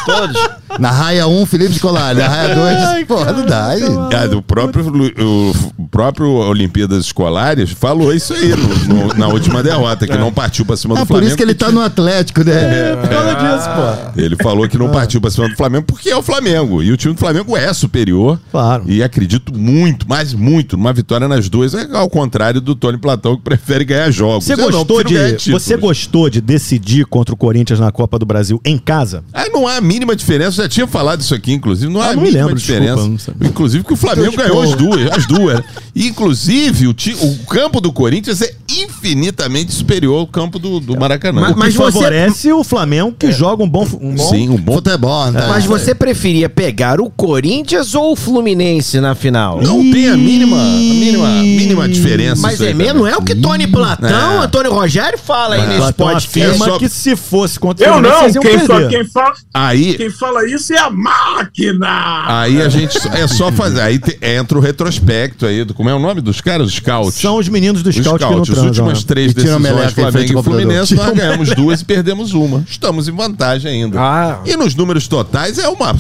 Todos. 0.05 0.37
Na 0.79 0.91
raia 0.91 1.27
1, 1.27 1.47
Felipe 1.47 1.75
Scolari. 1.75 2.19
Na 2.19 2.29
raia 2.29 2.55
2, 2.55 3.07
porra, 3.07 3.33
não 3.33 3.45
dá. 3.47 3.69
Aí. 3.69 3.83
Ah, 3.83 4.37
o 4.37 4.43
próprio, 4.43 4.85
o 5.19 5.87
próprio 5.91 6.29
Olimpíadas 6.31 7.07
Escolares 7.07 7.71
falou 7.71 8.13
isso 8.15 8.35
aí 8.35 8.51
no- 8.55 8.95
no- 9.07 9.15
na 9.15 9.29
última 9.29 9.63
derrota, 9.63 10.07
que 10.07 10.17
não 10.17 10.33
partiu 10.33 10.65
pra 10.65 10.77
cima 10.77 10.95
do 10.95 10.99
Ah, 10.99 11.01
por 11.03 11.09
Flamengo. 11.09 11.29
isso 11.29 11.37
que 11.37 11.43
ele 11.43 11.55
tá 11.55 11.71
no 11.71 11.76
Atlético, 11.81 12.43
né? 12.45 12.97
Por 12.97 13.09
causa 13.09 13.35
disso, 13.35 13.69
pô. 13.71 14.21
Ele 14.21 14.37
falou 14.37 14.69
que 14.69 14.79
não 14.79 14.91
partiu 14.91 15.21
pra 15.21 15.31
cima 15.31 15.49
do 15.49 15.57
Flamengo 15.57 15.85
porque 15.87 16.09
é 16.11 16.17
o 16.17 16.23
Flamengo. 16.23 16.83
E 16.83 16.91
o 16.93 16.97
time 16.97 17.15
do 17.15 17.21
Flamengo 17.21 17.57
é 17.57 17.73
superior. 17.73 18.39
Claro. 18.51 18.85
E 18.87 19.03
acredito 19.03 19.55
muito, 19.57 20.07
mas 20.09 20.33
muito, 20.35 20.77
numa 20.77 20.93
vitória 20.93 21.27
nas 21.29 21.49
duas. 21.49 21.75
É 21.75 21.87
ao 21.93 22.09
contrário 22.09 22.61
do 22.61 22.75
Tony 22.75 22.99
Platão, 22.99 23.37
que 23.37 23.43
prefere 23.43 23.85
ganhar 23.85 24.11
jogos. 24.11 24.45
Você 24.45 24.55
Eu 24.55 24.59
gostou, 24.71 25.03
de, 25.05 25.51
você 25.51 25.77
gostou 25.77 26.29
de 26.31 26.41
decidir 26.41 27.05
contra 27.07 27.35
o 27.35 27.37
Corinthians 27.37 27.81
na 27.81 27.91
Copa 27.93 28.19
do 28.19 28.27
Brasil 28.27 28.61
em 28.65 28.79
casa? 28.79 29.23
Ah, 29.33 29.47
não 29.53 29.67
há 29.67 29.77
a 29.77 29.81
mínima 29.81 30.15
diferença. 30.17 30.61
Eu 30.61 30.65
já 30.65 30.69
tinha 30.69 30.87
falado 30.87 31.21
isso 31.21 31.35
aqui, 31.35 31.53
inclusive. 31.53 31.93
Não 31.93 32.01
há 32.01 32.07
Ah, 32.07 32.11
a 32.11 32.15
não 32.15 32.23
me 32.23 32.29
mínima 32.29 32.47
lembro, 32.47 32.61
diferença. 32.61 33.09
desculpa, 33.09 33.47
inclusive 33.47 33.85
que 33.85 33.93
o 33.93 33.97
Flamengo 33.97 34.37
ganhou 34.37 34.63
as 34.63 34.75
duas. 34.75 35.11
As 35.13 35.27
duas. 35.29 35.61
E, 35.95 36.07
inclusive, 36.09 36.87
o, 36.89 36.95
ti- 36.95 37.17
o 37.21 37.47
campo 37.47 37.81
do 37.81 37.93
Corinthians 37.93 38.43
é 38.43 38.53
infinitamente 38.69 39.73
superior 39.73 40.19
ao 40.21 40.27
campo 40.27 40.59
do, 40.59 40.81
do 40.81 40.99
Maracanã. 40.99 41.41
Mas- 41.43 41.53
O 41.53 41.59
mas 41.67 41.75
você- 41.75 41.93
favorece 41.99 42.53
o 42.53 42.65
Flamengo 42.65 43.15
que 43.19 43.31
joga 43.33 43.63
um 43.63 43.69
bom... 43.69 43.87
Um 44.01 44.15
bom 44.15 44.31
Sim, 44.31 44.49
um 44.49 44.57
bom. 44.57 44.75
Futebol, 44.75 45.31
né? 45.33 45.47
Mas 45.49 45.65
você 45.65 45.95
preferia 45.95 46.49
pegar 46.49 47.01
o 47.01 47.11
Corinthians 47.11 47.95
ou 47.95 48.13
o 48.13 48.17
Fluminense 48.17 49.01
na 49.01 49.15
final? 49.15 49.61
Não 49.63 49.81
tem 49.91 50.09
a 50.09 50.17
mínima, 50.17 50.57
a 50.57 50.65
mínima, 50.77 51.27
a 51.29 51.43
mínima 51.43 51.89
diferença. 51.89 52.41
Mas 52.43 52.61
é 52.61 52.73
mesmo? 52.75 53.01
Não 53.01 53.07
é 53.07 53.17
o 53.17 53.23
que 53.23 53.35
Tony 53.35 53.67
Platão, 53.67 54.43
É. 54.43 54.45
Antônio 54.45 54.73
Rogério 54.73 55.19
fala 55.19 55.55
aí 55.57 55.67
nesse 55.67 55.93
podcast. 55.93 56.29
afirma 56.29 56.67
É 56.67 56.69
só- 56.71 56.79
que 56.79 56.89
se 56.89 57.17
fosse 57.17 57.59
contra 57.59 57.91
o 57.93 57.97
Eu 57.97 58.01
não, 58.03 58.31
quem, 58.31 58.43
perder. 58.43 58.89
quem 58.89 59.05
fala, 59.09 59.35
Aí, 59.55 59.95
quem 59.95 60.11
fala 60.11 60.49
isso 60.49 60.73
é 60.73 60.79
a 60.79 60.91
máquina. 60.91 62.25
aí 62.43 62.61
a 62.63 62.69
gente 62.69 62.99
é 63.09 63.27
só 63.27 63.51
fazer. 63.53 63.81
Aí 63.81 63.99
te- 63.99 64.19
entra 64.23 64.59
o 64.59 64.61
retrospecto 64.61 65.47
aí. 65.47 65.65
Do, 65.65 65.75
como 65.75 65.89
é 65.89 65.95
o 65.95 65.99
nome 65.99 66.21
dos 66.21 66.41
caras? 66.41 66.67
Os 66.69 66.75
scouts. 66.75 67.15
São 67.15 67.37
os 67.39 67.49
meninos 67.49 67.83
do 67.83 67.91
Os 67.91 67.97
scout 67.97 68.19
que 68.19 68.25
não 68.25 68.45
scouts. 68.45 68.51
As 68.51 68.55
transam. 68.57 68.69
últimas 68.85 68.99
né? 69.01 69.05
três 69.07 69.33
E 69.33 69.35
decisões, 69.35 69.93
Flamengo 69.93 70.41
e 70.41 70.43
Fluminense, 70.43 70.95
nós 70.95 71.13
ganhamos 71.15 71.49
duas 71.57 71.81
e 71.81 71.85
perdemos 71.85 72.35
uma. 72.35 72.65
Estamos 72.69 73.09
em 73.09 73.13
vantagem 73.13 73.83
ainda. 73.83 73.99
Ah. 74.01 74.41
E 74.45 74.57
nos 74.57 74.75
números 74.75 75.09
totais 75.09 75.59
é 75.59 75.69
uma. 75.69 75.97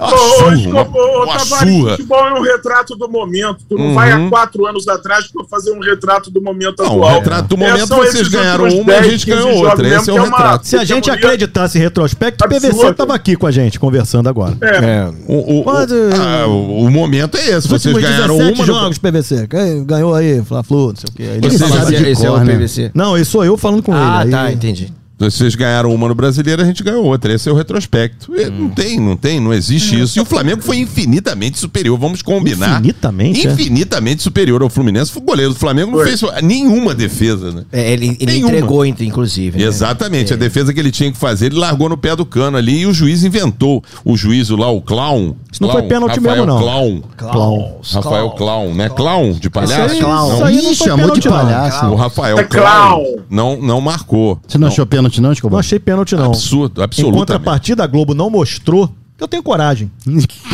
É 0.00 0.04
uma 0.04 0.14
Ô, 0.14 0.18
surra, 0.18 0.54
Escobar, 0.54 0.88
uma, 0.88 0.98
ô, 1.00 1.22
uma 1.24 1.36
Tavares, 1.38 1.74
surra. 1.74 1.90
futebol 1.90 2.26
é 2.28 2.34
um 2.34 2.42
retrato 2.42 2.96
do 2.96 3.08
momento. 3.08 3.58
Tu 3.68 3.76
não 3.76 3.86
Uhum. 3.88 3.94
vai 3.94 4.10
há 4.12 4.28
quatro 4.30 4.66
anos 4.66 4.88
atrás 4.88 5.26
para 5.30 5.44
fazer 5.44 5.72
um 5.72 5.80
retrato 5.80 6.30
do 6.30 6.40
momento 6.40 6.82
Não, 6.82 6.86
o 6.98 7.02
atual. 7.04 7.14
retrato 7.20 7.48
do 7.56 7.62
É, 7.64 7.68
momento, 7.68 7.86
são 7.88 7.98
vocês 7.98 8.28
ganharam 8.28 8.64
uma 8.64 8.92
e 8.92 8.96
a 8.96 9.00
10, 9.00 9.06
gente 9.12 9.26
15 9.26 9.36
ganhou 9.42 9.64
outra. 9.64 9.86
Esse 9.88 10.10
é 10.10 10.12
o 10.12 10.16
que 10.16 10.20
uma 10.28 10.36
retrato. 10.38 10.66
Se 10.66 10.76
a 10.76 10.84
gente 10.84 11.10
acreditasse 11.10 11.78
em 11.78 11.80
retrospecto, 11.82 12.44
o 12.44 12.48
PVC 12.48 12.94
tava 12.94 13.14
aqui 13.14 13.36
com 13.36 13.46
a 13.46 13.50
gente, 13.50 13.78
conversando 13.78 14.28
agora. 14.28 14.56
É. 14.62 15.10
O, 15.26 15.60
o- 15.60 15.64
Pode- 15.64 15.92
o- 15.92 16.10
ah, 16.14 16.46
o- 16.46 16.84
o 16.84 16.90
momento 16.90 17.36
é 17.36 17.50
esse. 17.50 17.68
Vocês 17.68 17.94
ganharam 17.94 18.36
17 18.38 18.58
uma. 18.62 18.66
no- 18.66 18.80
jogos, 18.80 18.98
PVC. 18.98 19.46
Quem 19.48 19.84
Ganhou 19.84 20.14
aí, 20.14 20.42
Fla-Flu, 20.44 20.88
não 20.88 20.96
sei 20.96 21.08
o 21.08 21.12
quê. 21.16 21.22
Ele 21.46 21.58
sabem 21.58 21.98
de 21.98 22.08
esse 22.10 22.24
é 22.24 22.30
o 22.30 22.38
né? 22.38 22.54
PVC. 22.54 22.90
Não, 22.94 23.16
esse 23.18 23.30
sou 23.30 23.44
eu 23.44 23.56
falando 23.56 23.82
com 23.82 23.92
Ah, 23.92 24.20
ele. 24.22 24.30
tá, 24.30 24.42
Aí- 24.42 24.54
entendi. 24.54 24.92
Vocês 25.20 25.54
ganharam 25.54 25.94
uma 25.94 26.08
no 26.08 26.14
brasileiro, 26.14 26.62
a 26.62 26.64
gente 26.64 26.82
ganhou 26.82 27.04
outra. 27.04 27.32
Esse 27.34 27.48
é 27.48 27.52
o 27.52 27.54
retrospecto. 27.54 28.32
E 28.34 28.48
Não 28.50 28.70
tem, 28.70 28.98
não 28.98 29.16
tem, 29.16 29.38
não 29.38 29.52
existe 29.52 30.00
isso. 30.00 30.18
E 30.18 30.22
o 30.22 30.24
Flamengo 30.24 30.62
foi 30.62 30.78
infinitamente 30.78 31.58
superior, 31.58 31.98
vamos 31.98 32.22
combinar. 32.22 32.78
Infinitamente, 32.80 33.46
é? 33.46 33.52
Infinitamente 33.52 34.22
superior 34.22 34.62
ao 34.62 34.70
Fluminense. 34.70 35.16
O 35.16 35.20
goleiro 35.20 35.52
do 35.52 35.58
Flamengo 35.58 35.96
não 35.96 36.04
fez 36.04 36.20
nenhuma 36.42 36.94
defesa, 36.94 37.52
né? 37.52 37.64
É, 37.72 37.92
ele 37.92 38.16
ele 38.18 38.38
entregou, 38.38 38.84
inclusive. 38.86 39.58
né? 39.58 39.64
Exatamente, 39.64 40.32
a 40.32 40.36
defesa 40.36 40.72
que 40.72 40.80
ele 40.80 40.90
tinha 40.90 41.12
que 41.12 41.18
fazer, 41.18 41.46
ele 41.46 41.56
largou 41.58 41.88
no 41.88 41.96
pé 41.98 42.16
do 42.16 42.24
cano 42.24 42.56
ali 42.56 42.80
e 42.80 42.86
o 42.86 42.92
juiz 42.94 43.22
inventou. 43.24 43.82
O 44.04 44.16
juízo 44.16 44.56
lá, 44.56 44.70
o 44.70 44.80
clown. 44.80 45.34
Isso 45.52 45.62
não 45.62 45.70
foi 45.70 45.82
pênalti 45.82 46.16
Rafael 46.16 46.36
mesmo, 46.36 46.46
não. 46.46 46.58
Clown. 46.60 47.02
Clown. 47.16 47.80
Rafael 47.92 48.30
Clown, 48.30 48.74
né? 48.74 48.88
Clown 48.88 49.32
de 49.32 49.50
palhaço? 49.50 49.72
Esse 49.94 49.94
aí- 49.96 50.00
Não. 50.00 50.34
isso 50.34 50.44
aí 50.44 50.56
não 50.62 50.72
Ih, 50.72 50.76
foi 50.76 50.86
chamou 50.86 51.10
de 51.10 51.20
pênalti, 51.20 51.28
não. 51.28 51.32
palhaço. 51.32 51.86
O 51.86 51.94
Rafael 51.94 52.38
É 52.38 52.44
Clown 52.44 52.60
clown. 52.64 53.16
não, 53.28 53.60
não 53.60 53.80
marcou. 53.80 54.38
Você 54.46 54.56
não, 54.58 54.68
achou 54.68 54.86
pênalti, 54.86 55.09
não, 55.18 55.32
Escobar? 55.32 55.54
Não 55.54 55.60
achei 55.60 55.78
pênalti, 55.78 56.14
não. 56.14 56.26
Absurdo, 56.26 56.80
Em 56.80 56.84
absolutamente. 56.84 57.18
contrapartida, 57.20 57.82
a 57.84 57.86
Globo 57.86 58.14
não 58.14 58.28
mostrou 58.30 58.92
eu 59.24 59.28
tenho 59.28 59.42
coragem. 59.42 59.90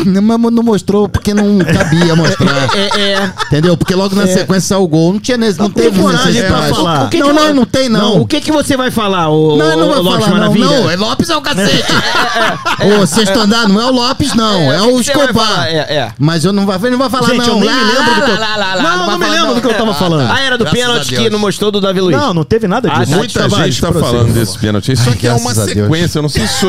Não, 0.05 0.23
mas 0.23 0.53
não 0.53 0.63
mostrou 0.63 1.09
porque 1.09 1.33
não 1.33 1.59
cabia 1.59 2.15
mostrar. 2.17 2.69
É, 2.77 3.01
é. 3.01 3.33
Entendeu? 3.47 3.77
Porque 3.77 3.95
logo 3.95 4.15
na 4.15 4.27
sequência 4.27 4.69
saiu 4.69 4.83
o 4.83 4.89
gol. 4.89 5.13
Não 5.13 5.21
tinha 5.21 5.37
nesse, 5.37 5.59
não 5.59 5.71
tem 5.71 5.85
teve 5.85 6.01
coragem 6.01 6.43
pra 6.45 6.63
falar. 6.65 7.05
O 7.05 7.09
que 7.09 7.19
não, 7.19 7.29
que 7.29 7.33
não, 7.35 7.45
eu- 7.47 7.55
não 7.55 7.65
tem 7.65 7.89
não. 7.89 8.21
O 8.21 8.27
que 8.27 8.41
que 8.41 8.51
você 8.53 8.77
vai 8.77 8.91
falar, 8.91 9.29
o 9.29 9.57
Não, 9.57 9.77
não 9.77 9.89
vai 9.91 9.99
Lopes 10.01 10.25
falar, 10.25 10.29
não. 10.31 10.39
Maravilha? 10.39 10.65
Não, 10.67 10.91
é 10.91 10.97
Lopes 10.97 11.31
é 11.31 11.37
o 11.37 11.41
cacete. 11.41 11.85
Ô, 13.03 13.07
sexto 13.07 13.39
andar, 13.39 13.69
não 13.69 13.81
é 13.81 13.87
o 13.87 13.93
Lopes, 13.93 14.35
não. 14.35 14.73
É, 14.73 14.83
o 14.83 14.97
o 14.97 15.01
Escobar. 15.01 15.67
É, 15.67 15.77
é. 15.79 16.13
Mas 16.19 16.45
eu 16.45 16.53
não 16.53 16.63
ele 16.73 16.91
não 16.91 16.99
vai 16.99 17.11
falar, 17.11 17.29
Gente, 17.29 17.47
não. 17.49 17.55
eu 17.55 17.61
nem 17.61 17.69
Lá, 17.69 17.75
me 17.75 17.85
lembro 17.85 18.15
do 18.15 18.23
que 18.25 18.31
eu... 18.31 18.41
lá, 18.41 18.57
lá, 18.57 18.75
lá, 18.75 18.83
Não, 18.83 18.97
não 18.99 19.07
não 19.13 19.19
me 19.19 19.27
lembro 19.27 19.47
não. 19.49 19.55
do 19.55 19.61
que 19.61 19.67
eu 19.67 19.75
tava 19.75 19.95
falando. 19.95 20.31
Ah, 20.31 20.41
era 20.41 20.59
do 20.59 20.67
pênalti 20.67 21.15
que 21.15 21.31
não 21.31 21.39
mostrou 21.39 21.71
do 21.71 21.81
Davi 21.81 22.01
Luiz. 22.01 22.17
Não, 22.17 22.35
não 22.35 22.45
teve 22.45 22.67
nada 22.69 22.89
disso. 22.89 23.03
Ah, 23.03 23.07
tá, 23.07 23.17
Muita 23.17 23.49
gente 23.65 23.81
tá 23.81 23.89
prossiga. 23.91 24.11
falando 24.13 24.33
desse 24.33 24.59
pênalti. 24.59 24.93
Ai, 25.07 25.15
que 25.17 25.27
é 25.27 25.33
uma 25.33 25.53
graças 25.53 25.59
a 25.59 25.65
Deus. 25.75 25.87
sequência. 25.87 26.19
Eu 26.19 26.23
não 26.23 26.29
sei 26.29 26.47
se. 26.47 26.67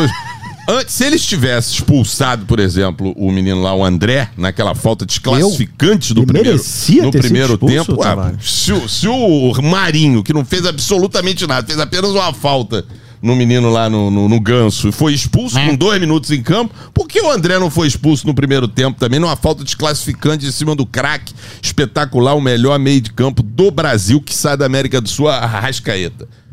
Antes, 0.69 0.93
se 0.95 1.05
eles 1.05 1.25
tivessem 1.25 1.75
expulsado, 1.75 2.45
por 2.45 2.59
exemplo, 2.59 3.13
o 3.15 3.31
menino 3.31 3.61
lá, 3.61 3.73
o 3.73 3.83
André, 3.85 4.29
naquela 4.35 4.75
falta 4.75 5.05
desclassificante 5.05 6.13
do 6.13 6.25
primeiro, 6.25 6.49
merecia 6.49 7.03
no 7.03 7.11
ter 7.11 7.19
sido 7.19 7.29
primeiro 7.29 7.53
expulso, 7.53 7.75
tempo, 7.85 8.03
ah, 8.03 8.33
se, 8.41 8.73
o- 8.73 8.89
se 8.89 9.07
o 9.07 9.53
Marinho, 9.61 10.21
que 10.21 10.33
não 10.33 10.43
fez 10.43 10.65
absolutamente 10.65 11.47
nada, 11.47 11.65
fez 11.65 11.79
apenas 11.79 12.11
uma 12.11 12.33
falta 12.33 12.83
no 13.21 13.35
menino 13.35 13.69
lá 13.71 13.89
no, 13.89 14.11
no, 14.11 14.27
no 14.29 14.39
ganso 14.39 14.89
e 14.89 14.91
foi 14.91 15.13
expulso 15.13 15.55
com 15.69 15.75
dois 15.75 15.99
minutos 15.99 16.29
em 16.31 16.43
campo, 16.43 16.73
por 16.93 17.07
que 17.07 17.19
o 17.21 17.31
André 17.31 17.57
não 17.57 17.71
foi 17.71 17.87
expulso 17.87 18.27
no 18.27 18.33
primeiro 18.33 18.67
tempo 18.67 18.99
também? 18.99 19.19
Numa 19.19 19.35
falta 19.35 19.63
desclassificante 19.63 20.45
em 20.45 20.51
cima 20.51 20.75
do 20.75 20.85
craque 20.85 21.33
espetacular, 21.61 22.35
o 22.35 22.41
melhor 22.41 22.77
meio 22.77 23.01
de 23.01 23.11
campo 23.13 23.41
do 23.41 23.71
Brasil 23.71 24.21
que 24.21 24.35
sai 24.35 24.55
da 24.57 24.65
América 24.65 24.99
do 25.01 25.07
Sul, 25.09 25.29
a 25.29 25.45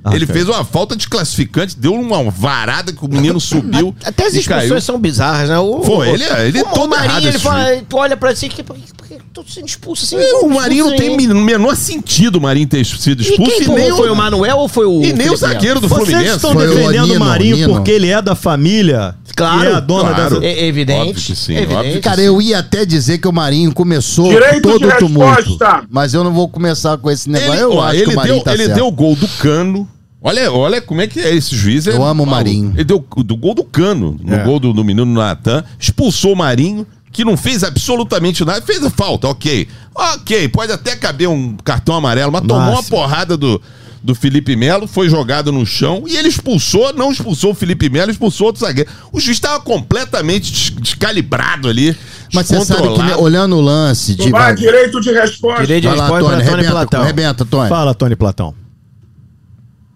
Arrascaeta. 0.04 0.16
Ele 0.16 0.26
fez 0.26 0.48
uma 0.48 0.64
falta 0.64 0.94
desclassificante, 0.94 1.76
deu 1.78 1.94
uma 1.94 2.30
varada 2.30 2.92
que 2.92 3.04
o 3.04 3.08
menino 3.08 3.40
subiu. 3.40 3.94
Até 4.04 4.26
as 4.26 4.34
e 4.34 4.42
caiu. 4.42 4.58
expulsões 4.62 4.84
são 4.84 4.98
bizarras, 4.98 5.48
né? 5.48 5.58
O, 5.58 5.82
Foi, 5.82 6.08
o- 6.10 6.14
ele- 6.14 6.24
ele 6.46 6.60
o, 6.62 6.64
todo 6.66 6.84
o 6.86 6.88
Marinho, 6.90 7.10
errado 7.10 7.26
ele 7.26 7.38
fala, 7.38 7.82
tu 7.88 7.96
olha 7.96 8.16
pra 8.16 8.34
si, 8.36 8.48
que, 8.48 8.62
por 8.62 8.76
que 8.76 8.92
por 8.94 9.06
que 9.08 9.14
eu 9.14 9.20
tô 9.32 9.44
sendo 9.46 9.66
expulso 9.66 10.04
assim? 10.04 10.16
É, 10.16 10.34
O 10.44 10.48
Marinho 10.48 10.86
não 10.90 10.96
tem 10.96 11.10
o 11.10 11.34
menor 11.34 11.74
sentido 11.76 12.36
o 12.36 12.40
Marinho 12.40 12.66
ter 12.66 12.84
sido 12.84 13.22
E 13.22 13.26
expulso 13.30 13.50
quem 13.56 13.62
e, 13.64 13.68
nem 13.68 13.90
foi 13.92 14.08
o 14.10 14.16
Manuel 14.16 14.56
ou 14.58 14.68
foi 14.68 14.86
o 14.86 15.02
E 15.04 15.12
nem 15.12 15.30
o 15.30 15.36
zagueiro 15.36 15.80
do 15.80 15.88
Vocês 15.88 16.06
Fluminense. 16.08 16.36
estão 16.36 16.52
Foi 16.52 16.66
o 16.66 16.74
defendendo 16.74 17.04
o 17.04 17.06
Nino, 17.08 17.20
Marinho 17.24 17.56
Nino. 17.56 17.74
porque 17.74 17.90
ele 17.90 18.08
é 18.10 18.20
da 18.22 18.34
família. 18.34 19.14
Claro, 19.36 19.68
é 19.68 19.74
a 19.74 19.80
dona 19.80 20.14
claro. 20.14 20.40
dessa... 20.40 20.44
É 20.46 20.66
evidente. 20.66 21.00
Óbvio 21.10 21.14
que 21.24 21.34
sim, 21.36 21.54
evidente. 21.54 21.74
óbvio 21.74 21.92
que 21.94 22.00
Cara, 22.00 22.20
eu 22.22 22.40
ia 22.40 22.58
até 22.60 22.86
dizer 22.86 23.18
que 23.18 23.26
o 23.26 23.32
Marinho 23.32 23.72
começou 23.74 24.28
Direito 24.28 24.62
todo 24.62 24.78
de 24.78 24.86
o 24.86 24.96
tumulto. 24.98 25.58
Mas 25.90 26.14
eu 26.14 26.22
não 26.22 26.32
vou 26.32 26.48
começar 26.48 26.96
com 26.98 27.10
esse 27.10 27.28
negócio. 27.28 27.52
Ele, 27.54 27.62
eu 27.62 27.72
ó, 27.74 27.82
acho 27.84 27.96
ele 27.96 28.04
que 28.06 28.12
o 28.12 28.16
Marinho 28.16 28.34
deu, 28.36 28.44
tá 28.44 28.54
ele 28.54 28.62
certo. 28.66 28.76
deu 28.76 28.86
o 28.86 28.92
gol 28.92 29.16
do 29.16 29.26
cano. 29.28 29.88
Olha, 30.26 30.50
olha 30.50 30.80
como 30.80 31.02
é 31.02 31.06
que 31.06 31.20
é 31.20 31.34
esse 31.34 31.54
juiz. 31.54 31.86
é 31.86 31.92
Eu 31.92 32.02
amo 32.02 32.22
o. 32.22 32.26
Marinho. 32.26 32.72
Ele 32.74 32.84
deu 32.84 33.04
o 33.14 33.22
do 33.22 33.36
gol 33.36 33.54
do 33.54 33.62
cano, 33.62 34.16
no 34.22 34.34
É. 34.34 34.42
gol 34.42 34.58
do, 34.58 34.72
do 34.72 34.82
menino 34.82 35.04
Natan, 35.04 35.62
expulsou 35.78 36.32
o 36.32 36.36
Marinho, 36.36 36.86
que 37.12 37.24
não 37.26 37.36
fez 37.36 37.62
absolutamente 37.62 38.42
nada. 38.42 38.62
Fez 38.62 38.82
a 38.82 38.88
falta, 38.88 39.28
ok. 39.28 39.68
Ok, 39.94 40.48
pode 40.48 40.72
até 40.72 40.96
caber 40.96 41.28
um 41.28 41.54
cartão 41.62 41.94
amarelo, 41.94 42.32
mas 42.32 42.40
tomou 42.40 42.56
uma 42.56 42.70
Máximo. 42.76 42.96
porrada 42.96 43.36
do, 43.36 43.60
do 44.02 44.14
Felipe 44.14 44.56
Melo, 44.56 44.86
foi 44.88 45.10
jogado 45.10 45.52
no 45.52 45.64
chão 45.66 46.04
e 46.06 46.16
ele 46.16 46.28
expulsou, 46.28 46.94
não 46.94 47.12
expulsou 47.12 47.50
o 47.50 47.54
Felipe 47.54 47.90
Melo, 47.90 48.10
expulsou 48.10 48.46
outro 48.46 48.64
zagueiro. 48.64 48.90
O 49.12 49.20
juiz 49.20 49.36
estava 49.36 49.60
completamente 49.60 50.50
des- 50.50 50.70
descalibrado 50.70 51.68
ali. 51.68 51.94
Mas 52.32 52.46
você 52.48 52.54
sabe 52.64 52.80
que, 52.80 52.82
né, 52.82 52.88
descontrolado. 52.88 53.22
olhando 53.22 53.56
o 53.56 53.60
lance 53.60 54.14
de. 54.14 54.30
Vai, 54.30 54.54
direito 54.54 55.00
de 55.02 55.12
resposta. 55.12 55.60
Direito 55.60 55.82
de 55.82 55.88
Vai 55.88 55.96
lá, 55.98 56.04
resposta 56.04 56.24
Tony, 56.30 56.36
para 56.36 56.44
Tony 56.50 56.54
arrebenta, 56.64 56.72
Platão. 56.72 57.02
arrebenta, 57.02 57.44
Tony. 57.44 57.68
Fala, 57.68 57.94
Tony 57.94 58.16
Platão. 58.16 58.54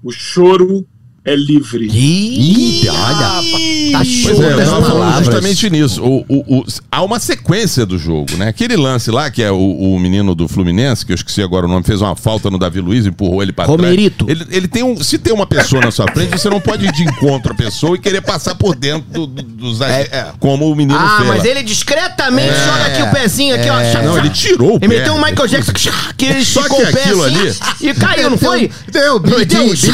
O 0.02 0.12
choro 0.12 0.86
é 1.32 1.36
livre. 1.36 1.86
Ih, 1.92 2.88
olha. 2.88 3.18
Tá 3.18 3.98
Pois 3.98 4.08
show 4.08 4.42
é, 4.42 4.64
falando 4.64 4.86
palavras. 4.86 5.24
justamente 5.26 5.70
nisso. 5.70 6.02
O, 6.02 6.24
o- 6.28 6.58
o- 6.60 6.64
há 6.90 7.02
uma 7.02 7.18
sequência 7.18 7.84
do 7.86 7.98
jogo, 7.98 8.36
né? 8.36 8.48
Aquele 8.48 8.76
lance 8.76 9.10
lá, 9.10 9.30
que 9.30 9.42
é 9.42 9.50
o, 9.50 9.56
o 9.56 9.98
menino 9.98 10.34
do 10.34 10.46
Fluminense, 10.48 11.04
que 11.04 11.12
eu 11.12 11.14
esqueci 11.16 11.42
agora 11.42 11.66
o 11.66 11.68
nome, 11.68 11.84
fez 11.84 12.00
uma 12.00 12.14
falta 12.16 12.50
no 12.50 12.58
Davi 12.58 12.80
Luiz, 12.80 13.06
empurrou 13.06 13.42
ele 13.42 13.52
pra 13.52 13.64
Romerito. 13.64 14.24
trás. 14.26 14.40
Ele, 14.40 14.56
ele 14.56 14.68
tem 14.68 14.82
um. 14.82 15.02
Se 15.02 15.18
tem 15.18 15.32
uma 15.32 15.46
pessoa 15.46 15.82
na 15.82 15.90
sua 15.90 16.06
frente, 16.12 16.30
você 16.30 16.48
não 16.50 16.60
pode 16.60 16.84
ir 16.86 16.92
de 16.92 17.02
encontro 17.02 17.52
à 17.52 17.54
pessoa 17.54 17.96
e 17.96 17.98
querer 18.00 18.20
passar 18.20 18.54
por 18.54 18.74
dentro 18.74 19.08
do, 19.10 19.26
do, 19.26 19.42
dos 19.42 19.78
como 20.38 20.70
o 20.70 20.74
menino 20.76 20.98
Ah, 20.98 21.16
fez. 21.18 21.28
mas 21.28 21.38
lá. 21.44 21.48
ele 21.50 21.62
discretamente 21.62 22.52
joga 22.54 22.86
aqui 22.86 23.02
o 23.02 23.10
pezinho 23.10 23.54
aqui, 23.54 23.68
ó. 23.70 23.92
chá, 23.92 24.02
Não, 24.02 24.14
chá. 24.14 24.18
ele 24.20 24.30
tirou 24.30 24.72
o 24.72 24.76
Ele 24.76 24.88
pé. 24.88 24.98
meteu 24.98 25.14
um 25.14 25.22
Michael 25.24 25.48
Jackson 25.48 25.72
que 26.16 26.24
ele 26.26 26.44
Só 26.44 26.62
que 26.62 26.72
o 26.74 26.76
pé 26.92 27.00
aquilo 27.04 27.24
assim 27.24 27.36
ali- 27.38 27.56
e 27.90 27.94
caiu, 27.94 28.30
não 28.30 28.38
foi? 28.38 28.70
Deu, 28.90 29.18
Deu, 29.18 29.74
Jean. 29.74 29.92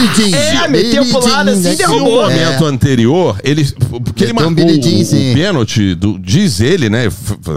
É, 0.65 0.69
meteu 0.69 1.05
pro 1.07 1.21
lado 1.31 1.51
assim 1.51 1.61
e 1.61 1.63
Billy 1.63 1.77
Jean, 1.77 1.77
Se 1.77 1.85
o 1.85 1.89
derrubou. 1.99 2.23
momento 2.23 2.65
É. 2.65 2.69
anterior, 2.69 3.41
ele. 3.45 3.65
Porque 4.05 4.25
ele 4.25 4.33
marcou 4.33 4.53
o, 4.53 5.05
sim. 5.05 5.33
o 5.33 5.35
pênalti, 5.35 5.95
do- 5.95 6.19
diz 6.19 6.61
ele, 6.61 6.89
né? 6.91 7.09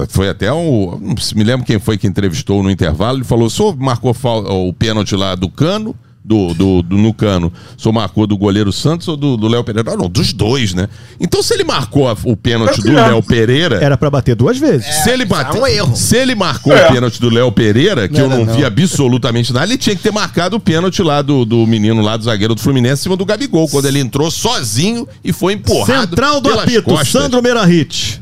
Foi 0.09 0.29
até 0.29 0.51
um. 0.51 0.97
Não 1.01 1.15
me 1.35 1.43
lembro 1.43 1.65
quem 1.65 1.79
foi 1.79 1.97
que 1.97 2.07
entrevistou 2.07 2.61
no 2.63 2.69
intervalo. 2.71 3.17
Ele 3.19 3.23
falou: 3.25 3.47
o 3.47 3.49
senhor 3.49 3.75
marcou 3.77 4.15
o 4.49 4.73
pênalti 4.73 5.15
lá 5.15 5.35
do 5.35 5.49
cano. 5.49 5.95
Do, 6.27 6.53
do, 6.53 6.81
do- 6.81 6.97
no 6.97 7.13
cano, 7.13 7.53
o 7.77 7.81
senhor 7.81 7.93
marcou 7.93 8.27
do 8.27 8.37
goleiro 8.37 8.69
Santos 8.73 9.07
ou 9.07 9.15
do 9.15 9.47
Léo 9.47 9.63
Pereira? 9.63 9.93
Ah, 9.93 9.95
não, 9.95 10.09
dos 10.09 10.33
dois, 10.33 10.73
né? 10.73 10.89
Então, 11.21 11.41
se 11.41 11.53
ele 11.53 11.63
marcou 11.63 12.09
a- 12.09 12.17
o 12.25 12.35
pênalti 12.35 12.81
do 12.81 12.93
Tá 12.93 13.07
Léo 13.07 13.23
Pereira, 13.23 13.77
Era 13.81 13.95
pra 13.95 14.09
bater 14.09 14.35
duas 14.35 14.57
vezes. 14.57 14.85
se 15.03 15.09
ele 15.09 15.23
bateu, 15.23 15.61
um 15.61 15.65
erro. 15.67 15.95
se 15.95 16.17
ele 16.17 16.35
marcou 16.35 16.73
É. 16.75 16.85
o 16.89 16.91
pênalti 16.91 17.21
do 17.21 17.29
Léo 17.29 17.49
Pereira, 17.53 18.09
que 18.09 18.19
eu 18.19 18.27
Não, 18.27 18.39
não, 18.39 18.45
não, 18.45 18.53
vi 18.55 18.59
não. 18.59 18.67
absolutamente 18.67 19.53
nada, 19.53 19.65
ele 19.67 19.77
tinha 19.77 19.95
que 19.95 20.03
ter 20.03 20.11
marcado 20.11 20.57
o 20.57 20.59
pênalti 20.59 21.01
lá 21.01 21.21
do, 21.21 21.45
do 21.45 21.65
menino 21.65 22.01
lá 22.01 22.17
do 22.17 22.25
zagueiro 22.25 22.53
do 22.53 22.59
Fluminense 22.61 22.99
em 22.99 23.03
cima 23.03 23.15
do 23.15 23.23
Gabigol, 23.25 23.69
quando 23.69 23.85
ele 23.85 23.99
entrou 23.99 24.29
sozinho 24.29 25.07
e 25.23 25.31
foi 25.31 25.53
empurrado. 25.53 26.09
Central 26.09 26.41
do 26.41 26.49
pelas 26.49 26.63
apito, 26.65 26.83
costas. 26.83 27.07
Sandro 27.07 27.41
Merahit. 27.41 28.19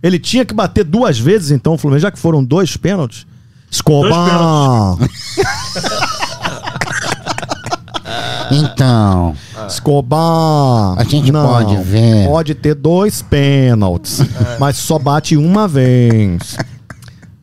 Ele 0.00 0.20
tinha 0.20 0.44
que 0.44 0.54
bater 0.54 0.84
duas 0.84 1.18
vezes, 1.18 1.50
então, 1.50 1.74
o 1.74 1.78
Fluminense, 1.78 2.02
já 2.02 2.12
que 2.12 2.18
foram 2.20 2.44
dois 2.44 2.76
pênaltis. 2.76 3.26
Escobar! 3.68 4.98
Então, 8.50 9.34
Escobar! 9.66 10.94
A 10.98 11.04
gente 11.04 11.30
pode 11.32 11.76
ver. 11.78 12.26
Pode 12.26 12.54
ter 12.54 12.74
dois 12.74 13.22
pênaltis, 13.22 14.20
mas 14.58 14.76
só 14.76 14.98
bate 14.98 15.36
uma 15.36 15.66
vez. 15.68 16.56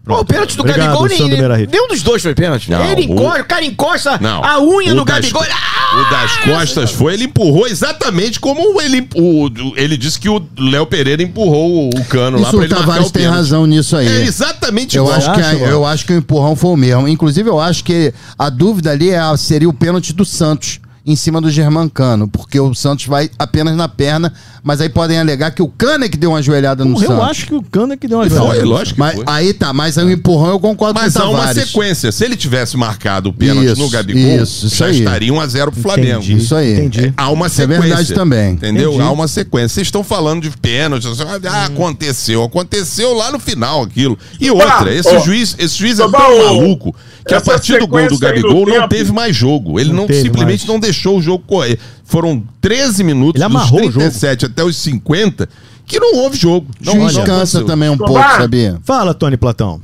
Pô, 0.03 0.19
o 0.19 0.25
pênalti 0.25 0.57
do 0.57 0.61
Obrigado, 0.61 0.97
Gabigol, 0.99 1.07
nem, 1.07 1.67
nenhum 1.67 1.87
dos 1.87 2.01
dois 2.01 2.23
foi 2.23 2.33
pênalti. 2.33 2.71
Não, 2.71 2.83
ele 2.83 3.01
o- 3.07 3.13
encosta, 3.13 3.41
o 3.41 3.45
cara 3.45 3.63
encosta 3.63 4.17
Não. 4.19 4.43
a 4.43 4.59
unha 4.59 4.91
O 4.93 4.95
no 4.95 5.05
das- 5.05 5.17
Gabigol. 5.31 5.43
Ah! 5.43 5.81
O 5.95 6.09
das 6.09 6.37
costas 6.37 6.91
foi, 6.91 7.13
ele 7.13 7.25
empurrou 7.25 7.67
exatamente 7.67 8.39
como 8.39 8.81
ele. 8.81 9.07
O, 9.15 9.47
ele 9.75 9.95
disse 9.97 10.19
que 10.19 10.27
o 10.27 10.41
Léo 10.57 10.87
Pereira 10.87 11.21
empurrou 11.21 11.89
o 11.89 12.05
cano 12.05 12.37
lá 12.37 12.43
isso 12.43 12.51
pra 12.51 12.59
o 12.59 12.63
ele 12.63 12.73
marcar 12.73 12.87
Tavares 12.87 13.07
o 13.09 13.13
tem 13.13 13.27
razão 13.27 13.67
nisso 13.67 13.95
aí. 13.95 14.07
É 14.07 14.21
exatamente 14.23 14.97
Eu 14.97 15.03
igual. 15.03 15.17
acho, 15.17 15.33
que 15.33 15.41
a- 15.41 15.53
mano? 15.53 15.65
eu 15.65 15.85
acho 15.85 16.05
que 16.05 16.13
o 16.13 16.17
empurrão 16.17 16.55
foi 16.55 16.71
o 16.71 16.77
mesmo. 16.77 17.07
Inclusive, 17.07 17.47
eu 17.47 17.59
acho 17.59 17.83
que 17.83 18.11
a 18.39 18.49
dúvida 18.49 18.89
ali 18.91 19.11
é, 19.11 19.19
seria 19.37 19.69
o 19.69 19.73
pênalti 19.73 20.13
do 20.13 20.25
Santos. 20.25 20.79
Em 21.05 21.15
cima 21.15 21.41
do 21.41 21.49
Germancano, 21.49 22.27
porque 22.27 22.59
o 22.59 22.75
Santos 22.75 23.07
vai 23.07 23.29
apenas 23.39 23.75
na 23.75 23.87
perna, 23.87 24.31
mas 24.61 24.79
aí 24.81 24.87
podem 24.89 25.17
alegar 25.19 25.49
que 25.49 25.61
o 25.61 25.67
Cano 25.67 26.05
é 26.05 26.09
que 26.09 26.15
deu 26.17 26.29
uma 26.29 26.41
joelhada 26.43 26.85
no 26.85 26.91
Eu 26.95 27.07
Santos. 27.07 27.23
acho 27.25 27.45
que 27.47 27.55
o 27.55 27.61
Cano 27.63 27.93
é 27.93 27.97
que 27.97 28.07
deu 28.07 28.19
uma 28.19 28.29
Foi, 28.29 28.37
jogada. 28.37 28.65
lógico 28.65 28.93
que 28.95 28.99
Mas 28.99 29.15
foi. 29.15 29.23
aí 29.27 29.53
tá, 29.53 29.73
mas 29.73 29.97
aí 29.97 30.05
o 30.05 30.11
empurrão 30.11 30.51
eu 30.51 30.59
concordo 30.59 30.99
Mas 30.99 31.13
com 31.15 31.19
há 31.23 31.25
o 31.25 31.29
uma 31.31 31.39
Tavares. 31.47 31.63
sequência. 31.69 32.11
Se 32.11 32.23
ele 32.23 32.35
tivesse 32.35 32.77
marcado 32.77 33.29
o 33.29 33.33
pênalti 33.33 33.65
Isso, 33.71 33.81
no 33.81 33.89
Gabigol, 33.89 34.43
isso, 34.43 34.67
isso 34.67 34.75
já 34.75 34.85
aí. 34.85 34.99
estaria 34.99 35.31
1x0 35.33 35.71
pro 35.71 35.81
Flamengo. 35.81 36.17
Entendi. 36.23 36.37
Isso 36.37 36.55
aí. 36.55 36.73
Entendi. 36.73 37.13
Há 37.17 37.29
uma 37.31 37.47
Isso 37.47 37.55
é 37.61 37.65
sequência. 37.65 37.81
verdade 37.87 38.13
também. 38.13 38.51
Entendeu? 38.53 38.89
Entendi. 38.91 39.03
Há 39.07 39.11
uma 39.11 39.27
sequência. 39.27 39.69
Vocês 39.69 39.87
estão 39.87 40.03
falando 40.03 40.43
de 40.43 40.51
pênalti. 40.57 41.07
Ah, 41.49 41.65
aconteceu. 41.65 42.43
Aconteceu 42.43 43.13
lá 43.13 43.31
no 43.31 43.39
final 43.39 43.81
aquilo. 43.83 44.17
E 44.39 44.51
outra, 44.51 44.93
esse 44.93 45.09
ó, 45.09 45.19
juiz, 45.19 45.55
esse 45.57 45.75
juiz 45.79 45.99
é 45.99 46.03
tão 46.07 46.11
maluco 46.11 46.95
que 47.27 47.33
a 47.33 47.41
partir 47.41 47.79
do 47.79 47.87
gol 47.87 48.07
do 48.07 48.15
sequência 48.15 48.41
Gabigol 48.43 48.67
não 48.67 48.87
teve 48.87 49.11
mais 49.11 49.35
jogo. 49.35 49.79
Ele 49.79 49.91
Não 49.91 50.07
simplesmente 50.07 50.67
não 50.67 50.79
deixou 50.79 50.90
o 51.17 51.21
jogo 51.21 51.43
correr. 51.45 51.79
Foram 52.03 52.43
13 52.59 53.03
minutos 53.03 53.41
Ele 53.41 53.49
dos 53.49 53.55
amarrou 53.55 53.87
o 53.87 53.91
37 53.91 54.45
até 54.45 54.63
os 54.63 54.75
50 54.77 55.47
que 55.85 55.99
não 55.99 56.15
houve 56.15 56.37
jogo. 56.37 56.67
Não, 56.79 56.93
Juiz 56.93 57.15
não 57.15 57.23
cansa 57.25 57.63
também 57.65 57.89
um 57.89 57.93
Escobar. 57.93 58.23
pouco, 58.23 58.41
sabia? 58.41 58.79
Fala, 58.83 59.13
Tony 59.13 59.35
Platão. 59.35 59.81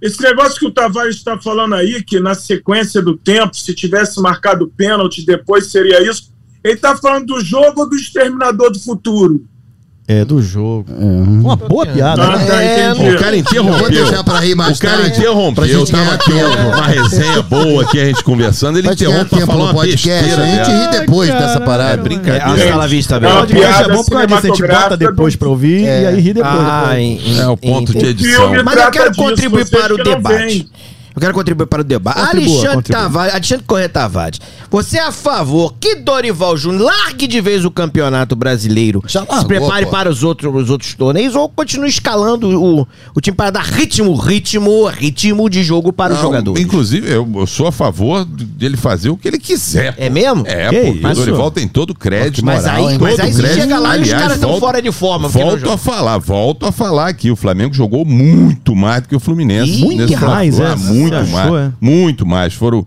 Esse 0.00 0.20
negócio 0.22 0.58
que 0.58 0.66
o 0.66 0.70
Tavares 0.70 1.16
está 1.16 1.38
falando 1.38 1.74
aí, 1.74 2.02
que 2.02 2.20
na 2.20 2.34
sequência 2.34 3.00
do 3.00 3.16
tempo, 3.16 3.56
se 3.56 3.74
tivesse 3.74 4.20
marcado 4.20 4.70
pênalti, 4.76 5.24
depois 5.24 5.68
seria 5.68 6.06
isso. 6.06 6.30
Ele 6.62 6.74
está 6.74 6.94
falando 6.96 7.26
do 7.26 7.40
jogo 7.40 7.80
ou 7.80 7.88
do 7.88 7.96
Exterminador 7.96 8.70
do 8.70 8.78
Futuro? 8.78 9.42
É, 10.08 10.24
do 10.24 10.40
jogo. 10.40 10.86
Uma 10.96 11.56
boa 11.56 11.84
piada, 11.84 12.22
Ah, 12.22 12.36
né? 12.36 12.44
tá, 12.46 12.62
É. 12.62 12.92
O 12.92 13.18
cara 13.18 13.36
interrompeu. 13.36 13.78
Vou 13.80 13.90
deixar 13.90 14.22
pra 14.22 14.38
rir 14.38 14.54
mais 14.54 14.78
o 14.78 14.80
cara 14.80 14.98
tarde, 14.98 15.18
interrompeu. 15.18 15.66
gente 15.66 15.90
Tava 15.90 16.14
aqui 16.14 16.30
uma 16.32 16.86
resenha 16.86 17.42
boa 17.42 17.82
aqui, 17.82 18.00
a 18.00 18.04
gente 18.04 18.22
conversando. 18.22 18.78
Ele 18.78 18.88
interrompe 18.88 19.30
pra 19.30 19.40
falar 19.46 19.58
no 19.58 19.64
uma 19.64 19.74
podcast, 19.74 20.24
besteira. 20.24 20.42
a 20.44 20.64
gente 20.64 20.70
ri 20.70 21.00
depois 21.00 21.28
Ai, 21.30 21.38
dessa 21.40 21.60
parada. 21.60 21.94
É 21.94 21.96
brincadeira. 21.96 22.38
É, 22.46 22.62
hasta 22.68 22.76
la 22.76 22.86
vista, 22.86 23.16
É 23.16 23.18
velho. 23.20 23.32
uma 23.32 23.40
Podcast 23.46 23.66
é 23.66 23.78
piada 23.78 23.94
bom 23.94 24.04
por 24.04 24.10
causa 24.12 24.26
disso. 24.26 24.36
A 24.36 24.48
gente 24.56 24.66
bota 24.82 24.96
depois 24.96 25.34
pra 25.34 25.48
ouvir 25.48 25.84
É. 25.84 26.02
e 26.02 26.06
aí 26.06 26.20
ri 26.20 26.32
depois. 26.34 26.54
Ah, 26.56 27.00
em- 27.00 27.38
É 27.40 27.48
o 27.48 27.56
ponto 27.56 27.92
em- 27.92 27.98
de 27.98 28.06
em- 28.06 28.08
edição. 28.10 28.52
Mas 28.64 28.76
eu 28.76 28.90
quero 28.92 29.12
contribuir 29.16 29.68
para 29.68 29.92
o 29.92 29.96
debate. 29.96 30.68
Eu 31.16 31.20
quero 31.20 31.32
contribuir 31.34 31.66
para 31.66 31.80
o 31.80 31.84
debate. 31.84 32.20
Contribua, 32.20 32.52
Alexandre 32.54 32.74
contribua. 32.76 33.02
Tavares, 33.02 33.34
Alexandre 33.34 33.64
Corrêa 33.66 33.88
Tavares, 33.88 34.40
você 34.70 34.98
é 34.98 35.02
a 35.02 35.10
favor 35.10 35.74
que 35.80 35.96
Dorival 35.96 36.56
Júnior 36.56 36.82
largue 36.84 37.26
de 37.26 37.40
vez 37.40 37.64
o 37.64 37.70
campeonato 37.70 38.36
brasileiro, 38.36 39.02
Já 39.06 39.20
largou, 39.20 39.38
se 39.38 39.46
prepare 39.46 39.86
pô. 39.86 39.90
para 39.92 40.10
os 40.10 40.22
outros, 40.22 40.54
os 40.54 40.68
outros 40.70 40.94
torneios 40.94 41.34
ou 41.34 41.48
continue 41.48 41.88
escalando 41.88 42.48
o, 42.62 42.86
o 43.14 43.20
time 43.20 43.34
para 43.36 43.50
dar 43.50 43.64
ritmo, 43.64 44.14
ritmo, 44.14 44.86
ritmo 44.86 45.48
de 45.48 45.62
jogo 45.64 45.92
para 45.92 46.12
os 46.12 46.18
Não, 46.18 46.26
jogadores? 46.26 46.62
Inclusive, 46.62 47.10
eu, 47.10 47.26
eu 47.34 47.46
sou 47.46 47.66
a 47.66 47.72
favor 47.72 48.24
de 48.26 48.66
ele 48.66 48.76
fazer 48.76 49.08
o 49.08 49.16
que 49.16 49.26
ele 49.26 49.38
quiser. 49.38 49.94
pô. 49.96 50.02
É 50.02 50.10
mesmo? 50.10 50.44
É, 50.46 50.68
Que 50.68 50.92
porque 50.92 51.06
o? 51.06 51.14
Dorival 51.14 51.50
tem 51.50 51.66
todo 51.66 51.90
o 51.90 51.94
crédito. 51.94 52.44
Mas 52.44 52.64
moral, 52.64 52.86
aí, 52.88 52.98
mas 52.98 53.18
aí 53.20 53.32
você 53.32 53.40
crédito. 53.42 53.60
chega 53.62 53.78
lá 53.78 53.96
e 53.96 54.02
os 54.02 54.04
Aliás, 54.08 54.20
caras 54.22 54.34
estão 54.36 54.60
fora 54.60 54.82
de 54.82 54.92
forma. 54.92 55.28
Volto 55.28 55.70
a 55.70 55.78
falar, 55.78 56.18
volto 56.18 56.66
a 56.66 56.72
falar 56.72 57.08
aqui. 57.08 57.30
O 57.30 57.36
Flamengo 57.36 57.72
jogou 57.74 58.04
muito 58.04 58.76
mais 58.76 59.02
do 59.02 59.08
que 59.08 59.16
o 59.16 59.20
Fluminense. 59.20 59.82
Ih, 59.82 59.96
nesse 59.96 60.16
mais, 60.16 60.56
Fla-Flu. 60.56 60.66
é? 60.66 61.05
Ah, 61.05 61.05
Muito 61.10 61.26
Você 61.26 61.32
mais. 61.32 61.46
achou, 61.46 61.58
é? 61.58 61.72
Muito 61.80 62.26
mais. 62.26 62.54
Foram 62.54 62.86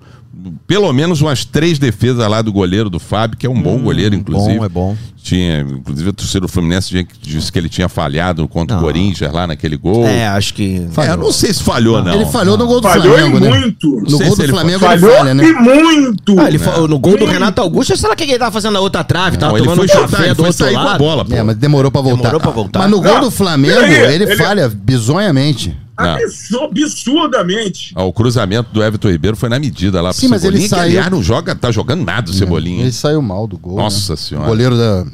pelo 0.65 0.91
menos 0.93 1.19
umas 1.21 1.43
três 1.43 1.77
defesas 1.77 2.25
lá 2.29 2.41
do 2.41 2.51
goleiro 2.53 2.89
do 2.89 2.97
Fábio, 2.99 3.38
que 3.38 3.45
é 3.45 3.49
um 3.49 3.62
bom 3.62 3.77
goleiro, 3.79 4.15
inclusive. 4.15 4.58
bom, 4.58 4.65
é 4.65 4.69
bom. 4.69 4.97
Tinha, 5.21 5.60
inclusive, 5.62 6.10
a 6.10 6.13
torcida 6.13 6.39
do 6.39 6.47
Fluminense 6.47 7.05
disse 7.21 7.51
que 7.51 7.60
ele 7.60 7.67
tinha 7.67 7.89
falhado 7.89 8.47
contra 8.47 8.77
o 8.77 8.79
Não. 8.79 8.86
Corinthians 8.86 9.34
lá 9.34 9.45
naquele 9.45 9.75
gol. 9.75 10.08
É, 10.08 10.27
acho 10.29 10.53
que. 10.53 10.88
É, 10.97 11.10
eu 11.12 11.17
não 11.17 11.32
sei 11.34 11.53
se 11.53 11.62
falhou, 11.62 12.01
não. 12.01 12.13
Ele 12.13 12.25
falhou 12.27 12.58
no 12.58 12.65
gol 12.65 12.79
do 12.79 12.88
Falhou 12.88 13.17
Flamengo, 13.17 13.38
e 13.38 13.41
né? 13.41 13.49
muito. 13.49 13.88
No 14.10 14.17
gol 14.17 14.36
do 14.36 14.43
ele 14.43 14.53
Flamengo 14.53 14.79
Falhou 14.79 15.10
ele 15.10 15.17
falha, 15.19 15.34
né? 15.34 15.43
e 15.43 15.53
muito. 15.53 16.39
Ah, 16.39 16.47
ele 16.47 16.58
no 16.88 16.97
gol 16.99 17.17
do 17.17 17.25
Renato 17.25 17.62
Augusto, 17.62 17.97
será 17.97 18.15
que 18.15 18.23
ele 18.23 18.39
tava 18.39 18.51
fazendo 18.51 18.77
a 18.77 18.82
outra 18.82 19.03
trave? 19.03 19.36
Tava 19.38 19.51
Não, 19.51 19.58
ele 19.58 19.65
tomando 19.67 19.77
foi 19.77 19.86
um 19.86 19.89
chutar, 20.03 20.10
café 20.10 20.23
ele 20.23 20.34
do 20.34 20.36
foi 20.38 20.45
outro 20.45 20.58
sair 20.65 20.73
com 20.73 20.79
a 20.79 20.84
lado. 20.84 20.97
bola, 20.99 21.25
pô. 21.25 21.36
É, 21.36 21.43
mas 21.43 21.55
demorou 21.58 21.91
pra 21.91 22.01
voltar. 22.01 22.17
Demorou 22.17 22.39
pra 22.39 22.51
voltar. 22.51 22.79
Mas 22.79 22.89
no 22.89 23.01
gol 23.01 23.13
Não, 23.15 23.21
do 23.21 23.32
Flamengo, 23.32 23.75
peraí, 23.82 24.13
ele, 24.15 24.23
ele- 24.23 24.36
falha 24.38 24.69
bizonhamente. 24.69 25.75
Não. 26.04 26.16
Absur- 26.16 26.70
Absurdamente. 26.72 27.92
Ah, 27.96 28.04
o 28.04 28.14
cruzamento 28.14 28.72
do 28.72 28.84
Everton 28.84 29.10
Ribeiro 29.10 29.36
foi 29.38 29.50
na 29.50 29.60
medida 29.60 30.02
lá 30.02 30.12
pro 30.12 30.20
Sim, 30.20 30.28
mas 30.28 30.44
ele 30.44 30.58
Cebolinha, 30.58 30.70
que 30.70 30.76
saiu- 30.76 30.84
aliás 31.00 31.12
não 31.12 31.22
joga, 31.24 31.56
tá 31.56 31.72
jogando 31.72 32.04
nada 32.06 32.30
o 32.30 32.34
Cebolinha. 32.34 32.84
Ele 32.84 32.92
saiu 32.92 33.22
mal 33.22 33.48
do 33.48 33.58
gol. 33.58 33.78
Nossa 33.78 34.14
né? 34.14 34.18
Senhora. 34.18 34.46
O 34.46 34.50
goleiro 34.50 34.78
da 34.78 35.06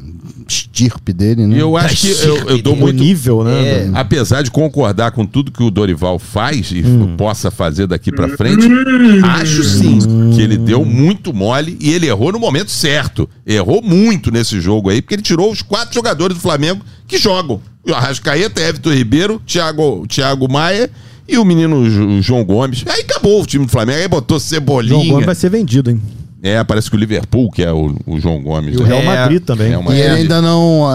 estirpe 0.47 1.11
dele, 1.13 1.45
né? 1.47 1.59
Eu 1.59 1.75
acho 1.77 2.01
que 2.01 2.11
eu, 2.25 2.35
eu 2.49 2.61
dou 2.61 2.73
O 2.73 2.77
muito. 2.77 2.99
nível, 3.01 3.43
né? 3.43 3.51
É. 3.53 3.89
Apesar 3.93 4.41
de 4.41 4.51
concordar 4.51 5.11
com 5.11 5.25
tudo 5.25 5.51
que 5.51 5.63
o 5.63 5.71
Dorival 5.71 6.19
faz 6.19 6.71
e 6.71 6.81
Hum. 6.85 7.15
possa 7.17 7.49
fazer 7.49 7.87
daqui 7.87 8.11
pra 8.11 8.29
frente, 8.37 8.67
acho 9.23 9.63
sim 9.63 9.99
que 10.35 10.41
ele 10.41 10.57
deu 10.57 10.83
muito 10.85 11.33
mole 11.33 11.77
e 11.79 11.91
ele 11.91 12.07
errou 12.07 12.31
no 12.31 12.39
momento 12.39 12.71
certo. 12.71 13.27
Errou 13.45 13.81
muito 13.81 14.31
nesse 14.31 14.59
jogo 14.61 14.89
aí, 14.89 15.01
porque 15.01 15.15
ele 15.15 15.21
tirou 15.21 15.51
os 15.51 15.61
quatro 15.61 15.93
jogadores 15.93 16.35
do 16.37 16.41
Flamengo 16.41 16.81
que 17.07 17.17
jogam. 17.17 17.59
O 17.87 17.93
Arrascaeta, 17.93 18.61
Everton 18.61 18.91
Ribeiro, 18.91 19.41
Thiago, 19.45 20.05
Thiago 20.07 20.51
Maia 20.51 20.89
e 21.27 21.37
o 21.37 21.45
menino 21.45 21.89
Jo- 21.89 22.21
João 22.21 22.43
Gomes. 22.43 22.83
Aí 22.87 23.01
acabou 23.01 23.41
o 23.41 23.45
time 23.45 23.65
do 23.65 23.71
Flamengo. 23.71 23.99
Aí 23.99 24.07
botou 24.07 24.37
João 24.39 24.47
Cebolinha. 24.49 25.11
Gomes 25.11 25.25
vai 25.25 25.35
ser 25.35 25.49
vendido, 25.49 25.91
hein? 25.91 26.01
É, 26.47 26.63
parece 26.63 26.89
que 26.89 26.95
o 26.95 26.99
Liverpool, 26.99 27.49
que 27.51 27.63
é 27.63 27.71
o, 27.71 27.95
o 28.05 28.19
João 28.19 28.41
Gomes. 28.41 28.75
E 28.75 28.77
o 28.77 28.83
né? 28.83 28.87
Real 28.89 29.01
É. 29.01 29.05
Madrid 29.21 29.43
também. 29.43 29.73
É 29.73 29.77
uma- 29.77 29.95
E 29.95 29.99
ele 29.99 30.13
ainda 30.15 30.41
não 30.41 30.85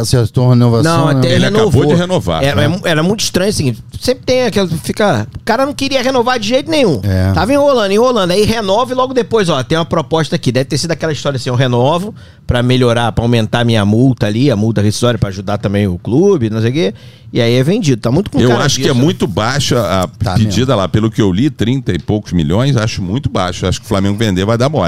acertou 0.00 0.46
a 0.46 0.50
renovação. 0.50 0.98
Não, 0.98 1.06
né? 1.12 1.18
até 1.18 1.32
Ele 1.34 1.44
renovou. 1.44 1.68
acabou 1.68 1.86
de 1.86 1.94
renovar. 2.00 2.42
Era, 2.44 2.68
né? 2.68 2.80
era 2.84 3.02
muito 3.02 3.20
estranho 3.20 3.50
assim. 3.50 3.74
Sempre 4.00 4.24
tem 4.24 4.44
aquela. 4.44 4.68
Fica. 4.68 5.26
O 5.36 5.40
cara 5.44 5.66
não 5.66 5.72
queria 5.74 6.02
renovar 6.02 6.38
de 6.38 6.48
jeito 6.48 6.70
nenhum. 6.70 7.00
É. 7.02 7.32
Tava 7.32 7.52
enrolando, 7.52 7.92
enrolando. 7.92 8.30
Aí 8.30 8.44
renova 8.44 8.92
e 8.92 8.94
logo 8.94 9.12
depois, 9.14 9.48
ó, 9.48 9.62
tem 9.62 9.76
uma 9.78 9.84
proposta 9.84 10.36
aqui. 10.36 10.52
Deve 10.52 10.66
ter 10.66 10.78
sido 10.78 10.90
aquela 10.92 11.12
história 11.12 11.36
assim: 11.36 11.48
eu 11.50 11.54
renovo 11.56 12.14
pra 12.46 12.62
melhorar, 12.62 13.10
pra 13.12 13.24
aumentar 13.24 13.60
a 13.60 13.64
minha 13.64 13.84
multa 13.84 14.26
ali, 14.26 14.50
a 14.50 14.56
multa 14.56 14.80
rescisória 14.82 15.18
pra 15.18 15.28
ajudar 15.30 15.58
também 15.58 15.86
o 15.86 15.98
clube, 15.98 16.50
não 16.50 16.60
sei 16.60 16.70
o 16.70 16.72
quê. 16.72 16.94
E 17.32 17.40
aí 17.40 17.54
é 17.54 17.62
vendido. 17.64 18.00
Tá 18.00 18.12
muito 18.12 18.30
com 18.30 18.38
Eu 18.38 18.56
acho 18.58 18.76
que 18.76 18.82
é 18.84 18.92
disso. 18.92 18.94
muito 18.94 19.26
baixa 19.26 19.80
a 19.80 20.06
Tá 20.06 20.34
pedida 20.34 20.76
lá. 20.76 20.86
Pelo 20.86 21.10
que 21.10 21.20
eu 21.20 21.32
li, 21.32 21.50
30 21.50 21.92
e 21.92 21.98
poucos 21.98 22.32
milhões, 22.32 22.76
acho 22.76 23.02
muito 23.02 23.28
baixo. 23.28 23.66
Acho 23.66 23.80
que 23.80 23.86
o 23.86 23.88
Flamengo 23.88 24.16
vender 24.16 24.44
vai 24.44 24.56
dar 24.56 24.68
mole. 24.68 24.83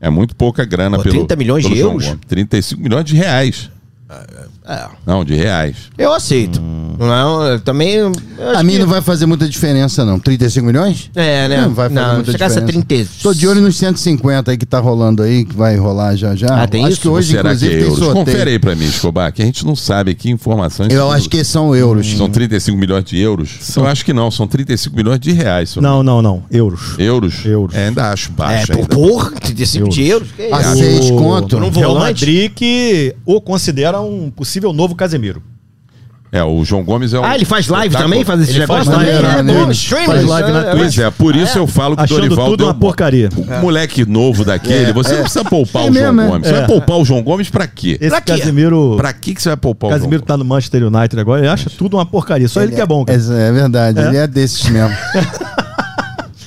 É 0.00 0.10
muito 0.10 0.36
pouca 0.36 0.64
grana 0.64 0.96
Pô, 0.96 1.02
pelo. 1.04 1.14
30 1.14 1.36
milhões 1.36 1.64
de 1.64 1.70
pelo 1.70 1.80
João 1.80 1.92
euros? 1.92 2.06
Gomes. 2.06 2.20
35 2.26 2.82
milhões 2.82 3.04
de 3.04 3.16
reais. 3.16 3.70
É, 4.64 4.84
Não, 5.04 5.24
de 5.24 5.34
reais. 5.34 5.76
eu 5.98 6.12
aceito. 6.12 6.60
Não, 6.62 7.42
eu 7.44 7.60
também. 7.60 7.94
eu 7.96 8.12
acho 8.50 8.60
A 8.60 8.62
mim 8.62 8.74
que- 8.74 8.78
não 8.78 8.86
vai 8.86 9.02
fazer 9.02 9.26
muita 9.26 9.48
diferença, 9.48 10.04
não. 10.04 10.18
35 10.18 10.64
milhões? 10.66 11.10
É, 11.14 11.48
né? 11.48 11.62
Não 11.62 11.74
vai 11.74 11.90
fazer 11.90 12.14
muita 12.14 12.32
chegasse 12.32 12.58
a 12.58 12.60
diferença. 12.60 12.86
30. 12.88 13.10
Tô 13.22 13.34
de 13.34 13.46
olho 13.48 13.60
nos 13.60 13.76
150 13.76 14.52
aí 14.52 14.56
que 14.56 14.64
tá 14.64 14.78
rolando 14.78 15.22
aí, 15.22 15.44
que 15.44 15.54
vai 15.54 15.76
rolar 15.76 16.14
já 16.16 16.34
já. 16.36 16.46
Ah, 16.62 16.66
tem 16.68 16.82
acho 16.84 16.92
isso? 16.92 17.00
que 17.02 17.08
hoje, 17.08 17.32
será 17.32 17.50
que 17.50 17.56
inclusive, 17.56 17.74
é 17.74 17.76
tem 17.78 17.84
euros? 17.88 17.98
sorteio. 17.98 18.24
Confere 18.26 18.50
aí 18.52 18.58
pra 18.60 18.74
mim, 18.76 18.84
Escobar, 18.86 19.32
que 19.32 19.42
a 19.42 19.44
gente 19.44 19.66
não 19.66 19.74
sabe 19.76 20.12
aqui 20.12 20.30
informações. 20.30 20.92
Eu 20.92 21.10
acho 21.10 21.28
que 21.28 21.42
são 21.44 21.74
euros. 21.74 22.06
São 22.16 22.30
35 22.30 22.78
milhões 22.78 23.04
de 23.04 23.18
euros? 23.18 23.50
Eu 23.76 23.86
acho 23.86 24.04
que 24.04 24.12
não, 24.12 24.30
são 24.30 24.46
35 24.46 24.94
milhões 24.96 25.18
de 25.20 25.32
reais. 25.32 25.70
se 25.70 25.78
eu 25.78 25.82
Não, 25.82 26.02
não, 26.04 26.22
não. 26.22 26.44
Euros. 26.50 26.94
Euros? 26.98 27.44
Euros. 27.44 27.74
É, 27.74 27.88
ainda 27.88 28.10
acho 28.12 28.30
É, 28.30 28.32
baixo. 28.34 28.66
por 28.68 28.76
ainda. 28.78 28.88
porra, 28.94 29.30
35 29.32 29.88
de 29.90 30.06
euros. 30.06 30.28
Que 30.34 30.42
A 30.52 30.60
isso? 30.60 30.76
seis 30.76 31.10
O- 31.10 31.16
conto. 31.16 31.56
Por 31.56 31.62
um 31.64 31.70
Real 31.70 31.92
volante? 31.94 32.20
Madrid 32.24 32.52
que 32.54 33.14
o 33.26 33.40
considera 33.40 33.95
um 34.00 34.30
possível 34.30 34.72
novo 34.72 34.94
Casemiro. 34.94 35.42
É, 36.32 36.42
o 36.42 36.64
João 36.64 36.82
Gomes 36.82 37.14
é 37.14 37.18
o. 37.20 37.24
Ah, 37.24 37.36
ele 37.36 37.44
faz 37.44 37.68
live 37.68 37.94
Tá 37.94 38.02
também? 38.02 38.18
com- 38.18 38.26
Faz 38.26 38.40
esse 38.42 38.50
Ele 38.50 38.58
negócio 38.58 38.84
faz 38.84 38.98
também? 38.98 39.22
maneiro, 39.22 39.68
É, 39.68 39.72
streaming. 39.72 40.06
Faz 40.06 40.24
live 40.24 40.50
na 40.52 40.58
É, 40.58 40.62
Twitch. 40.64 40.76
Pois 40.78 40.98
é, 40.98 41.10
por 41.12 41.36
isso 41.36 41.58
eu 41.58 41.66
falo 41.68 41.94
que 41.96 42.02
o 42.02 42.04
Achando 42.04 42.20
Dorival 42.20 42.46
tudo 42.46 42.56
deu 42.58 42.66
uma 42.66 42.74
porcaria. 42.74 43.28
Um 43.38 43.60
moleque 43.60 44.04
novo 44.04 44.44
daquele, 44.44 44.92
você 44.92 45.14
não 45.14 45.20
precisa 45.22 45.44
poupar 45.44 45.86
É 45.86 45.90
o 45.90 45.94
João 45.94 46.04
mesmo, 46.12 46.20
é. 46.20 46.26
Gomes. 46.26 46.48
Você 46.48 46.54
É. 46.54 46.58
vai 46.58 46.66
poupar 46.66 46.98
o 46.98 47.04
João 47.04 47.22
Gomes 47.22 47.48
pra 47.48 47.66
quê? 47.68 47.96
Esse 48.00 48.10
Pra 48.10 48.20
quê? 48.20 48.38
Casemiro. 48.38 48.94
Pra 48.96 49.12
que, 49.12 49.40
você 49.40 49.48
vai 49.50 49.56
poupar 49.56 49.88
o 49.88 49.92
Casemiro 49.92 50.18
João 50.18 50.26
tá 50.26 50.36
no 50.36 50.44
Manchester 50.44 50.82
United 50.84 51.20
agora, 51.20 51.40
ele 51.42 51.48
acha 51.48 51.70
tudo 51.70 51.96
uma 51.96 52.04
porcaria. 52.04 52.48
Só 52.48 52.60
ele, 52.60 52.72
que 52.74 52.80
é 52.80 52.86
bom, 52.86 53.04
cara. 53.04 53.18
É, 53.18 53.48
é 53.48 53.52
verdade, 53.52 53.98
É. 54.00 54.08
ele 54.08 54.16
é 54.16 54.26
desses 54.26 54.68
mesmo. 54.68 54.94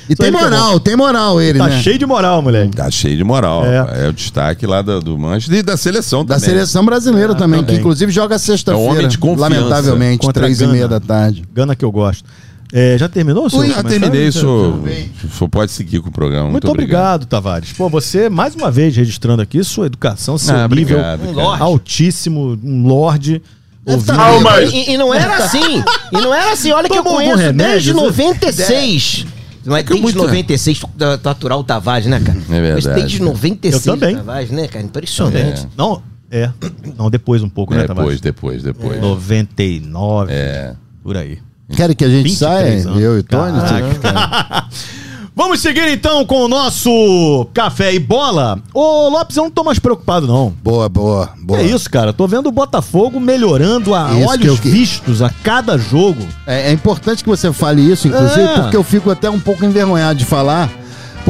e 0.09 0.15
Só 0.15 0.23
tem 0.23 0.27
é 0.27 0.31
moral, 0.31 0.79
tem 0.79 0.95
moral 0.95 1.39
ele, 1.41 1.59
Tá 1.59 1.67
né? 1.67 1.81
cheio 1.81 1.97
de 1.99 2.05
moral, 2.05 2.41
moleque. 2.41 2.75
Tá 2.75 2.89
cheio 2.89 3.15
de 3.15 3.23
moral. 3.23 3.63
É. 3.65 4.05
É, 4.05 4.09
o 4.09 4.13
destaque 4.13 4.65
lá 4.65 4.81
do, 4.81 4.99
do 4.99 5.17
Manchester 5.17 5.59
e 5.59 5.63
da 5.63 5.77
seleção 5.77 6.25
Da 6.25 6.35
também. 6.35 6.49
seleção 6.49 6.83
brasileira 6.83 7.35
também, 7.35 7.59
também. 7.59 7.75
que 7.75 7.79
inclusive 7.79 8.11
joga 8.11 8.35
É 8.35 8.37
um 8.37 8.39
sexta-feira. 8.39 8.91
homem 8.91 9.07
de 9.07 9.17
confiança. 9.17 9.41
lamentavelmente, 9.55 10.27
três 10.33 10.59
e 10.61 10.67
meia 10.67 10.87
da 10.87 10.99
tarde. 10.99 11.43
Gana 11.53 11.75
que 11.75 11.85
eu 11.85 11.91
gosto. 11.91 12.23
É, 12.71 12.95
já 12.99 13.09
terminou, 13.09 13.49
senhor? 13.49 13.65
Já 13.67 13.81
terminei, 13.83 14.25
tá- 14.31 14.39
senhor. 14.39 14.75
O 15.23 15.29
senhor 15.35 15.49
pode 15.49 15.71
seguir 15.71 16.01
com 16.01 16.09
o 16.09 16.11
programa. 16.11 16.43
Muito, 16.49 16.65
Muito, 16.67 16.69
obrigado, 16.69 17.25
Tavares. 17.25 17.71
Pô, 17.73 17.89
você, 17.89 18.29
mais 18.29 18.53
uma 18.53 18.69
vez, 18.69 18.95
registrando 18.95 19.41
aqui 19.41 19.63
sua 19.63 19.87
educação, 19.87 20.37
seu 20.37 20.55
Ah, 20.55 20.67
nível 20.67 20.99
obrigado, 20.99 21.35
Um 21.35 21.63
altíssimo, 21.63 22.59
um 22.63 22.85
lorde. 22.87 23.41
Ouvindo. 23.85 24.05
tá. 24.15 24.61
E, 24.71 24.91
e 24.93 24.97
não 24.99 25.11
era 25.11 25.37
assim. 25.37 25.83
E 26.11 26.17
não 26.21 26.31
era 26.31 26.51
assim. 26.51 26.71
Olha 26.71 26.87
que 26.89 26.95
eu 26.97 27.03
conheço 27.03 27.37
remédio, 27.37 27.71
desde 27.71 27.91
você? 27.93 28.01
96. 28.05 29.25
Não 29.65 29.75
é 29.75 29.83
desde 29.83 30.01
muito- 30.01 30.17
96 30.17 30.81
da- 30.95 31.17
taturar 31.17 31.57
o 31.57 31.63
Tavares, 31.63 32.05
né, 32.07 32.19
cara? 32.19 32.37
É 32.49 32.61
verdade. 32.61 32.87
Mas 32.87 32.95
desde 32.95 33.21
96 33.21 33.85
Eu 33.87 33.93
também. 33.93 34.15
o 34.15 34.17
Tavares, 34.19 34.49
né, 34.51 34.67
cara? 34.67 34.85
Impressionante. 34.85 35.67
Não, 35.77 36.01
é. 36.31 36.49
Não, 36.97 37.09
depois 37.09 37.41
um 37.43 37.49
pouco, 37.49 37.73
né, 37.73 37.81
Depois, 37.81 37.97
Tavares? 37.97 38.21
depois, 38.21 38.63
depois. 38.63 38.99
99, 39.01 40.31
É. 40.31 40.73
por 41.03 41.17
aí. 41.17 41.39
Querem 41.75 41.95
que 41.95 42.03
a 42.03 42.09
gente 42.09 42.23
23 42.23 42.37
saia? 42.83 42.89
anos. 42.89 43.01
Eu 43.01 43.19
e 43.19 43.23
Tony? 43.23 43.59
Caraca. 43.59 44.67
Você- 44.71 44.88
Vamos 45.35 45.61
seguir 45.61 45.87
então 45.89 46.25
com 46.25 46.43
o 46.43 46.47
nosso 46.47 47.47
café 47.53 47.93
e 47.93 47.99
bola. 47.99 48.59
Ô, 48.73 49.07
Lopes, 49.09 49.37
eu 49.37 49.43
não 49.43 49.51
tô 49.51 49.63
mais 49.63 49.79
preocupado, 49.79 50.27
não. 50.27 50.53
Boa, 50.63 50.89
boa, 50.89 51.29
boa. 51.41 51.59
É 51.61 51.63
isso, 51.63 51.89
cara. 51.89 52.11
Tô 52.11 52.27
vendo 52.27 52.47
o 52.47 52.51
Botafogo 52.51 53.19
melhorando 53.19 53.95
a 53.95 54.11
Isso 54.13 54.27
olhos 54.29 54.45
eu 54.45 54.55
vistos 54.55 55.21
a 55.21 55.29
cada 55.43 55.77
jogo. 55.77 56.21
É, 56.45 56.69
é 56.69 56.71
importante 56.73 57.23
que 57.23 57.29
você 57.29 57.53
fale 57.53 57.81
isso, 57.81 58.07
inclusive, 58.07 58.41
É. 58.41 58.59
porque 58.61 58.75
eu 58.75 58.83
fico 58.83 59.09
até 59.09 59.29
um 59.29 59.39
pouco 59.39 59.63
envergonhado 59.63 60.19
de 60.19 60.25
falar, 60.25 60.69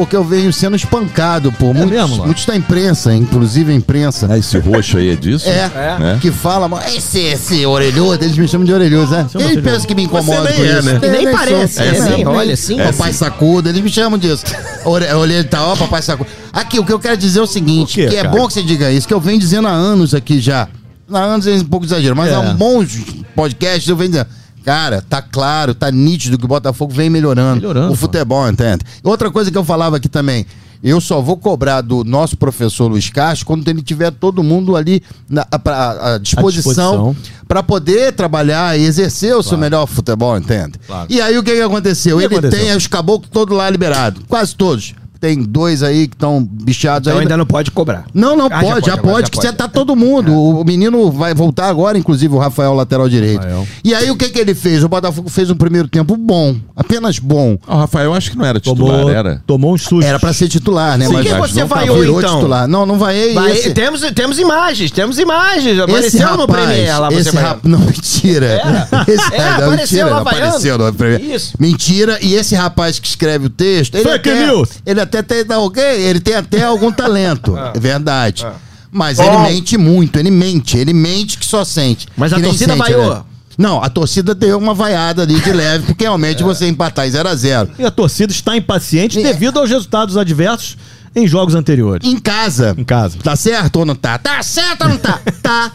porque 0.00 0.16
eu 0.16 0.24
venho 0.24 0.50
sendo 0.50 0.74
espancado 0.76 1.52
por 1.52 1.74
muitos, 1.74 1.90
mesmo, 1.90 2.24
muitos 2.24 2.46
da 2.46 2.56
imprensa, 2.56 3.14
inclusive 3.14 3.70
a 3.70 3.74
imprensa. 3.74 4.28
Ah, 4.30 4.38
esse 4.38 4.56
roxo 4.56 4.96
aí 4.96 5.10
é 5.10 5.14
disso? 5.14 5.46
É, 5.46 5.68
Né? 5.98 6.18
que 6.22 6.30
fala, 6.32 6.66
"Mas 6.68 6.96
esse, 6.96 7.18
esse 7.20 7.66
orelhudo, 7.66 8.24
eles 8.24 8.38
me 8.38 8.48
chamam 8.48 8.64
de 8.64 8.72
orelhudo, 8.72 9.10
né? 9.10 9.26
Chama 9.30 9.44
Quem 9.44 9.56
de 9.56 9.60
pensa 9.62 9.86
que 9.86 9.94
me 9.94 10.04
incomoda 10.04 10.50
com 10.54 10.62
é, 10.62 10.78
isso? 10.78 10.82
né? 10.88 10.98
Nem 11.02 11.10
nem 11.10 11.30
parece, 11.30 11.82
é 11.82 11.90
assim, 11.90 12.08
nem- 12.16 12.26
olha, 12.26 12.54
assim. 12.54 12.78
Papai 12.78 13.12
sacudo, 13.12 13.68
eles 13.68 13.82
me 13.82 13.90
chamam 13.90 14.18
disso. 14.18 14.42
Ore- 14.86 15.12
Orelha 15.12 15.44
tá, 15.44 15.62
ó, 15.66 15.76
papai 15.76 16.00
sacudo. 16.00 16.30
Aqui, 16.50 16.78
o 16.80 16.84
que 16.86 16.92
eu 16.94 16.98
quero 16.98 17.18
dizer 17.18 17.40
é 17.40 17.42
o 17.42 17.46
seguinte, 17.46 18.00
O 18.00 18.04
quê, 18.04 18.08
que 18.08 18.16
é 18.16 18.22
cara? 18.22 18.34
bom 18.34 18.46
que 18.46 18.54
você 18.54 18.62
diga 18.62 18.90
isso, 18.90 19.06
que 19.06 19.12
eu 19.12 19.20
venho 19.20 19.38
dizendo 19.38 19.68
há 19.68 19.72
anos 19.72 20.14
aqui 20.14 20.40
já. 20.40 20.66
Há 21.12 21.18
anos 21.18 21.46
é 21.46 21.50
um 21.56 21.64
pouco 21.66 21.84
exagero, 21.84 22.16
mas 22.16 22.32
É. 22.32 22.36
há 22.36 22.40
bons 22.54 22.88
podcasts 23.36 23.86
eu 23.86 23.96
venho 23.96 24.12
dizendo. 24.12 24.28
Cara, 24.64 25.02
tá 25.08 25.22
claro, 25.22 25.74
tá 25.74 25.90
nítido 25.90 26.38
que 26.38 26.44
o 26.44 26.48
Botafogo 26.48 26.92
vem 26.92 27.08
melhorando, 27.10 27.56
Melhorando, 27.62 27.92
o 27.92 27.96
futebol, 27.96 28.48
entende? 28.48 28.84
Outra 29.02 29.30
coisa 29.30 29.50
que 29.50 29.56
eu 29.56 29.64
falava 29.64 29.96
aqui 29.96 30.08
também, 30.08 30.44
eu 30.82 31.00
só 31.00 31.20
vou 31.20 31.36
cobrar 31.36 31.80
do 31.82 32.04
nosso 32.04 32.36
professor 32.36 32.86
Luiz 32.88 33.08
Castro 33.10 33.46
quando 33.46 33.66
ele 33.68 33.82
tiver 33.82 34.10
todo 34.10 34.42
mundo 34.42 34.76
ali 34.76 35.02
na, 35.28 35.44
pra- 35.44 36.14
à 36.14 36.18
disposição 36.18 37.16
para 37.48 37.62
poder 37.62 38.12
trabalhar 38.12 38.78
e 38.78 38.84
exercer 38.84 39.34
o 39.36 39.42
seu 39.42 39.58
melhor 39.58 39.86
futebol, 39.86 40.36
entende? 40.38 40.72
Claro. 40.86 41.06
E 41.10 41.20
aí 41.20 41.36
o 41.36 41.42
que, 41.42 41.54
que 41.54 41.60
aconteceu? 41.62 42.16
O 42.16 42.20
que 42.20 42.26
ele 42.26 42.34
aconteceu? 42.36 42.64
tem 42.66 42.76
os 42.76 42.86
caboclos 42.86 43.30
todos 43.30 43.56
lá 43.56 43.68
liberados, 43.68 44.22
quase 44.28 44.54
todos. 44.54 44.94
Tem 45.20 45.42
dois 45.42 45.82
aí 45.82 46.08
que 46.08 46.14
estão 46.14 46.42
bichados 46.42 47.06
Então 47.06 47.20
ainda. 47.20 47.34
ainda 47.34 47.36
não 47.36 47.44
pode 47.46 47.70
cobrar. 47.70 48.06
Não, 48.14 48.34
não 48.36 48.46
Ah, 48.46 48.48
já 48.48 48.60
pode, 48.72 48.86
já 48.86 48.96
pode, 48.96 49.02
pode, 49.12 49.20
já 49.26 49.30
que 49.30 49.36
pode. 49.36 49.46
já 49.48 49.52
tá 49.52 49.68
todo 49.68 49.94
mundo. 49.94 50.32
O 50.34 50.64
menino 50.64 51.10
vai 51.12 51.34
voltar 51.34 51.68
agora, 51.68 51.98
inclusive 51.98 52.34
o 52.34 52.38
Rafael, 52.38 52.72
lateral 52.72 53.06
direito. 53.08 53.42
Rafael. 53.42 53.68
E 53.84 53.94
aí 53.94 54.10
o 54.10 54.16
que 54.16 54.30
que 54.30 54.38
ele 54.38 54.54
fez? 54.54 54.82
O 54.82 54.88
Botafogo 54.88 55.28
fez 55.28 55.50
um 55.50 55.54
primeiro 55.56 55.88
tempo 55.88 56.16
bom, 56.16 56.56
apenas 56.74 57.18
bom. 57.18 57.58
Ah, 57.68 57.74
o 57.76 57.78
Rafael 57.80 58.14
acho 58.14 58.30
que 58.30 58.38
não 58.38 58.46
era 58.46 58.58
titular, 58.58 58.96
Tomou, 59.00 59.10
era. 59.10 59.42
tomou 59.46 59.74
uns 59.74 59.82
sustos. 59.82 60.04
Era 60.06 60.18
pra 60.18 60.32
ser 60.32 60.48
titular, 60.48 60.96
né? 60.96 61.04
Por 61.04 61.12
Mas 61.14 61.26
que 61.26 61.34
mas 61.34 61.50
você 61.52 61.60
não 61.60 61.66
vaiou 61.66 61.98
virou 61.98 62.18
então? 62.20 62.36
titular. 62.36 62.66
Não, 62.66 62.86
não 62.86 62.98
vai. 62.98 63.34
Vai- 63.34 63.52
esse, 63.52 63.74
temos, 63.74 64.00
temos 64.12 64.38
imagens, 64.38 64.90
temos 64.90 65.18
imagens. 65.18 65.66
esse 65.76 65.80
Apareceu 65.82 66.30
no 66.30 66.46
rapaz, 66.46 66.64
Premier 66.66 66.98
lá, 67.00 67.10
você 67.10 67.28
esse 67.28 67.36
rap... 67.36 67.58
Não, 67.68 67.78
mentira. 67.78 68.62
Esse, 69.06 69.34
É, 69.34 69.38
não, 69.38 69.50
apareceu 69.50 69.70
mentira, 69.76 70.06
lá 70.06 70.20
apareceu 70.20 70.78
no 70.78 70.92
Premier. 70.94 71.20
Isso. 71.34 71.54
Mentira. 71.58 72.18
E 72.22 72.34
esse 72.34 72.54
rapaz 72.54 72.98
que 72.98 73.06
escreve 73.08 73.46
o 73.46 73.50
texto, 73.50 73.94
ele 73.96 74.04
Fake 74.04 74.30
até, 74.30 74.46
news. 74.46 74.68
ele 74.86 75.00
até 75.00 75.09
tem, 75.10 75.44
não, 75.44 75.64
ok? 75.64 75.82
Ele 75.82 76.20
tem 76.20 76.34
até 76.34 76.62
algum 76.64 76.90
talento, 76.92 77.54
Ah. 77.58 77.72
é 77.74 77.78
verdade. 77.80 78.46
Mas 78.92 79.18
Bom. 79.18 79.24
ele 79.24 79.54
mente 79.54 79.76
muito, 79.78 80.18
ele 80.18 80.30
mente, 80.30 80.76
ele 80.76 80.92
mente 80.92 81.38
que 81.38 81.46
só 81.46 81.64
sente. 81.64 82.08
Mas 82.16 82.32
a 82.32 82.40
torcida 82.40 82.72
sente, 82.74 82.78
vaiou. 82.78 83.14
né? 83.14 83.22
Não, 83.58 83.82
a 83.82 83.88
torcida 83.90 84.34
deu 84.34 84.56
uma 84.58 84.72
vaiada 84.74 85.22
ali 85.22 85.38
de 85.38 85.52
leve, 85.52 85.86
porque 85.86 86.04
realmente 86.04 86.42
você 86.44 86.66
empatar 86.66 87.06
em 87.06 87.10
0 87.10 87.28
a 87.28 87.34
0 87.34 87.70
E 87.78 87.84
a 87.84 87.90
torcida 87.90 88.32
está 88.32 88.56
impaciente 88.56 89.18
É. 89.18 89.22
devido 89.22 89.58
aos 89.60 89.68
resultados 89.68 90.16
adversos 90.16 90.76
em 91.14 91.26
jogos 91.26 91.54
anteriores. 91.54 92.06
Em 92.06 92.18
casa. 92.18 92.74
Em 92.76 92.84
casa. 92.84 93.18
Tá 93.22 93.34
certo 93.36 93.76
ou 93.80 93.84
não 93.86 93.94
tá? 93.94 94.18
Tá 94.18 94.42
certo 94.42 94.82
ou 94.82 94.88
não 94.90 94.98
tá? 94.98 95.20
tá. 95.42 95.72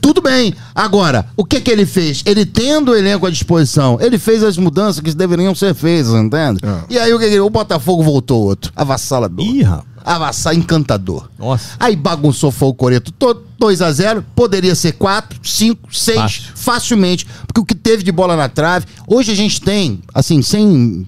Tudo 0.00 0.20
bem. 0.22 0.54
Agora, 0.74 1.26
o 1.36 1.44
que 1.44 1.60
que 1.60 1.70
ele 1.70 1.84
fez? 1.84 2.22
Ele 2.24 2.46
tendo 2.46 2.92
o 2.92 2.96
elenco 2.96 3.26
à 3.26 3.30
disposição, 3.30 3.98
ele 4.00 4.18
fez 4.18 4.42
as 4.42 4.56
mudanças 4.56 5.00
que 5.00 5.12
deveriam 5.14 5.54
ser 5.54 5.74
feitas, 5.74 6.12
entende? 6.12 6.60
E 6.88 6.98
aí 6.98 7.12
o 7.12 7.18
que 7.18 7.28
que 7.28 7.40
o 7.40 7.50
Botafogo 7.50 8.02
voltou 8.02 8.42
outro. 8.42 8.72
Avassalador. 8.76 9.44
Ih, 9.44 9.62
rapaz. 9.62 9.88
Avassar 10.04 10.54
encantador. 10.54 11.28
Nossa. 11.38 11.72
Aí 11.78 11.94
bagunçou 11.94 12.50
foi 12.50 12.68
o 12.68 12.74
Coreto 12.74 13.12
todo. 13.12 13.42
2 13.58 13.82
a 13.82 13.92
0 13.92 14.24
poderia 14.34 14.74
ser 14.74 14.92
4, 14.92 15.38
5, 15.42 15.94
6, 15.94 16.16
Fácil. 16.16 16.42
facilmente. 16.54 17.26
Porque 17.46 17.60
o 17.60 17.64
que 17.64 17.74
teve 17.74 18.02
de 18.04 18.12
bola 18.12 18.36
na 18.36 18.48
trave, 18.48 18.86
hoje 19.06 19.32
a 19.32 19.34
gente 19.34 19.60
tem, 19.60 20.00
assim, 20.14 20.40
sem. 20.40 21.06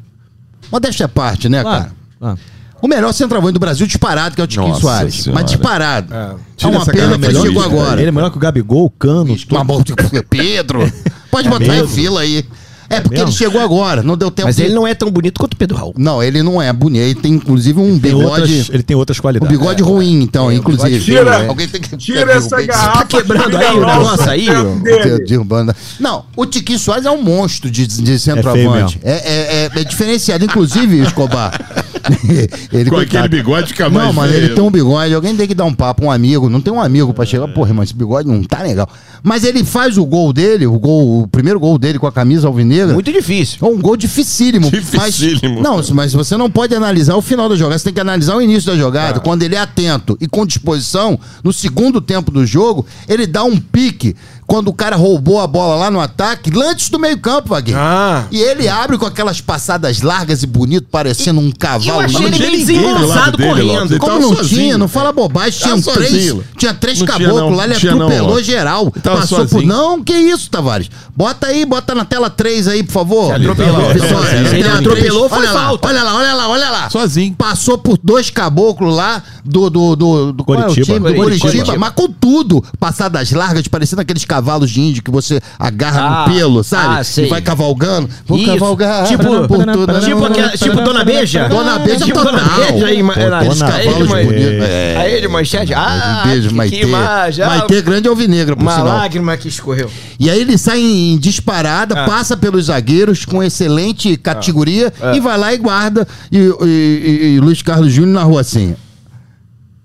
Modéstia 0.71 1.07
à 1.07 1.09
parte, 1.09 1.49
né, 1.49 1.63
Claro. 1.63 1.85
cara? 1.85 1.95
Ah. 2.21 2.37
O 2.83 2.89
melhor 2.89 3.13
centroavante 3.13 3.55
do 3.55 3.61
Brasil 3.61 3.87
disparado, 3.87 4.35
que 4.35 4.41
é 4.41 4.45
o 4.45 4.47
Tiquinho 4.47 4.69
Nossa 4.69 4.81
Soares. 4.81 5.15
Senhora. 5.23 5.43
Mas 5.43 5.51
disparado. 5.51 6.15
É, 6.15 6.35
Tira 6.57 6.71
uma 6.71 6.87
pena 6.87 7.19
que 7.19 7.35
chegou 7.35 7.63
agora. 7.63 8.01
Ele 8.01 8.09
é 8.09 8.13
melhor 8.13 8.31
que 8.31 8.37
o 8.37 8.41
Gabigol, 8.41 8.87
o 8.87 8.91
Cano. 8.91 9.37
Uma 9.51 9.65
bola 9.65 9.85
de 9.85 9.95
Pedro. 10.23 10.91
Pode 11.31 11.49
botar 11.49 11.65
mesmo? 11.65 11.85
em 11.85 11.89
fila 11.89 12.21
aí. 12.23 12.45
É 12.91 13.01
porque 13.01 13.15
mesmo? 13.17 13.31
ele 13.31 13.37
chegou 13.37 13.61
agora, 13.61 14.03
não 14.03 14.17
deu 14.17 14.31
tempo 14.31 14.49
Mas 14.49 14.57
de- 14.57 14.65
ele 14.65 14.75
não 14.75 14.85
é 14.87 14.95
tão 14.95 15.11
bonito 15.11 15.39
quanto 15.39 15.55
o 15.55 15.57
Pedro 15.57 15.77
Raul. 15.77 15.95
Não, 15.97 16.21
ele 16.23 16.43
não 16.43 16.61
é 16.61 16.73
bonito. 16.73 17.01
Ele 17.03 17.15
tem 17.15 17.33
inclusive 17.35 17.79
um 17.81 17.91
Tem 17.99 18.13
bigode. 18.13 18.27
outras, 18.27 18.69
ele 18.71 18.83
tem 18.83 18.97
outras 18.97 19.19
Um 19.19 19.23
qualidades. 19.23 19.57
bigode 19.57 19.83
ruim, 19.83 20.21
então, 20.23 20.53
inclusive. 20.53 20.99
Tira- 21.05 21.47
Alguém 21.49 21.69
tem 21.69 21.81
que 21.81 21.97
Tira 21.97 22.33
essa 22.33 22.61
garrafa. 22.61 22.99
Tá 22.99 23.05
quebrando 23.05 23.57
aí 23.57 23.77
o 23.77 23.87
negócio 23.87 24.29
aí, 24.31 24.47
dele. 24.83 25.25
Derrubando. 25.25 25.75
Não, 26.01 26.25
o 26.37 26.45
Tiquinho 26.45 26.79
Soares 26.79 27.07
é 27.07 27.11
um 27.11 27.23
monstro 27.23 27.71
de, 27.71 27.87
de 27.87 28.19
centroavante. 28.19 28.99
mesmo. 28.99 29.01
É, 29.05 29.13
é, 29.13 29.71
é- 29.77 29.81
é 29.81 29.85
diferenciado, 29.85 30.45
inclusive, 30.45 30.99
Escobar. 31.01 31.53
ele 32.73 32.91
Com 32.91 32.97
coitado. 32.97 33.25
aquele 33.25 33.29
bigode 33.43 33.69
fica 33.69 33.89
mais 33.89 34.07
Não, 34.07 34.13
mas 34.13 34.31
feio. 34.31 34.45
ele 34.45 34.55
tem 34.55 34.65
um 34.65 34.71
bigode. 34.71 35.15
Alguém 35.15 35.37
tem 35.37 35.47
que 35.47 35.55
dar 35.55 35.65
um 35.65 35.73
papo, 35.75 36.05
um 36.07 36.11
amigo. 36.11 36.49
Não 36.49 36.61
tem 36.61 36.73
um 36.73 36.81
amigo 36.81 37.13
pra 37.15 37.25
chegar. 37.25 37.47
Porra, 37.49 37.73
mas 37.75 37.89
esse 37.91 37.95
bigode 37.95 38.27
não 38.29 38.43
tá 38.43 38.63
legal. 38.63 38.89
Mas 39.23 39.45
ele 39.45 39.63
faz 39.65 39.99
o 39.99 40.05
gol 40.05 40.33
dele, 40.33 40.67
o 40.67 40.79
gol, 40.79 41.23
o 41.23 41.29
primeiro 41.29 41.61
gol 41.61 41.79
dele 41.79 41.99
com 41.99 42.07
a 42.07 42.13
camisa 42.13 42.49
Muito 42.87 43.13
difícil. 43.13 43.59
É 43.61 43.65
um 43.65 43.79
gol 43.79 43.97
dificílimo. 43.97 44.71
Dificílimo. 44.71 45.61
Mas, 45.61 45.89
não, 45.89 45.95
mas 45.95 46.13
você 46.13 46.37
não 46.37 46.51
pode 46.51 46.75
analisar 46.75 47.17
o 47.17 47.23
final 47.23 47.49
da 47.49 47.57
jogada, 47.57 47.79
você 47.79 47.85
tem 47.85 47.95
que 47.95 48.01
analisar 48.01 48.37
o 48.37 48.43
início 48.43 48.71
da 48.73 48.79
jogada. 48.79 49.21
Quando 49.21 49.43
ele 49.43 49.55
é 49.55 49.59
atento 49.59 50.17
e 50.21 50.27
com 50.27 50.47
disposição, 50.47 51.19
no 51.43 51.53
segundo 51.53 52.01
tempo 52.01 52.31
do 52.31 52.45
jogo, 52.47 52.87
ele 53.09 53.27
dá 53.27 53.45
um 53.45 53.59
pique 53.59 54.15
quando 54.51 54.67
o 54.67 54.73
cara 54.73 54.97
roubou 54.97 55.39
a 55.41 55.47
bola 55.47 55.77
lá 55.77 55.93
no 55.93 56.01
ataque, 56.01 56.51
antes 56.61 56.91
do 56.91 56.99
meio-campo, 56.99 57.51
Vaguinho. 57.51 57.79
Ah. 57.79 58.25
E 58.33 58.41
ele 58.41 58.69
abre 58.69 58.99
com 58.99 59.07
aquelas 59.07 59.41
passadas 59.41 60.03
largas 60.03 60.43
e 60.43 60.47
bonito, 60.49 60.89
parecendo 60.91 61.39
um 61.41 61.53
cavalo. 61.53 62.01
Eu 62.01 62.01
achei 62.01 62.21
Mas 62.29 62.41
ele 62.41 62.41
não 62.41 62.49
lado 62.49 63.37
desengonçado 63.37 63.39
correndo. 63.39 63.99
Como 64.01 64.19
não 64.19 64.35
sozinho. 64.35 64.61
tinha? 64.61 64.77
Não 64.77 64.89
fala 64.89 65.13
bobagem. 65.13 65.53
Tinha 65.61 65.81
três, 65.81 66.11
sozinho. 66.11 66.45
tinha 66.57 66.75
três 66.75 66.99
Não 66.99 67.07
caboclos 67.07 67.37
não. 67.37 67.51
lá, 67.51 67.65
ele 67.65 67.75
não, 67.75 67.93
atropelou 68.07 68.31
Lopes. 68.31 68.47
geral. 68.47 68.91
Passou 68.91 69.39
por. 69.39 69.49
sozinho. 69.51 69.69
Não, 69.69 70.03
que 70.03 70.15
isso, 70.15 70.51
Tavares? 70.51 70.91
Bota 71.15 71.47
aí, 71.47 71.65
bota 71.65 71.95
na 71.95 72.05
tela 72.05 72.31
3 72.31 72.67
aí, 72.67 72.83
por 72.83 72.93
favor. 72.93 73.35
atropelou, 73.35 73.91
Ele 73.91 74.69
atropelou, 74.69 75.29
foi 75.29 75.39
olha 75.39 75.53
lá, 75.53 75.65
falta. 75.67 75.89
Olha 75.89 76.03
lá, 76.03 76.17
olha 76.17 76.35
lá, 76.35 76.49
olha 76.49 76.71
lá. 76.71 76.91
Sozinho. 76.91 77.35
Passou 77.37 77.79
por 77.79 77.99
dois 78.03 78.31
caboclos 78.31 78.97
lá 78.97 79.23
do. 79.45 79.71
do, 79.71 79.95
do, 79.95 80.33
do 80.33 80.41
é 80.41 80.43
o 80.43 80.45
Curitiba. 80.45 80.87
time? 80.87 80.99
Do 80.99 81.15
Curitiba. 81.15 81.53
Curitiba, 81.53 81.79
mas 81.79 81.93
com 81.95 82.09
tudo. 82.09 82.65
Passadas 82.81 83.31
largas, 83.33 83.69
parecendo 83.69 84.01
aqueles 84.03 84.25
cavalos 84.41 84.71
de 84.71 84.81
índio 84.81 85.03
que 85.03 85.11
você 85.11 85.41
agarra 85.59 86.01
Ah, 86.01 86.29
no 86.29 86.35
pelo, 86.35 86.65
sabe? 86.65 86.95
ah. 87.01 87.21
E 87.23 87.27
vai 87.29 87.43
cavalgando. 87.43 88.09
Vou 88.27 88.39
Isso. 88.39 88.47
cavalgar. 88.47 89.07
Tipo- 89.07 89.47
por 89.47 89.65
tudo. 89.67 90.01
Tipo, 90.01 90.25
aquela, 90.25 90.49
tipo 90.51 90.81
Dona 90.81 91.05
Beija? 91.05 91.49
Dona 91.49 91.79
Beija 91.79 92.05
tipo 92.07 92.19
total. 92.19 92.33
Dona 92.33 92.49
Beija 92.71 92.87
aí, 92.87 93.03
ma- 93.03 93.13
Pô, 93.15 93.29
na- 93.29 93.39
aqueles 93.39 93.63
aí 93.63 93.85
cavalos 93.85 94.09
bonitos. 94.09 94.65
É. 94.65 94.97
Aí 94.99 95.21
de 95.21 95.29
manchete. 95.29 95.75
Ah, 95.75 96.23
um 96.25 96.29
beijo, 96.29 96.49
que, 96.49 96.55
Maitê. 96.55 96.77
que 96.77 96.83
imagem. 96.85 97.45
ah, 97.45 97.49
Maitê 97.49 97.83
grande 97.83 98.09
alvinegra, 98.09 98.57
por 98.57 98.63
Uma 98.63 98.73
sinal. 98.73 98.87
lágrima 98.97 99.37
que 99.37 99.49
escorreu. 99.49 99.91
E 100.19 100.31
aí 100.31 100.41
ele 100.41 100.57
sai 100.57 100.81
em 100.81 101.19
disparada, 101.19 101.95
Ah. 102.03 102.07
passa 102.07 102.37
pelos 102.37 102.67
zagueiros 102.67 103.25
com 103.25 103.43
excelente 103.43 104.17
categoria 104.17 104.93
Ah. 105.03 105.15
e 105.15 105.21
vai 105.21 105.37
lá 105.39 105.53
e 105.53 105.59
guarda. 105.59 106.07
E, 106.33 106.39
e- 106.39 106.65
e- 106.65 107.27
e 107.37 107.41
Luiz 107.41 107.61
Carlos 107.63 107.93
Júnior 107.93 108.15
na 108.15 108.23
rua 108.23 108.41
assim. 108.41 108.75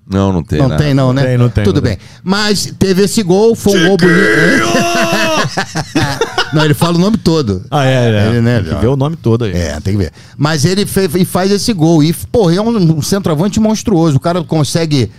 Não, 0.08 0.32
não 0.32 0.44
tem. 0.44 0.60
Não 0.60 0.68
nada. 0.68 0.84
tem, 0.84 0.94
não, 0.94 1.12
né? 1.12 1.24
tem, 1.24 1.38
não 1.38 1.50
tem, 1.50 1.64
Tudo 1.64 1.78
não 1.78 1.84
bem. 1.84 1.98
Mas 2.24 2.72
teve 2.78 3.04
esse 3.04 3.24
gol, 3.24 3.56
foi 3.56 3.80
um 3.80 3.88
gol 3.88 3.98
bonito. 3.98 4.26
não, 6.54 6.64
ele 6.66 6.74
fala 6.74 6.96
o 6.96 7.00
nome 7.00 7.18
todo. 7.18 7.64
Ah, 7.72 7.86
é, 7.86 8.10
é. 8.12 8.28
Ele, 8.28 8.42
né, 8.42 8.62
Tem 8.62 8.74
que 8.76 8.82
ver 8.82 8.88
o 8.88 8.96
nome 8.96 9.16
todo 9.16 9.46
aí. 9.46 9.54
É, 9.54 9.80
tem 9.80 9.94
que 9.94 9.98
ver. 9.98 10.12
Mas 10.38 10.66
ele 10.66 10.86
fe- 10.86 11.10
e 11.16 11.26
faz 11.26 11.52
esse 11.52 11.72
gol. 11.74 12.04
E, 12.04 12.14
porra, 12.14 12.56
é 12.56 12.62
um, 12.62 12.98
um 12.98 13.02
centroavante 13.02 13.60
monstruoso. 13.60 14.18
O 14.18 14.20
cara 14.20 14.44
consegue 14.44 15.12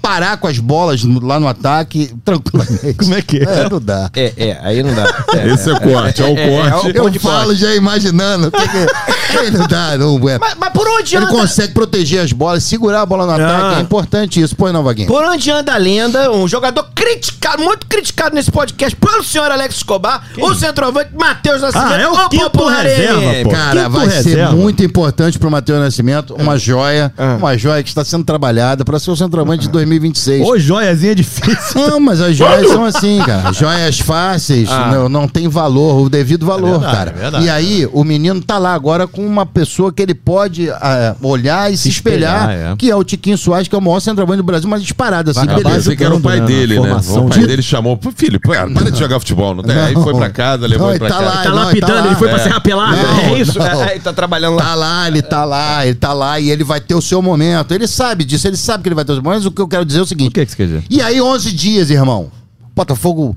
parar 0.00 0.36
com 0.36 0.46
as 0.46 0.58
bolas 0.58 1.02
no- 1.04 1.24
lá 1.24 1.40
no 1.40 1.48
ataque 1.48 2.14
tranquilamente. 2.24 2.94
Como 2.94 3.14
é 3.14 3.22
que 3.22 3.38
é? 3.38 3.42
É, 3.42 3.68
não 3.70 3.80
dá. 3.80 4.10
É, 4.14 4.32
é, 4.36 4.58
aí 4.62 4.82
não 4.82 4.94
dá. 4.94 5.24
É, 5.34 5.48
Esse 5.54 5.70
é 5.70 5.72
o 5.74 5.80
corte, 5.80 6.22
é 6.22 6.24
o 6.24 6.28
é, 6.38 6.42
é, 6.42 6.70
corte. 6.70 6.96
é 6.96 7.02
o- 7.02 7.08
Eu 7.08 7.20
falo 7.20 7.54
já 7.54 7.74
imaginando. 7.74 8.50
que 8.50 8.58
que- 8.68 9.38
Aí 9.38 9.50
não 9.50 9.66
dá, 9.66 9.96
não 9.98 10.28
é. 10.28 10.38
Mas, 10.38 10.54
mas 10.58 10.70
por 10.72 10.86
onde 10.88 11.16
Ele 11.16 11.24
anda? 11.24 11.34
consegue 11.34 11.72
proteger 11.74 12.20
as 12.20 12.32
bolas, 12.32 12.62
segurar 12.62 13.02
a 13.02 13.06
bola 13.06 13.26
no 13.26 13.32
ataque. 13.32 13.74
Ah. 13.74 13.78
É 13.78 13.82
importante 13.82 14.40
isso. 14.40 14.54
Pois 14.54 14.72
não, 14.72 14.82
Vaguinho? 14.84 15.08
Por 15.08 15.24
onde 15.24 15.50
anda 15.50 15.74
a 15.74 15.76
lenda, 15.76 16.30
um 16.30 16.46
jogador 16.46 16.86
criticado, 16.94 17.62
muito 17.62 17.86
criticado 17.86 18.34
nesse 18.34 18.50
podcast 18.50 18.94
pelo 18.96 19.24
senhor 19.24 19.50
Alex 19.50 19.76
Escobar, 19.76 20.22
o 20.38 20.54
centroavante 20.54 20.73
centroavante, 20.74 21.10
Matheus 21.18 21.62
Nascimento. 21.62 21.92
Ah, 21.92 22.00
é 22.00 22.08
o 22.08 22.28
quinto 22.28 22.66
reserva, 22.66 23.20
pô. 23.44 23.50
Cara, 23.50 23.84
Quinto 23.84 23.90
vai 23.90 24.10
ser 24.10 24.16
reserva. 24.16 24.52
muito 24.52 24.84
importante 24.84 25.38
pro 25.38 25.50
Matheus 25.50 25.78
Nascimento 25.78 26.34
uma 26.34 26.58
joia, 26.58 27.12
uma 27.38 27.56
joia 27.56 27.82
que 27.82 27.88
está 27.88 28.04
sendo 28.04 28.24
trabalhada 28.24 28.84
para 28.84 28.98
ser 28.98 29.10
o 29.10 29.16
centroavante 29.16 29.62
de 29.62 29.68
2026. 29.68 30.46
Ô, 30.46 30.58
joiazinha 30.58 31.12
é 31.12 31.14
difícil. 31.14 31.88
Não, 31.88 32.00
mas 32.00 32.20
as 32.20 32.36
joias 32.36 32.68
são 32.68 32.84
assim, 32.84 33.20
cara. 33.24 33.52
Joias 33.52 34.00
fáceis, 34.00 34.68
não, 34.68 35.08
não 35.08 35.28
tem 35.28 35.48
valor, 35.48 36.02
o 36.02 36.08
devido 36.08 36.44
valor, 36.44 36.80
verdade, 36.80 36.96
cara. 36.96 37.10
é 37.10 37.14
verdade. 37.14 37.44
e 37.44 37.50
aí, 37.50 37.88
o 37.92 38.02
menino 38.02 38.42
tá 38.42 38.58
lá 38.58 38.74
agora 38.74 39.06
com 39.06 39.24
uma 39.24 39.46
pessoa 39.46 39.92
que 39.92 40.02
ele 40.02 40.14
pode 40.14 40.70
ah, 40.70 41.14
olhar 41.22 41.72
e 41.72 41.76
se, 41.76 41.88
espelhar, 41.88 42.50
espelhar, 42.50 42.72
é. 42.72 42.76
que 42.76 42.90
é 42.90 42.96
o 42.96 43.04
Tiquinho 43.04 43.38
Soares, 43.38 43.68
que 43.68 43.74
é 43.74 43.78
o 43.78 43.82
maior 43.82 44.00
centroavante 44.00 44.38
do 44.38 44.42
Brasil, 44.42 44.68
mas 44.68 44.82
disparado, 44.82 45.30
assim, 45.30 45.46
Vai 45.46 45.62
beleza. 45.62 45.94
que 45.94 46.04
era 46.04 46.14
o 46.14 46.20
pai 46.20 46.40
né, 46.40 46.46
dele, 46.46 46.80
né? 46.80 46.94
O 46.94 47.28
pai 47.28 47.38
de- 47.38 47.46
dele 47.46 47.62
chamou. 47.62 47.96
"Pô, 47.96 48.10
Filho, 48.14 48.40
para 48.40 48.68
para 48.70 48.90
de 48.90 48.98
jogar 48.98 49.18
futebol. 49.18 49.54
Não 49.54 49.62
tem? 49.62 49.76
Aí 49.76 49.94
foi 49.94 50.14
pra 50.14 50.30
casa, 50.30 50.63
levou 50.68 50.86
Não, 50.86 50.92
ele 50.94 50.98
pra 50.98 51.08
tá 51.08 51.20
lá, 51.20 51.42
Tá 51.42 51.48
não, 51.50 51.56
lapidando, 51.56 51.92
ele 51.92 52.02
tá 52.02 52.06
ele 52.08 52.16
foi 52.16 52.28
pra 52.28 52.38
É. 52.38 52.42
ser 52.42 52.48
rapelado. 52.50 52.96
Não, 52.96 53.18
é 53.20 53.38
isso? 53.40 53.58
não. 53.58 53.84
É, 53.84 53.90
ele 53.92 54.00
tá 54.00 54.12
trabalhando 54.12 54.56
lá. 54.56 54.62
Tá 54.64 54.74
lá, 54.74 55.08
ele 55.08 55.22
tá 55.22 55.44
lá, 55.44 55.86
ele 55.86 55.94
tá 55.94 56.12
lá 56.12 56.40
e 56.40 56.50
ele 56.50 56.64
vai 56.64 56.80
ter 56.80 56.94
o 56.94 57.02
seu 57.02 57.20
momento. 57.22 57.72
Ele 57.72 57.86
sabe 57.86 58.24
disso, 58.24 58.46
ele 58.46 58.56
sabe 58.56 58.82
que 58.82 58.88
ele 58.88 58.94
vai 58.94 59.04
ter 59.04 59.12
o 59.12 59.14
seu 59.16 59.22
momento, 59.22 59.38
mas 59.40 59.46
o 59.46 59.50
que 59.50 59.60
eu 59.62 59.68
quero 59.68 59.84
dizer 59.84 60.00
é 60.00 60.02
o 60.02 60.06
seguinte. 60.06 60.28
O 60.30 60.32
que, 60.32 60.44
que 60.44 60.50
você 60.50 60.56
quer 60.56 60.66
dizer? 60.66 60.84
E 60.90 61.00
aí, 61.02 61.20
11 61.20 61.52
dias, 61.52 61.90
irmão. 61.90 62.30
Botafogo, 62.76 63.36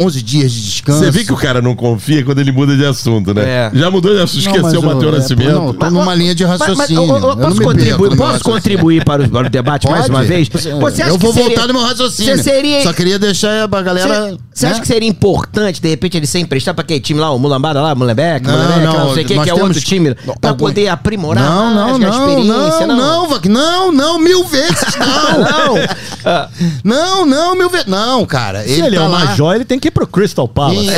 11 0.00 0.22
dias 0.22 0.52
de 0.52 0.60
descanso. 0.62 0.98
Você 1.00 1.10
vê 1.10 1.24
que 1.24 1.32
o 1.32 1.36
cara 1.36 1.60
não 1.62 1.74
confia 1.74 2.24
quando 2.24 2.38
ele 2.40 2.52
muda 2.52 2.76
de 2.76 2.84
assunto, 2.84 3.32
né? 3.34 3.42
É. 3.44 3.70
Já 3.74 3.90
mudou 3.90 4.14
de 4.14 4.22
assunto, 4.22 4.44
Não, 4.44 4.52
esqueceu 4.56 4.80
o 4.80 4.84
mas 4.84 4.94
Matheus 4.94 5.02
eu- 5.04 5.08
é, 5.08 5.18
Nascimento. 5.20 5.52
Não, 5.52 5.72
tô 5.74 5.90
numa 5.90 6.14
linha 6.14 6.34
de 6.34 6.44
Mas- 6.46 6.58
mas, 6.60 6.68
raciocínio. 6.68 7.02
ô, 7.02 7.04
Eu 7.04 7.08
não 7.12 7.20
posso 7.20 7.36
perco 7.56 7.62
contribuir, 7.64 8.16
posso 8.16 8.44
contribuir 8.44 9.04
para 9.04 9.22
o, 9.24 9.28
para 9.28 9.46
o 9.46 9.50
debate 9.50 9.86
mais 9.88 10.02
Pode? 10.02 10.10
uma 10.10 10.22
vez? 10.24 10.48
Você- 10.48 10.70
eu 10.72 10.78
vou 10.80 10.88
que 10.90 10.96
seria- 10.96 11.42
voltar 11.48 11.66
no 11.68 11.74
meu 11.74 11.82
raciocínio. 11.82 12.36
Você 12.36 12.42
seria- 12.42 12.82
Só 12.82 12.92
queria 12.92 13.18
deixar 13.18 13.68
pra 13.68 13.82
galera. 13.82 14.30
Você, 14.30 14.38
você 14.52 14.66
né? 14.66 14.72
acha 14.72 14.80
que 14.80 14.86
seria 14.86 15.08
importante, 15.08 15.80
de 15.80 15.88
repente, 15.88 16.16
ele 16.16 16.26
ser 16.26 16.38
emprestado 16.40 16.74
pra 16.74 16.82
aquele 16.84 17.00
time 17.00 17.20
lá, 17.20 17.30
o 17.30 17.38
Mulambada 17.38 17.80
lá, 17.80 17.94
Mulembeck, 17.94 18.46
Não, 18.46 18.56
não, 18.80 18.92
não 19.08 19.14
sei 19.14 19.24
quem, 19.24 19.36
nós 19.36 19.44
que 19.44 19.50
é 19.50 19.54
outro 19.54 19.80
time, 19.80 20.14
Não, 20.26 20.34
pra 20.36 20.50
algum- 20.50 20.66
poder 20.66 20.88
aprimorar 20.88 21.44
Não, 21.44 21.74
não, 21.74 21.74
mais 21.74 21.94
a 21.94 21.98
não, 22.18 22.28
experiência, 22.28 22.86
não, 22.86 22.96
não, 22.96 23.28
Vac, 23.28 23.46
não, 23.48 23.92
não, 23.92 24.18
mil 24.18 24.44
vezes 24.44 24.74
não. 24.98 25.74
Não. 25.74 26.48
Não, 26.84 27.26
não, 27.26 27.54
mil 27.56 27.68
vezes. 27.70 27.86
Não, 27.86 28.24
cara. 28.26 28.62
Se 28.64 28.70
ele, 28.80 28.96
tá 28.96 29.02
é 29.02 29.06
uma 29.06 29.24
lá- 29.24 29.34
joia, 29.34 29.56
ele 29.56 29.64
tem 29.64 29.73
que 29.78 29.88
ir 29.88 29.90
pro 29.90 30.06
Crystal 30.06 30.46
Palace. 30.48 30.88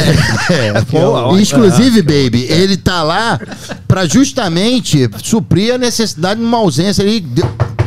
É, 0.51 0.69
é, 0.77 0.81
Boa, 0.83 1.41
Inclusive, 1.41 2.03
baby, 2.03 2.47
ele 2.49 2.77
tá 2.77 3.03
lá 3.03 3.41
pra 3.87 4.07
justamente 4.07 5.09
suprir 5.23 5.75
a 5.75 5.79
necessidade 5.79 6.41
de 6.41 6.47
uma 6.47 6.59
ausência 6.59 7.03
ali. 7.05 7.21
de- 7.21 7.43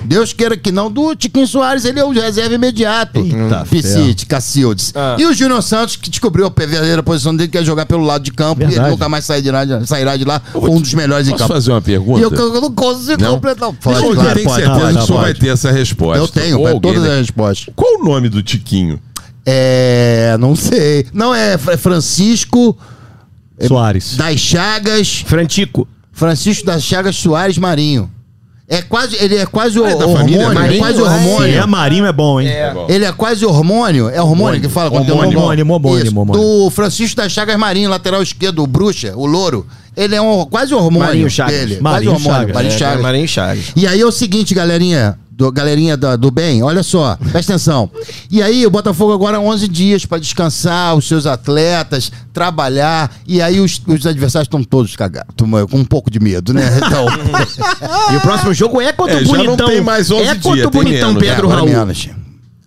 Deus 0.05 0.33
queira 0.33 0.57
que 0.57 0.71
não, 0.71 0.91
do 0.91 1.15
Tiquinho 1.15 1.45
Soares, 1.45 1.85
ele 1.85 1.99
é 1.99 2.03
o 2.03 2.09
reserva 2.09 2.55
imediato. 2.55 3.19
Eita 3.19 3.63
Piscite, 3.69 4.25
Cacildes. 4.25 4.91
Ah. 4.95 5.15
E 5.19 5.25
o 5.27 5.33
Júnior 5.33 5.61
Santos, 5.61 5.97
que 5.97 6.09
descobriu 6.09 6.47
a 6.47 6.49
verdadeira 6.49 7.03
posição 7.03 7.35
dele, 7.35 7.47
que 7.51 7.57
é 7.59 7.63
jogar 7.63 7.85
pelo 7.85 8.03
lado 8.03 8.23
de 8.23 8.31
campo, 8.31 8.61
e 8.63 8.65
Verdade. 8.65 8.87
ele 8.87 8.91
nunca 8.91 9.07
mais 9.07 9.25
sairá 9.25 9.65
de, 9.65 9.85
sairá 9.87 10.17
de 10.17 10.25
lá, 10.25 10.41
um 10.55 10.81
dos 10.81 10.95
melhores 10.95 11.27
em 11.27 11.31
Posso 11.31 11.43
campo. 11.43 11.53
fazer 11.53 11.71
uma 11.71 11.81
pergunta? 11.81 12.19
E 12.19 12.23
eu, 12.23 12.31
eu 12.31 12.61
não 12.61 12.71
consigo 12.71 13.21
Não? 13.21 13.35
completar. 13.35 13.71
Pode, 13.73 14.03
eu 14.03 14.13
claro, 14.15 14.29
pode, 14.41 14.55
certeza 14.55 14.79
pode, 14.79 14.97
que 14.97 15.03
o 15.03 15.05
senhor 15.05 15.21
vai 15.21 15.33
ter 15.35 15.47
essa 15.49 15.71
resposta. 15.71 16.17
Eu 16.17 16.27
tenho, 16.27 16.63
vai 16.63 16.79
todas 16.79 17.03
as 17.03 17.17
respostas. 17.19 17.73
Qual 17.75 17.99
o 18.01 18.03
nome 18.03 18.29
do 18.29 18.41
Tiquinho? 18.41 18.99
É. 19.45 20.35
Não 20.39 20.55
sei. 20.55 21.05
Não, 21.13 21.33
é 21.33 21.57
Fra- 21.57 21.77
Francisco 21.77 22.77
Soares. 23.67 24.15
das 24.15 24.39
Chagas. 24.39 25.23
Frantico. 25.25 25.87
Francisco 26.11 26.65
das 26.65 26.83
Chagas 26.83 27.15
Soares 27.15 27.57
Marinho. 27.57 28.09
É 28.71 28.83
quase, 28.83 29.15
ele 29.15 29.35
é 29.35 29.47
quase 29.47 29.79
o 29.79 29.85
é 29.85 29.95
da 29.95 30.05
hormônio, 30.05 30.17
família 30.17 30.41
ele 30.43 30.51
é 30.51 30.53
Marinho? 30.53 30.79
quase 30.79 30.93
É. 30.93 31.03
Se 31.03 31.09
hormônio. 31.09 31.55
é 31.59 31.65
Marinho 31.65 32.05
é 32.05 32.13
bom, 32.13 32.39
hein? 32.39 32.47
É. 32.49 32.71
Ele 32.87 33.03
é 33.05 33.11
quase 33.11 33.43
hormônio. 33.43 34.09
É 34.09 34.21
hormônio 34.21 34.61
que 34.61 34.69
fala 34.69 34.91
quando 34.91 35.05
tem 35.07 35.13
Homônimo, 35.15 35.41
hormônio. 35.41 35.65
homônimo, 35.65 36.03
Isso, 36.05 36.19
homônimo. 36.19 36.37
Do 36.65 36.69
Francisco 36.69 37.15
das 37.15 37.31
Chagas 37.31 37.57
Marinho, 37.57 37.89
lateral 37.89 38.21
esquerdo, 38.21 38.61
o 38.61 38.67
bruxa, 38.67 39.13
o 39.15 39.25
louro. 39.25 39.65
Ele 39.97 40.13
é 40.13 40.21
um, 40.21 40.45
quase 40.45 40.71
hormônio 40.75 40.99
Marinho 40.99 41.29
Chagas. 41.31 41.51
dele. 41.55 41.79
Marinho 41.81 42.11
quase 42.11 42.27
hormônio. 42.27 42.39
Chagas. 42.41 42.53
Marinho 42.55 42.73
É, 42.73 42.77
Chagas. 42.77 43.01
Marinho 43.01 43.27
Chagas. 43.27 43.65
E 43.75 43.87
aí 43.87 43.99
é 44.01 44.05
o 44.05 44.11
seguinte, 44.11 44.53
galerinha, 44.53 45.17
do, 45.39 45.49
galerinha 45.53 45.95
da- 45.95 46.17
do 46.17 46.29
bem, 46.29 46.61
olha 46.61 46.83
só, 46.83 47.17
presta 47.31 47.53
atenção. 47.53 47.89
E 48.29 48.43
aí 48.43 48.65
o 48.65 48.69
Botafogo 48.69 49.13
agora 49.13 49.39
11 49.39 49.69
dias 49.69 50.05
pra 50.05 50.17
descansar, 50.17 50.93
os 50.97 51.07
seus 51.07 51.25
atletas, 51.25 52.11
trabalhar, 52.33 53.09
e 53.25 53.41
aí 53.41 53.61
os, 53.61 53.81
os 53.87 54.05
adversários 54.05 54.47
estão 54.47 54.61
todos 54.63 54.93
cagados, 54.97 55.33
tão, 55.37 55.49
com 55.67 55.77
um 55.77 55.85
pouco 55.85 56.11
de 56.11 56.19
medo, 56.19 56.53
né? 56.53 56.63
Então, 56.85 57.05
E 58.11 58.17
o 58.17 58.21
próximo 58.21 58.53
jogo 58.53 58.81
é 58.81 58.91
contra 58.91 59.15
É, 59.15 59.21
o 59.21 59.25
já 59.25 59.37
não 59.37 59.45
Bonitão. 59.45 59.67
tem 59.67 59.79
mais 59.81 60.11
11 60.11 60.23
é 60.23 60.35
contra 60.35 60.51
dias, 60.55 60.67
o 60.67 60.69
Bonitão, 60.71 61.13
menos. 61.13 61.23
Pedro 61.29 61.49
É, 61.49 61.53
Raul. 61.55 61.67
menos. 61.69 62.09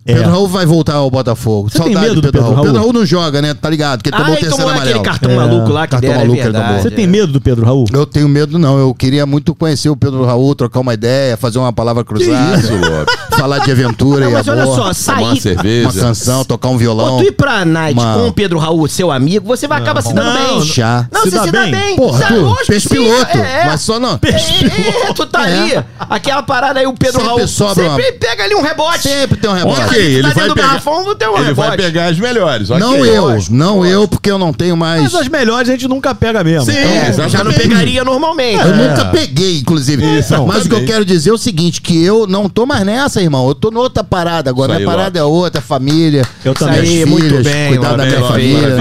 É. 0.05 0.13
Pedro 0.15 0.31
Raul 0.31 0.47
vai 0.49 0.65
voltar 0.65 0.95
ao 0.95 1.09
Botafogo. 1.09 1.69
Você 1.69 1.79
tem 1.81 1.95
medo 1.95 2.15
do 2.21 2.31
Pedro 2.31 2.41
Raul? 2.51 2.61
Pedro 2.65 2.79
Raul 2.79 2.93
não 2.93 3.05
joga, 3.05 3.41
né? 3.41 3.53
Tá 3.53 3.69
ligado? 3.69 4.01
Que 4.03 4.09
ele 4.09 4.15
Ah, 4.17 4.19
tomou 4.19 4.33
o 4.33 4.37
ele 4.37 4.41
terceiro 4.41 4.57
tomou 4.63 4.71
aquele 4.81 4.93
amarelo. 4.97 5.03
cartão 5.05 5.31
É, 5.31 5.35
maluco 5.35 5.71
lá 5.71 5.87
que 5.87 5.91
cartão 5.91 6.09
deram, 6.09 6.13
é 6.13 6.17
maluco 6.25 6.35
que 6.35 6.41
ele 6.41 6.51
verdade. 6.51 6.67
tomou. 6.67 6.83
Você 6.83 6.91
tem 6.91 7.07
medo 7.07 7.31
do 7.33 7.39
Pedro 7.41 7.65
Raul? 7.65 7.85
Eu 7.93 8.05
tenho 8.05 8.27
medo, 8.27 8.59
não. 8.59 8.77
Eu 8.77 8.93
queria 8.93 9.25
muito 9.25 9.55
conhecer 9.55 9.87
o 9.89 9.95
Pedro 9.95 10.25
Raul, 10.25 10.53
trocar 10.55 10.81
uma 10.81 10.93
ideia, 10.93 11.37
fazer 11.37 11.57
uma 11.59 11.71
palavra 11.71 12.03
cruzada. 12.03 12.59
isso, 12.59 12.73
Lopes? 12.73 13.15
falar 13.43 13.59
de 13.59 13.71
aventura 13.71 14.21
Não, 14.25 14.29
e 14.31 14.33
mas 14.33 14.47
olha 14.47 14.63
amor. 14.63 14.75
só, 14.93 15.11
Tomar 15.13 15.21
uma 15.21 15.29
sair... 15.33 15.41
cerveja. 15.41 15.89
Uma 15.89 15.93
canção, 16.07 16.45
tocar 16.45 16.69
um 16.69 16.77
violão. 16.77 17.17
Pô, 17.17 17.23
tu 17.23 17.27
ir 17.27 17.31
pra 17.33 17.65
night 17.65 17.99
Uma- 17.99 18.13
com 18.13 18.27
o 18.27 18.33
Pedro 18.33 18.57
Raul, 18.57 18.87
seu 18.87 19.11
amigo, 19.11 19.45
você 19.45 19.67
vai 19.67 19.81
acabar 19.81 20.01
se 20.01 20.13
dando 20.13 20.33
Não, 20.33 20.59
bem. 20.59 20.65
chá. 20.65 21.07
Não, 21.11 21.23
Se 21.23 21.29
você 21.29 21.35
dá 21.37 21.43
se 21.43 21.51
dá 21.51 21.61
bem? 21.63 21.71
bem. 21.71 21.95
Porra, 21.97 22.19
Sabe, 22.19 22.33
tu, 22.35 22.41
lógico 22.41 22.65
peixe 22.67 22.87
que 22.89 22.95
sim, 22.95 23.03
piloto. 23.03 23.37
É, 23.37 23.65
Mas 23.65 23.81
só 23.81 23.99
não. 23.99 24.19
É, 24.23 25.13
tu 25.13 25.25
tá 25.25 25.49
É. 25.49 25.53
ali. 25.61 25.83
Aquela 26.09 26.41
parada 26.43 26.79
aí, 26.79 26.87
o 26.87 26.93
Pedro 26.93 27.19
Sempre 27.19 27.27
Raul 27.35 27.47
sobra 27.47 27.75
sempre 27.75 28.05
uma- 28.11 28.19
pega 28.19 28.43
ali 28.43 28.55
um 28.55 28.61
rebote. 28.61 28.99
Sempre 29.01 29.37
tem 29.37 29.49
um 29.49 29.53
rebote. 29.53 29.81
Ok, 29.81 29.97
Tá 29.97 29.97
ele 29.97 30.21
vai 30.21 30.33
pegar. 30.33 30.81
um 30.87 31.39
Ele 31.43 31.53
vai 31.53 31.77
pegar 31.77 32.05
as 32.05 32.19
melhores. 32.19 32.69
Não 32.69 33.05
eu, 33.05 33.37
não 33.49 33.85
eu, 33.85 34.07
porque 34.07 34.31
eu 34.31 34.37
não 34.37 34.53
tenho 34.53 34.77
mais. 34.77 35.01
Mas 35.03 35.15
as 35.15 35.27
melhores 35.27 35.67
a 35.69 35.71
gente 35.73 35.87
nunca 35.87 36.15
pega 36.15 36.43
mesmo. 36.43 36.71
Sim, 36.71 36.77
Então, 37.09 37.25
É, 37.25 37.29
já 37.29 37.43
não 37.43 37.51
pegaria 37.51 38.03
normalmente. 38.03 38.61
Eu 38.65 38.75
nunca 38.75 39.05
peguei, 39.05 39.59
inclusive. 39.59 40.03
Isso, 40.19 40.33
Mas 40.45 40.65
o 40.65 40.69
que 40.69 40.75
eu 40.75 40.85
quero 40.85 41.03
dizer 41.05 41.29
é 41.31 41.33
o 41.33 41.37
seguinte: 41.37 41.81
que 41.81 42.03
eu 42.03 42.25
não 42.27 42.47
tô 42.47 42.65
mais 42.65 42.85
nessa, 42.85 43.21
irmão. 43.21 43.32
Eu 43.47 43.55
tô 43.55 43.71
noutra 43.71 44.03
parada 44.03 44.49
agora. 44.49 44.75
Minha 44.75 44.85
parada 44.85 45.19
é 45.19 45.23
outra, 45.23 45.61
família. 45.61 46.27
Eu 46.43 46.53
também. 46.53 46.81
minhas 46.81 46.89
Aí, 46.89 47.05
muito 47.05 47.25
filhas, 47.25 47.43
bem, 47.45 47.69
Cuidar 47.69 47.95
da 47.95 48.05
minha 48.05 48.21
família, 48.21 48.75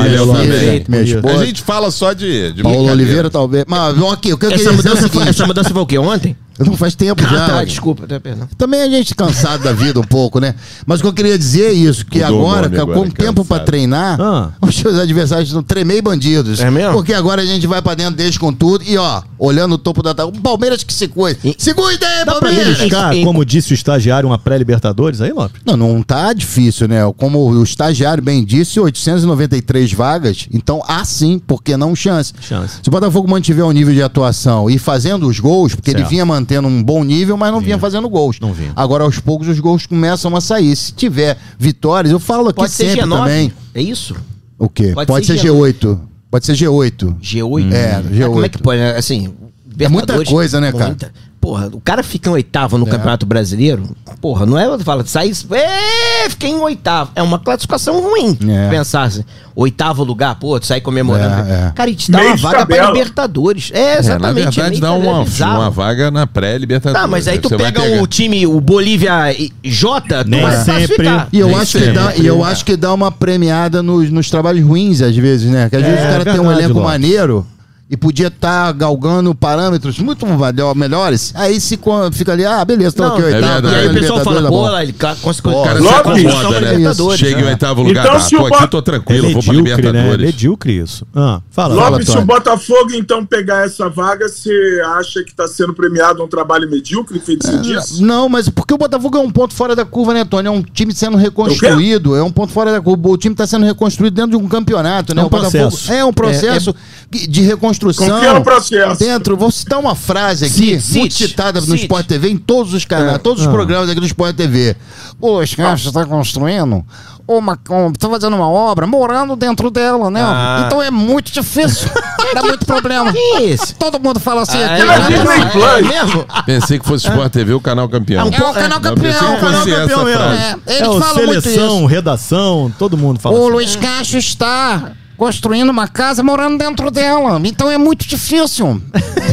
A 1.40 1.44
gente 1.44 1.62
fala 1.62 1.90
só 1.90 2.12
de, 2.12 2.52
de 2.52 2.62
Paulo. 2.62 2.90
Oliveira, 2.90 3.30
talvez. 3.30 3.64
Mas, 3.66 3.94
vamos 3.94 4.12
aqui, 4.12 4.32
o 4.32 4.38
que 4.38 4.46
eu 4.46 4.50
queria 4.50 4.62
Essa 4.62 4.72
dizer 4.72 4.88
é 4.88 4.92
mudança, 4.92 5.08
foi, 5.08 5.28
essa 5.28 5.46
mudança 5.46 5.70
foi 5.70 5.82
o 5.82 5.86
quê? 5.86 5.98
Ontem? 5.98 6.36
Não 6.58 6.76
faz 6.76 6.94
tempo 6.94 7.22
já. 7.22 7.28
Ah, 7.28 7.32
tá, 7.40 7.46
Wagner. 7.48 7.66
desculpa, 7.66 8.06
tá, 8.06 8.20
perdão. 8.20 8.48
Também 8.56 8.82
a 8.82 8.88
gente 8.88 9.14
cansado 9.14 9.62
da 9.64 9.72
vida 9.72 9.98
um 10.00 10.04
pouco, 10.04 10.38
né? 10.40 10.54
Mas 10.86 11.00
o 11.00 11.02
que 11.02 11.08
eu 11.08 11.12
queria 11.12 11.38
dizer 11.38 11.66
é 11.66 11.72
isso, 11.72 12.04
que 12.06 12.22
agora, 12.22 12.68
nome 12.68 12.76
com 12.76 12.82
agora, 12.92 13.10
tempo 13.10 13.44
pra 13.44 13.58
cansado. 13.58 13.66
treinar, 13.66 14.20
Ah. 14.20 14.50
os 14.60 14.74
seus 14.74 14.98
adversários 14.98 15.48
estão 15.48 15.62
tremei 15.62 16.00
bandidos. 16.02 16.60
É 16.60 16.70
mesmo? 16.70 16.92
Porque 16.94 17.14
agora 17.14 17.42
a 17.42 17.46
gente 17.46 17.66
vai 17.66 17.80
pra 17.82 17.94
dentro 17.94 18.14
deles 18.16 18.36
com 18.38 18.52
tudo 18.52 18.84
e, 18.86 18.96
ó, 18.96 19.22
olhando 19.38 19.72
o 19.74 19.78
topo 19.78 20.02
da 20.02 20.14
tabela. 20.14 20.36
O 20.36 20.40
Palmeiras 20.40 20.82
que 20.84 20.92
se 20.92 21.08
cuide. 21.08 21.54
Se 21.58 21.74
cuide 21.74 22.04
aí, 22.04 22.24
Dá 22.24 22.32
pra 22.32 22.40
Palmeiras! 22.48 22.76
beliscar, 22.78 23.14
E- 23.14 23.24
como 23.24 23.44
disse 23.44 23.72
o 23.72 23.74
estagiário, 23.74 24.28
uma 24.28 24.38
pré-Libertadores 24.38 25.20
aí, 25.20 25.32
Lopes? 25.32 25.60
Não, 25.64 25.76
não 25.76 26.02
tá 26.02 26.32
difícil, 26.32 26.86
né? 26.88 27.00
Como 27.16 27.50
o 27.50 27.62
estagiário 27.62 28.22
bem 28.22 28.44
disse, 28.44 28.78
893 28.78 29.92
vagas. 29.92 30.46
Então 30.52 30.82
há 30.86 31.04
sim, 31.04 31.40
porque 31.46 31.76
não 31.76 31.94
chance. 31.94 32.32
Chance. 32.40 32.76
Se 32.82 32.88
o 32.88 32.92
Botafogo 32.92 33.28
mantiver 33.28 33.64
o 33.64 33.72
nível 33.72 33.94
de 33.94 34.02
atuação 34.02 34.68
e 34.68 34.78
fazendo 34.78 35.26
os 35.28 35.38
gols, 35.40 35.74
porque 35.74 35.90
ele 35.90 35.98
Certo. 36.00 36.10
vinha 36.10 36.24
mantendo 36.42 36.68
um 36.68 36.82
bom 36.82 37.04
nível, 37.04 37.36
mas 37.36 37.52
não 37.52 37.60
vinha, 37.60 37.78
fazendo 37.78 38.08
gols. 38.08 38.38
Não 38.40 38.52
vinha. 38.52 38.72
Agora, 38.74 39.04
aos 39.04 39.18
poucos, 39.18 39.48
os 39.48 39.58
gols 39.60 39.86
começam 39.86 40.34
a 40.36 40.40
sair. 40.40 40.74
Se 40.74 40.92
tiver 40.92 41.38
vitórias, 41.58 42.12
eu 42.12 42.18
falo 42.18 42.48
aqui 42.48 42.56
Pode 42.56 42.72
ser 42.72 42.90
sempre 42.90 43.06
G9? 43.06 43.18
também. 43.18 43.52
É 43.74 43.80
isso? 43.82 44.16
O 44.58 44.68
quê? 44.68 44.92
Pode 44.94 45.06
Pode, 45.06 45.26
ser 45.26 45.38
ser 45.38 45.48
G8. 45.48 45.98
Pode 46.30 46.46
ser 46.46 46.52
G8. 46.54 47.16
G8? 47.20 47.72
É, 47.72 48.02
Mas 48.02 48.26
Como 48.26 48.44
é 48.44 48.48
G8. 48.48 48.50
que 48.50 48.58
pode? 48.58 48.80
né? 48.80 48.96
Assim, 48.96 49.32
É 49.78 49.88
muita 49.88 50.24
coisa, 50.24 50.60
né, 50.60 50.72
cara? 50.72 50.96
Porra, 51.42 51.68
o 51.72 51.80
cara 51.80 52.04
fica 52.04 52.30
em 52.30 52.32
oitavo 52.34 52.78
no 52.78 52.86
É. 52.86 52.90
Campeonato 52.90 53.26
Brasileiro. 53.26 53.82
Porra, 54.20 54.46
não 54.46 54.56
é 54.56 54.78
fala, 54.78 55.04
sai. 55.04 55.32
É, 55.50 56.30
fiquei 56.30 56.50
em 56.50 56.60
oitavo. 56.60 57.10
É 57.16 57.22
uma 57.22 57.36
classificação 57.40 58.00
ruim. 58.00 58.38
É. 58.48 58.70
Pensar 58.70 59.02
assim. 59.02 59.24
Oitavo 59.52 60.04
lugar, 60.04 60.36
pô, 60.36 60.60
tu 60.60 60.66
sai 60.66 60.80
comemorando. 60.80 61.50
É, 61.50 61.66
é. 61.66 61.72
Cara, 61.74 61.90
e 61.90 61.96
te 61.96 62.12
dá 62.12 62.18
Meio 62.18 62.30
uma 62.30 62.36
vaga 62.36 62.56
pra 62.64 62.66
tabela. 62.76 62.92
Libertadores. 62.92 63.70
É, 63.74 63.80
É, 63.80 63.94
na 63.94 63.98
exatamente. 63.98 64.44
verdade, 64.54 64.76
é 64.76 64.80
dá 64.80 64.92
uma, 64.92 65.26
é 65.40 65.44
uma 65.44 65.68
vaga 65.70 66.10
na 66.12 66.28
pré-libertadores. 66.28 67.02
Tá, 67.02 67.08
mas 67.08 67.26
aí 67.26 67.40
tu 67.40 67.48
Você 67.48 67.56
vai 67.56 67.72
pega 67.72 68.00
o 68.00 68.06
time, 68.06 68.46
o 68.46 68.60
Bolívia 68.60 69.32
e- 69.32 69.50
J, 69.64 70.22
tu 70.22 70.30
Nem 70.30 70.42
vai 70.42 70.56
sempre. 70.64 71.08
E 71.32 71.40
eu, 71.40 71.48
Nem 71.48 71.56
acho 71.56 71.76
que, 71.76 71.90
dá, 71.90 72.12
e 72.16 72.24
eu 72.24 72.44
acho 72.44 72.64
que 72.64 72.76
dá 72.76 72.94
uma 72.94 73.10
premiada 73.10 73.82
nos, 73.82 74.08
nos 74.12 74.30
trabalhos 74.30 74.64
ruins, 74.64 75.02
às 75.02 75.16
vezes, 75.16 75.50
né? 75.50 75.68
Que 75.68 75.74
às 75.74 75.82
vezes 75.82 75.98
o 76.04 76.08
cara 76.08 76.24
tem 76.24 76.38
um 76.40 76.52
elenco 76.52 76.74
Lopes. 76.74 76.84
maneiro 76.92 77.44
e 77.92 77.96
podia 77.96 78.28
estar 78.28 78.72
galgando 78.72 79.34
parâmetros 79.34 79.98
muito 79.98 80.24
melhor- 80.26 80.74
melhores, 80.74 81.30
aí 81.36 81.60
se 81.60 81.78
fica 82.14 82.32
ali, 82.32 82.42
ah, 82.42 82.64
beleza, 82.64 82.96
tô 82.96 83.02
Não, 83.02 83.12
aqui, 83.12 83.20
e 83.20 83.24
oitavo. 83.26 83.44
é 83.44 83.52
verdade. 83.60 83.74
aí 83.76 83.88
o 83.88 83.92
pessoal 83.92 84.20
fala, 84.20 84.42
tá 84.42 84.48
pô, 84.48 84.60
lá, 84.62 84.82
ele 84.82 84.94
conseguiu. 85.20 85.52
O 85.52 85.62
cara 85.62 85.76
se 85.78 85.84
Lopes, 85.84 86.24
acomoda, 86.26 86.60
né? 86.62 87.16
Chega 87.18 87.40
em 87.40 87.44
né? 87.44 87.50
oitavo 87.50 87.82
lugar. 87.82 88.06
Então, 88.06 88.18
se 88.18 88.34
pô, 88.34 88.44
o 88.44 88.46
aqui 88.46 88.64
eu 88.64 88.68
tô 88.68 88.78
É 88.78 88.82
tranquilo, 88.82 89.30
vou 89.30 89.42
pra 89.42 89.52
né? 89.52 89.58
É 89.58 89.62
Libertadores. 89.62 90.24
medíocre 90.24 90.78
isso. 90.78 91.06
Ah, 91.14 91.42
fala. 91.50 91.74
Fala, 91.74 91.90
Lopes, 91.90 92.08
se 92.08 92.16
o. 92.16 92.24
Botafogo 92.24 92.92
então 92.94 93.26
pegar 93.26 93.66
essa 93.66 93.90
vaga, 93.90 94.26
você 94.26 94.80
acha 94.96 95.22
que 95.22 95.30
está 95.32 95.46
sendo 95.46 95.74
premiado 95.74 96.24
um 96.24 96.28
trabalho 96.28 96.70
medíocre, 96.70 97.20
feito 97.20 97.46
disse? 97.58 98.02
Não, 98.02 98.26
mas 98.26 98.48
porque 98.48 98.72
o 98.72 98.78
Botafogo 98.78 99.18
é 99.18 99.20
um 99.20 99.30
ponto 99.30 99.52
fora 99.52 99.76
da 99.76 99.84
curva, 99.84 100.14
né, 100.14 100.24
Tony? 100.24 100.48
É 100.48 100.50
um 100.50 100.62
time 100.62 100.94
sendo 100.94 101.18
reconstruído, 101.18 102.16
é 102.16 102.22
um 102.22 102.30
ponto 102.32 102.54
fora 102.54 102.72
da 102.72 102.80
curva. 102.80 103.06
O 103.10 103.18
time 103.18 103.34
está 103.34 103.46
sendo 103.46 103.66
reconstruído 103.66 104.14
dentro 104.16 104.30
de 104.30 104.36
um 104.42 104.48
campeonato, 104.48 105.14
né? 105.14 105.20
É 105.20 105.24
um 105.24 105.26
o 105.26 105.30
Botafogo 105.30 105.68
processo. 105.68 105.92
é 105.92 106.02
um 106.02 106.12
processo 106.14 106.74
de 107.10 107.42
reconstrução. 107.42 107.81
Confia 107.86 108.32
no 108.32 108.42
processo. 108.42 108.98
Dentro, 109.00 109.36
vou 109.36 109.50
citar 109.50 109.78
uma 109.78 109.94
frase 109.94 110.44
aqui, 110.44 110.80
Cite, 110.80 110.98
muito 110.98 111.12
cite, 111.14 111.28
citada 111.28 111.60
no 111.60 111.66
cite. 111.66 111.82
Sport 111.82 112.06
TV, 112.06 112.30
em 112.30 112.36
todos 112.38 112.72
os 112.74 112.84
canais, 112.84 113.18
todos 113.22 113.42
os 113.44 113.50
programas 113.50 113.88
aqui 113.90 114.00
do 114.00 114.06
Sport 114.06 114.36
TV. 114.36 114.76
O 115.20 115.32
Oscar 115.32 115.74
está 115.74 116.04
construindo 116.04 116.84
uma. 117.26 117.58
Está 117.94 118.08
fazendo 118.08 118.34
uma 118.36 118.48
obra 118.48 118.86
morando 118.86 119.36
dentro 119.36 119.70
dela, 119.70 120.10
né? 120.10 120.20
Ah. 120.22 120.64
Então 120.66 120.82
é 120.82 120.90
muito 120.90 121.30
difícil. 121.32 121.88
Dá 122.34 122.42
muito 122.42 122.64
problema. 122.64 123.12
Que 123.12 123.42
isso? 123.42 123.74
Todo 123.76 124.00
mundo 124.00 124.18
fala 124.18 124.42
assim 124.42 124.56
Ah, 124.58 124.78
é, 124.78 124.84
né? 124.84 125.78
É 125.78 125.82
mesmo? 125.82 126.26
Pensei 126.46 126.78
que 126.78 126.86
fosse 126.86 127.06
Sport 127.08 127.30
TV, 127.32 127.52
o 127.52 127.60
canal 127.60 127.88
campeão. 127.88 128.22
É 128.22 128.24
um 128.24 128.32
É 128.32 128.50
o 128.50 128.54
canal 128.54 128.80
campeão. 128.80 129.12
fosse 129.12 129.40
canal 129.40 129.64
campeão 129.64 130.04
mesmo. 130.04 130.22
É, 130.22 130.56
É, 130.66 130.76
eles 130.78 130.88
o 130.88 131.00
falam 131.00 131.26
muito 131.26 131.40
seleção, 131.42 131.76
isso. 131.78 131.86
redação, 131.86 132.72
todo 132.78 132.96
mundo 132.96 133.20
fala 133.20 133.36
O 133.36 133.42
assim. 133.42 133.52
Luiz 133.52 133.76
Castro 133.76 134.18
está 134.18 134.92
construindo 135.16 135.70
uma 135.70 135.86
casa 135.88 136.22
morando 136.22 136.58
dentro 136.58 136.90
dela. 136.90 137.40
Então 137.44 137.70
é 137.70 137.78
muito 137.78 138.06
difícil. 138.06 138.80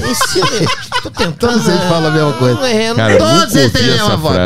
Esse, 0.10 0.42
tô 1.02 1.10
tentando. 1.10 1.36
Todos 1.38 1.68
eles 1.68 1.84
falam 1.84 2.08
a 2.08 2.12
mesma 2.12 2.34
coisa. 2.34 2.68
É, 2.70 2.94
Cara, 2.94 3.14
é. 3.14 3.18
Todos 3.18 3.56
eles 3.56 3.72
têm 3.72 3.82
a 3.90 3.94
essa 3.96 4.04
mesma 4.04 4.18
voz. 4.18 4.38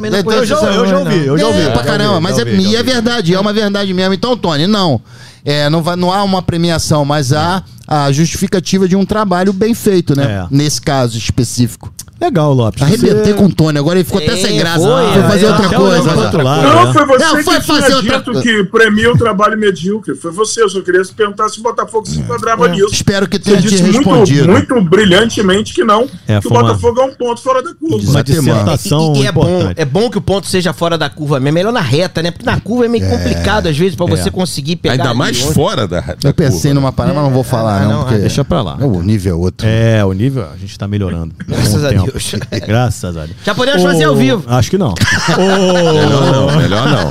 mesma 0.00 0.32
Eu 0.32 0.46
já, 0.46 0.56
eu 0.56 0.86
já 0.86 0.98
ouvi, 0.98 1.26
eu 1.26 1.38
já 1.38 1.46
ouvi. 1.46 1.60
é, 1.60 1.70
pra 1.70 1.82
caramba, 1.82 2.20
mas 2.20 2.38
é, 2.38 2.44
e 2.44 2.76
é 2.76 2.82
verdade, 2.82 3.34
é 3.34 3.40
uma 3.40 3.52
verdade 3.52 3.92
mesmo. 3.92 4.14
Então, 4.14 4.36
Tony, 4.36 4.66
não. 4.66 5.00
É, 5.44 5.70
não, 5.70 5.80
vai, 5.82 5.94
não 5.94 6.12
há 6.12 6.24
uma 6.24 6.42
premiação, 6.42 7.04
mas 7.04 7.32
há 7.32 7.62
a 7.86 8.10
justificativa 8.10 8.88
de 8.88 8.96
um 8.96 9.04
trabalho 9.06 9.52
bem 9.52 9.74
feito, 9.74 10.16
né? 10.16 10.24
É. 10.24 10.46
Nesse 10.50 10.80
caso 10.82 11.16
específico. 11.16 11.92
Legal, 12.20 12.52
Lopes. 12.54 12.82
Arrebentei 12.82 13.24
Você- 13.24 13.34
com 13.34 13.44
o 13.44 13.52
Tony, 13.54 13.78
agora 13.78 13.98
ele 13.98 14.04
ficou 14.04 14.20
até 14.22 14.32
É, 14.32 14.36
sem 14.36 14.56
graça. 14.56 14.78
foi, 14.80 15.12
Foi 15.12 15.22
fazer 15.22 15.44
é, 15.46 15.50
outra 15.50 15.68
coisa. 15.68 16.02
pro 16.12 16.20
outro 16.22 16.42
lado, 16.42 16.62
Não, 16.62 16.86
né? 16.86 16.92
foi 16.94 17.06
você 17.06 17.24
Não, 17.24 17.30
foi 17.44 17.60
que 17.60 17.66
fazer 17.66 17.86
tinha 17.86 17.96
outra 18.16 18.18
dito 18.34 18.40
que 18.42 18.64
premia 18.64 19.12
o 19.12 19.18
trabalho 19.18 19.58
medíocre. 19.58 20.14
Foi 20.16 20.30
você, 20.32 20.62
eu 20.62 20.68
só 20.70 20.80
queria 20.80 21.04
se 21.04 21.12
perguntar 21.12 21.48
se 21.50 21.60
o 21.60 21.62
Botafogo 21.62 22.06
se 22.06 22.18
enquadrava 22.18 22.68
nisso. 22.68 22.88
Espero 22.90 23.28
que 23.28 23.36
Você 23.36 23.42
tenha 23.44 23.60
te 23.60 23.68
disse 23.68 23.82
muito, 23.82 23.96
respondido. 23.98 24.48
muito 24.48 24.80
brilhantemente 24.82 25.74
que 25.74 25.84
não, 25.84 26.08
É, 26.26 26.40
que 26.40 26.46
o 26.46 26.50
Botafogo 26.50 27.00
é 27.00 27.04
um 27.04 27.14
ponto 27.14 27.40
fora 27.42 27.62
da 27.62 27.74
curva. 27.74 28.10
Uma 28.10 28.24
dissertação 28.24 29.12
E, 29.16 29.22
e 29.22 29.26
é, 29.26 29.32
bom, 29.32 29.72
é 29.76 29.84
bom 29.84 30.08
que 30.10 30.16
o 30.16 30.20
ponto 30.22 30.46
seja 30.46 30.72
fora 30.72 30.96
da 30.96 31.10
curva 31.10 31.34
mesmo. 31.38 31.48
É 31.48 31.52
melhor 31.52 31.72
na 31.72 31.80
reta, 31.80 32.22
né? 32.22 32.30
Porque 32.30 32.44
na 32.46 32.58
curva 32.60 32.86
é 32.86 32.88
meio 32.88 33.08
complicado, 33.08 33.66
às 33.68 33.76
vezes, 33.76 33.94
pra 33.94 34.06
você 34.06 34.28
É. 34.28 34.32
conseguir 34.32 34.76
pegar. 34.76 34.94
Ainda 34.94 35.14
mais 35.14 35.42
onde- 35.42 35.54
fora 35.54 35.86
da, 35.86 36.00
da 36.00 36.16
Eu 36.30 36.34
pensei 36.34 36.70
curva. 36.70 36.74
numa 36.74 36.92
parada, 36.92 37.14
mas 37.14 37.24
não 37.24 37.30
vou 37.32 37.44
falar, 37.44 37.82
Ah, 37.82 37.84
não. 37.84 37.90
não, 37.92 38.02
porque 38.04 38.18
deixa 38.18 38.44
pra 38.44 38.62
lá. 38.62 38.76
O 38.76 39.02
nível 39.02 39.32
é 39.32 39.36
outro. 39.38 39.66
É, 39.68 40.04
o 40.04 40.12
nível 40.12 40.44
a 40.52 40.56
gente 40.56 40.78
tá 40.78 40.88
melhorando. 40.88 41.34
Graças 41.46 41.84
a 41.84 41.88
tempo. 41.90 42.05
Deus. 42.10 42.32
Graças 42.66 43.16
a 43.16 43.26
Deus. 43.26 43.36
Já 43.44 43.54
podemos 43.54 43.82
fazer 43.82 44.04
ao 44.04 44.14
vivo. 44.16 44.44
Acho 44.46 44.70
que 44.70 44.78
não. 44.78 44.94
Melhor 45.36 46.32
não, 46.32 46.56
melhor 46.56 46.88
não. 46.88 47.10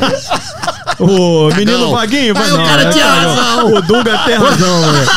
O 0.97 1.49
menino 1.53 1.91
Vaguinho, 1.91 2.33
vai 2.33 2.45
Aí 2.45 2.51
o 2.53 2.57
não. 2.57 2.65
cara 2.65 2.83
né, 2.85 2.91
tinha 2.91 3.05
cagão. 3.05 3.35
razão. 3.35 3.73
O 3.73 3.81
Dunga 3.81 4.17
tem 4.19 4.35
razão, 4.35 4.81
moleque. 4.81 5.11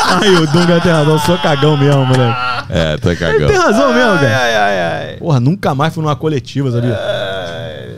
Aí 0.00 0.34
o 0.34 0.46
Dunga 0.48 0.80
tem 0.80 0.92
razão, 0.92 1.12
eu 1.12 1.18
sou 1.20 1.38
cagão 1.38 1.76
mesmo, 1.76 2.06
moleque. 2.06 2.36
É, 2.68 2.96
tá 2.96 3.10
Ele 3.10 3.46
tem 3.46 3.56
razão 3.56 3.92
mesmo, 3.92 4.18
velho. 4.18 5.18
Porra, 5.18 5.38
nunca 5.38 5.74
mais 5.74 5.94
fui 5.94 6.02
numa 6.02 6.16
coletiva, 6.16 6.72
sabia? 6.72 6.98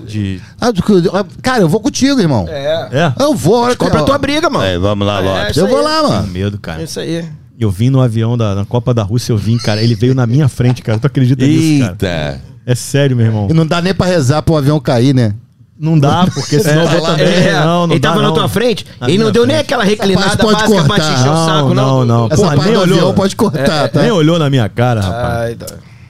De. 0.06 0.40
Ah, 0.61 0.68
ah, 0.68 1.24
cara, 1.42 1.62
eu 1.62 1.68
vou 1.68 1.80
contigo, 1.80 2.20
irmão. 2.20 2.46
É? 2.48 3.12
Eu 3.18 3.34
vou. 3.34 3.62
olha 3.62 3.76
Compra 3.76 4.00
a 4.00 4.04
tua 4.04 4.18
briga, 4.18 4.48
mano. 4.50 4.64
Aí, 4.64 4.78
vamos 4.78 5.06
lá, 5.06 5.20
É, 5.20 5.22
Lopes. 5.22 5.50
isso 5.50 5.61
eu 5.61 5.68
vou 5.68 5.82
lá, 5.82 5.98
Tenho 6.00 6.09
mano. 6.09 6.26
medo, 6.28 6.59
cara. 6.59 6.80
É 6.80 6.84
isso 6.84 7.00
aí. 7.00 7.26
Eu 7.59 7.70
vim 7.70 7.90
no 7.90 8.00
avião 8.00 8.36
da 8.38 8.54
na 8.54 8.64
Copa 8.64 8.94
da 8.94 9.02
Rússia, 9.02 9.32
eu 9.32 9.36
vim, 9.36 9.59
cara. 9.59 9.82
Ele 9.82 9.94
veio 9.94 10.14
na 10.14 10.26
minha 10.26 10.48
frente, 10.48 10.80
cara. 10.80 10.98
Tu 10.98 11.06
acredita 11.06 11.44
nisso, 11.44 11.80
cara? 11.80 11.92
Eita. 11.92 12.40
É 12.64 12.74
sério, 12.74 13.16
meu 13.16 13.26
irmão. 13.26 13.48
E 13.50 13.52
não 13.52 13.66
dá 13.66 13.80
nem 13.82 13.92
pra 13.94 14.06
rezar 14.06 14.42
pro 14.42 14.56
avião 14.56 14.78
cair, 14.78 15.14
né? 15.14 15.34
Não 15.80 15.98
dá, 15.98 16.26
porque 16.32 16.59
senão 16.61 16.82
eu 16.82 16.88
vou 16.88 17.00
também. 17.02 17.26
É, 17.26 17.52
não, 17.61 17.86
não 17.86 17.94
ele 17.94 18.00
dá, 18.00 18.11
tava 18.11 18.22
na 18.22 18.28
não. 18.28 18.34
tua 18.34 18.48
frente, 18.48 18.84
Na 19.00 19.09
ele 19.09 19.22
não 19.22 19.30
deu 19.32 19.46
nem 19.46 19.56
frente. 19.56 19.66
aquela 19.66 19.84
reclinada 19.84 20.36
pode 20.36 20.61
básica 20.61 20.84
pra 20.84 20.96
encher 20.98 21.30
o 21.30 21.36
saco, 21.46 21.74
não. 21.74 21.74
Não, 21.74 22.04
não. 22.04 22.26
Essa 22.26 22.36
Porra, 22.36 22.48
parte 22.56 22.64
nem 22.64 22.74
do 22.74 22.80
olhou. 22.80 22.98
avião 22.98 23.14
pode 23.14 23.36
cortar, 23.36 23.88
tá? 23.88 24.02
Nem 24.02 24.11
olhou 24.11 24.38
na 24.38 24.50
minha 24.50 24.68
cara, 24.68 25.00
rapaz. 25.00 25.38
Ai, 25.40 25.54
tá. 25.54 25.66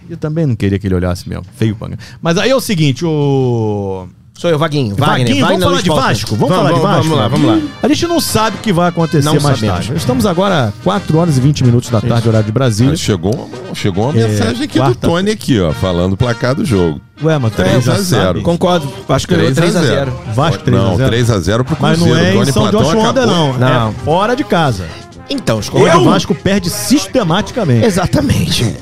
Eu 0.08 0.16
também 0.16 0.46
não 0.46 0.56
queria 0.56 0.78
que 0.78 0.86
ele 0.86 0.94
olhasse 0.94 1.28
mesmo. 1.28 1.44
Feio 1.56 1.76
panga. 1.76 1.98
Mas 2.20 2.36
aí 2.38 2.50
é 2.50 2.56
o 2.56 2.60
seguinte, 2.60 3.04
o. 3.04 4.08
Sou 4.38 4.48
eu, 4.48 4.56
Vaguinho. 4.58 4.94
Wagner, 4.94 5.18
Vaguinho, 5.26 5.46
vamos 5.46 5.64
Wagner 5.64 5.68
falar 5.68 5.82
de. 5.82 6.08
Vasco? 6.08 6.36
Vamos, 6.36 6.54
falar 6.56 6.72
de 6.72 6.78
Vasco? 6.80 7.02
Vamos 7.02 7.18
lá, 7.18 7.28
vamos 7.28 7.46
lá. 7.48 7.60
A 7.82 7.88
gente 7.88 8.06
não 8.06 8.20
sabe 8.20 8.56
o 8.56 8.60
que 8.60 8.72
vai 8.72 8.88
acontecer 8.88 9.24
Não 9.24 9.32
mais 9.40 9.58
sabemos. 9.58 9.86
tarde. 9.86 9.92
Estamos 9.96 10.26
agora 10.26 10.72
4 10.84 11.18
horas 11.18 11.36
e 11.38 11.40
20 11.40 11.64
minutos 11.64 11.90
da 11.90 12.00
tarde, 12.00 12.28
horário 12.28 12.46
de 12.46 12.52
Brasília. 12.52 12.92
Mas 12.92 13.00
chegou, 13.00 13.34
uma- 13.34 13.74
chegou 13.74 14.04
uma 14.08 14.16
É, 14.16 14.28
mensagem 14.28 14.62
aqui 14.62 14.78
quarta- 14.78 14.94
do 14.94 15.12
Tony 15.12 15.32
aqui, 15.32 15.60
ó, 15.60 15.72
falando 15.72 16.12
o 16.12 16.16
placar 16.16 16.54
do 16.54 16.64
jogo. 16.64 17.00
Ué, 17.20 17.36
mas 17.36 17.52
3 17.52 17.82
já 17.84 17.94
a 17.94 17.98
0. 18.00 18.22
sabe. 18.26 18.40
Concordo. 18.42 18.88
Acho 19.08 19.26
que 19.26 19.34
ganhou 19.34 19.52
3 19.52 19.74
a 19.74 19.82
0 19.82 20.12
Vasco 20.32 20.62
3 20.62 20.80
a 20.80 20.84
Não, 20.84 20.96
0. 20.96 21.10
3x0 21.10 21.64
pro 21.64 21.76
Mas 21.80 21.98
Cruzeiro. 21.98 22.20
não 22.20 22.24
é 22.26 22.30
em 22.30 22.38
Tony 22.38 22.52
São 22.52 22.62
Platão 22.62 22.84
João 22.92 23.10
acabou. 23.10 23.26
não. 23.26 23.58
Não. 23.58 23.88
É 23.88 23.92
fora 24.04 24.36
de 24.36 24.44
casa. 24.44 24.86
Então, 25.28 25.58
os 25.58 25.68
Onde 25.68 25.84
eu... 25.84 26.00
o 26.00 26.04
Vasco 26.04 26.32
perde 26.32 26.70
sistematicamente. 26.70 27.84
Exatamente. 27.84 28.72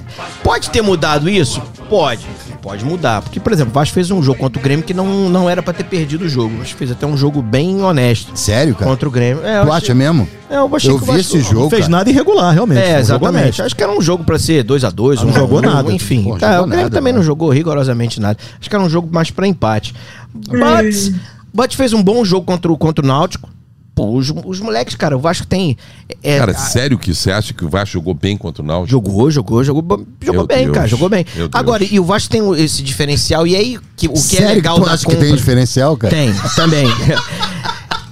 Pode 0.44 0.68
ter 0.68 0.82
mudado 0.82 1.30
isso? 1.30 1.62
Pode. 1.88 2.26
Pode 2.66 2.84
mudar. 2.84 3.22
Porque, 3.22 3.38
por 3.38 3.52
exemplo, 3.52 3.70
o 3.70 3.74
Vasco 3.74 3.94
fez 3.94 4.10
um 4.10 4.20
jogo 4.20 4.40
contra 4.40 4.58
o 4.58 4.62
Grêmio 4.62 4.84
que 4.84 4.92
não, 4.92 5.28
não 5.28 5.48
era 5.48 5.62
pra 5.62 5.72
ter 5.72 5.84
perdido 5.84 6.24
o 6.24 6.28
jogo. 6.28 6.52
Acho 6.60 6.72
que 6.72 6.78
fez 6.78 6.90
até 6.90 7.06
um 7.06 7.16
jogo 7.16 7.40
bem 7.40 7.80
honesto 7.80 8.32
Sério, 8.36 8.74
cara? 8.74 8.90
contra 8.90 9.08
o 9.08 9.12
Grêmio. 9.12 9.46
É, 9.46 9.60
Tu 9.60 9.66
eu 9.68 9.72
acha 9.72 9.76
achei- 9.84 9.94
mesmo? 9.94 10.28
É, 10.50 10.56
eu 10.56 10.74
achei 10.74 10.90
Eu 10.90 10.96
que 10.98 11.02
o 11.04 11.06
vi 11.06 11.12
Vasco- 11.18 11.36
esse 11.36 11.40
jogo, 11.48 11.60
Não 11.62 11.70
fez 11.70 11.82
cara. 11.82 11.92
nada 11.92 12.10
irregular, 12.10 12.52
realmente. 12.52 12.80
É, 12.80 12.96
um 12.96 12.98
exatamente. 12.98 13.62
Acho 13.62 13.76
que 13.76 13.82
era 13.84 13.92
um 13.92 14.00
jogo 14.02 14.24
pra 14.24 14.36
ser 14.36 14.64
2x2. 14.64 15.22
Não 15.22 15.28
um, 15.30 15.32
jogou 15.32 15.58
um, 15.60 15.62
nada. 15.62 15.92
Enfim. 15.92 16.24
Pô, 16.24 16.36
Cara, 16.36 16.54
jogou 16.54 16.66
o 16.66 16.68
Grêmio 16.70 16.84
nada, 16.86 16.94
também 16.96 17.12
mano. 17.12 17.20
não 17.22 17.24
jogou 17.24 17.50
rigorosamente 17.50 18.20
nada. 18.20 18.36
Acho 18.60 18.68
que 18.68 18.74
era 18.74 18.84
um 18.84 18.90
jogo 18.90 19.08
mais 19.12 19.30
pra 19.30 19.46
empate. 19.46 19.94
But, 20.34 21.14
but 21.54 21.72
fez 21.76 21.92
um 21.92 22.02
bom 22.02 22.24
jogo 22.24 22.44
contra 22.44 22.72
o, 22.72 22.76
contra 22.76 23.04
o 23.04 23.06
Náutico. 23.06 23.48
Pô, 23.96 24.14
os, 24.14 24.30
os 24.44 24.60
moleques, 24.60 24.94
cara, 24.94 25.16
o 25.16 25.18
Vasco 25.20 25.46
tem. 25.46 25.74
é, 26.22 26.38
Cara, 26.38 26.52
a- 26.52 26.54
sério 26.54 26.98
que 26.98 27.14
você 27.14 27.32
acha 27.32 27.54
que 27.54 27.64
o 27.64 27.68
Vasco 27.70 27.94
jogou 27.94 28.12
bem 28.12 28.36
contra 28.36 28.62
o 28.62 28.66
Náutico? 28.66 28.90
Jogou, 28.90 29.30
jogou, 29.30 29.64
jogou, 29.64 29.82
jogou 30.20 30.40
Meu 30.40 30.46
bem, 30.46 30.64
Deus. 30.64 30.74
cara, 30.74 30.86
jogou 30.86 31.08
bem. 31.08 31.24
Meu 31.34 31.48
Deus. 31.48 31.58
Agora, 31.58 31.82
e 31.82 31.98
o 31.98 32.04
Vasco 32.04 32.28
tem 32.28 32.42
esse 32.62 32.82
diferencial, 32.82 33.46
e 33.46 33.56
aí, 33.56 33.78
que, 33.96 34.06
o 34.06 34.12
que 34.12 34.18
Sério 34.18 34.48
é 34.50 34.54
legal 34.54 34.78
tu 34.78 34.84
da 34.84 34.92
acha 34.92 35.06
que 35.06 35.16
tem 35.16 35.34
diferencial, 35.34 35.96
cara? 35.96 36.14
Tem, 36.14 36.30
também. 36.54 36.86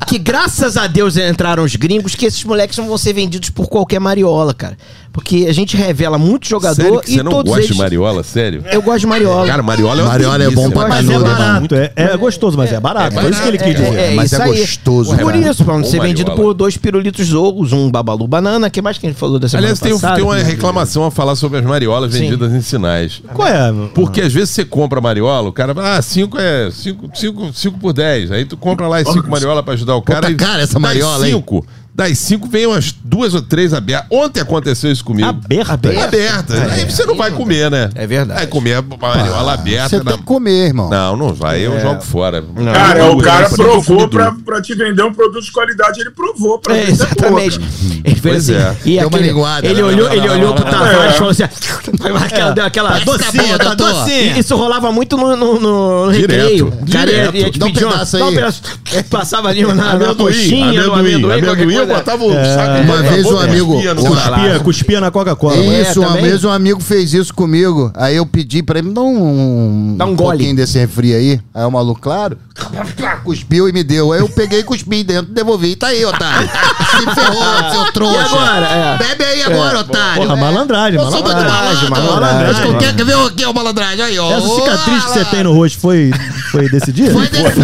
que 0.06 0.18
graças 0.18 0.76
a 0.78 0.86
Deus 0.86 1.16
entraram 1.18 1.62
os 1.64 1.76
gringos, 1.76 2.14
que 2.14 2.26
esses 2.26 2.42
moleques 2.44 2.78
não 2.78 2.86
vão 2.86 2.96
ser 2.96 3.12
vendidos 3.12 3.50
por 3.50 3.68
qualquer 3.68 3.98
mariola, 4.00 4.54
cara. 4.54 4.78
Porque 5.14 5.46
a 5.48 5.52
gente 5.52 5.76
revela 5.76 6.18
muito 6.18 6.48
jogador 6.48 6.74
Sério 6.74 7.00
que 7.00 7.12
e 7.12 7.14
você 7.14 7.22
não 7.22 7.30
gosta 7.30 7.60
eles... 7.60 7.68
de 7.68 7.78
Mariola? 7.78 8.24
Sério? 8.24 8.64
Eu 8.72 8.82
gosto 8.82 8.98
de 8.98 9.06
mariola. 9.06 9.46
Cara, 9.46 9.62
Mariola 9.62 10.02
é 10.02 10.04
Mariola 10.04 10.42
é 10.42 10.50
bom 10.50 10.68
pra. 10.68 10.88
Mas 10.88 11.08
é 11.08 11.12
Canudo, 11.12 11.30
barato, 11.30 11.74
é, 11.76 11.92
é 11.94 12.16
gostoso, 12.16 12.58
mas 12.58 12.72
é 12.72 12.80
barato. 12.80 13.14
Foi 13.14 13.30
isso 13.30 13.40
que 13.40 13.48
ele 13.48 13.58
quis 13.58 13.76
dizer. 13.76 13.94
É, 13.94 14.14
Mas 14.14 14.32
é 14.32 14.44
gostoso, 14.44 15.16
Por 15.16 15.36
isso, 15.36 15.64
pra 15.64 15.78
não 15.78 15.84
ser 15.84 16.00
vendido 16.00 16.32
Mariola. 16.32 16.48
por 16.48 16.54
dois 16.54 16.76
pirulitos 16.76 17.32
ovos, 17.32 17.72
um 17.72 17.88
babalu 17.92 18.26
banana, 18.26 18.68
que 18.68 18.82
mais 18.82 18.98
que 18.98 19.06
a 19.06 19.10
gente 19.10 19.18
falou 19.18 19.38
dessa 19.38 19.56
Aliás, 19.56 19.78
tem, 19.78 19.92
passada? 19.92 20.16
tem 20.16 20.24
uma 20.24 20.36
reclamação 20.36 21.04
a 21.04 21.12
falar 21.12 21.36
sobre 21.36 21.60
as 21.60 21.64
mariolas 21.64 22.12
Sim. 22.12 22.18
vendidas 22.18 22.52
em 22.52 22.60
sinais. 22.60 23.22
Qual 23.32 23.46
é? 23.46 23.72
Porque 23.94 24.20
às 24.20 24.32
vezes 24.32 24.50
você 24.50 24.64
compra 24.64 25.00
mariola, 25.00 25.48
o 25.48 25.52
cara 25.52 25.72
fala, 25.72 25.96
ah, 25.96 26.02
5 26.02 26.36
é 26.40 26.70
5 26.72 27.10
cinco, 27.14 27.52
cinco 27.54 27.78
por 27.78 27.92
10. 27.92 28.32
Aí 28.32 28.44
tu 28.44 28.56
compra 28.56 28.88
lá 28.88 28.98
as 28.98 29.08
5 29.08 29.30
mariolas 29.30 29.64
pra 29.64 29.74
ajudar 29.74 29.94
o 29.94 30.02
cara. 30.02 30.22
tá 30.22 30.30
e 30.30 30.34
cara 30.34 30.62
essa 30.62 30.80
mariola, 30.80 31.24
hein? 31.28 31.34
5, 31.34 31.64
das 31.94 32.18
5 32.18 32.48
vem 32.48 32.66
umas 32.66 32.92
duas 33.04 33.34
ou 33.34 33.40
três 33.42 33.72
abertas. 33.72 34.06
Ontem 34.10 34.40
aconteceu 34.40 34.90
isso 34.90 35.04
comigo. 35.04 35.28
Aberta? 35.28 35.74
Aberta. 36.02 36.54
Aí 36.72 36.90
você 36.90 37.06
não 37.06 37.14
vai 37.14 37.30
comer, 37.30 37.70
né? 37.70 37.88
É 37.94 38.04
verdade. 38.04 38.40
Vai 38.40 38.46
comer 38.48 38.74
a 38.74 38.82
mariola 38.82 39.52
aberta. 39.54 39.88
Você 39.90 39.98
na- 39.98 40.04
tem 40.10 40.16
que 40.18 40.24
comer, 40.24 40.66
irmão. 40.66 40.90
Não, 40.90 41.16
não 41.16 41.32
vai. 41.32 41.60
Eu 41.64 41.78
jogo 41.80 42.02
fora. 42.02 42.42
Cara, 42.72 42.98
Eu 42.98 43.12
o 43.12 43.22
cara 43.22 43.46
eu 43.46 43.50
provou 43.56 44.08
pra, 44.08 44.34
pra 44.44 44.60
te 44.60 44.74
vender 44.74 45.04
um 45.04 45.14
produto 45.14 45.44
de 45.44 45.52
qualidade, 45.52 46.00
ele 46.00 46.10
provou 46.10 46.58
pra 46.58 46.76
É, 46.76 46.80
é 46.84 46.90
exatamente. 46.90 47.60
Ele 48.04 48.16
fez 48.16 48.50
assim. 48.50 48.54
é. 48.60 48.76
E 48.84 48.98
Deu 48.98 49.08
uma 49.08 49.16
aquele, 49.16 49.28
linguada, 49.28 49.66
ele 49.66 49.80
né? 49.80 49.88
olhou, 49.88 50.12
ele 50.12 50.28
olhou 50.28 50.54
pro 50.54 50.64
Tavares 50.64 51.14
e 51.14 51.18
falou 51.18 51.30
assim. 51.30 51.44
Aquela, 52.24 52.50
deu 52.50 52.64
aquela. 52.64 52.98
Docinho, 53.00 53.58
tá 53.58 53.74
docinho. 53.74 54.38
Isso 54.38 54.56
rolava 54.56 54.90
muito 54.90 55.16
no, 55.16 55.36
no, 55.36 55.60
no 56.06 56.12
Direto, 56.12 56.32
recreio. 56.40 56.68
O 56.68 56.90
cara 56.90 57.10
ia, 57.12 57.30
direto. 57.32 57.58
Dá 57.58 57.66
um 57.66 57.72
pedaço 57.72 58.16
um 58.18 58.26
aí. 58.28 59.02
Passava 59.10 59.48
ali 59.48 59.62
na, 59.64 60.14
coxinha, 60.14 60.86
no 60.86 60.94
amendoim, 60.94 61.32
amendoim, 61.38 61.83
eu 61.84 61.88
coisa. 61.88 62.02
botava 62.02 62.24
o 62.24 62.32
saco 62.32 62.82
Uma 62.82 62.96
na 62.96 63.02
vez 63.10 63.26
um 63.26 63.38
amigo- 63.38 63.82
cuspia. 64.06 64.60
Cuspia, 64.60 65.00
na 65.00 65.10
Coca-Cola. 65.10 65.56
Isso, 65.56 66.00
uma 66.00 66.08
também? 66.08 66.24
vez 66.24 66.44
um 66.44 66.50
amigo 66.50 66.80
fez 66.80 67.12
isso 67.14 67.32
comigo. 67.34 67.90
Aí 67.94 68.16
eu 68.16 68.26
pedi 68.26 68.62
pra 68.62 68.78
ele, 68.78 68.88
me 68.88 68.94
dá 68.94 69.00
um, 69.00 69.94
Dá 69.96 70.04
um 70.04 70.14
gole. 70.16 70.30
pouquinho 70.38 70.56
desse 70.56 70.78
refri 70.78 71.14
aí. 71.14 71.40
Aí 71.54 71.64
o 71.64 71.70
maluco, 71.70 72.00
claro. 72.00 72.36
Cuspiu 73.24 73.68
e 73.68 73.72
me 73.72 73.82
deu. 73.82 74.12
Aí 74.12 74.20
eu 74.20 74.28
peguei 74.28 74.60
e 74.60 74.62
cuspi 74.62 75.02
dentro, 75.04 75.32
devolvi. 75.32 75.74
Tá 75.76 75.88
aí, 75.88 76.04
otário. 76.04 76.48
Se 76.94 77.14
ferrou, 77.14 77.70
seu 77.72 77.92
trouxa. 77.92 78.16
E 78.16 78.24
agora? 78.24 78.66
É. 78.66 78.96
Bebe 78.98 79.24
aí 79.24 79.42
agora, 79.42 79.80
otário. 79.80 80.22
Porra, 80.22 80.36
É. 80.36 80.40
malandragem, 80.40 80.98
Eu 81.00 81.10
sou 81.10 81.12
muito 81.22 81.28
malandragem. 81.28 81.90
malandragem. 81.90 82.78
Quer, 82.78 83.04
ver 83.04 83.14
aqui, 83.26 83.44
ó, 83.44 83.52
malandragem? 83.52 84.04
Aí, 84.04 84.18
ó. 84.18 84.30
Essa 84.32 84.48
cicatriz 84.48 85.04
que 85.04 85.10
você 85.10 85.24
tem 85.24 85.42
no 85.44 85.52
rosto 85.52 85.80
foi, 85.80 86.12
foi 86.50 86.68
desse 86.68 86.92
dia? 86.92 87.10
Foi 87.12 87.26
desse 87.28 87.60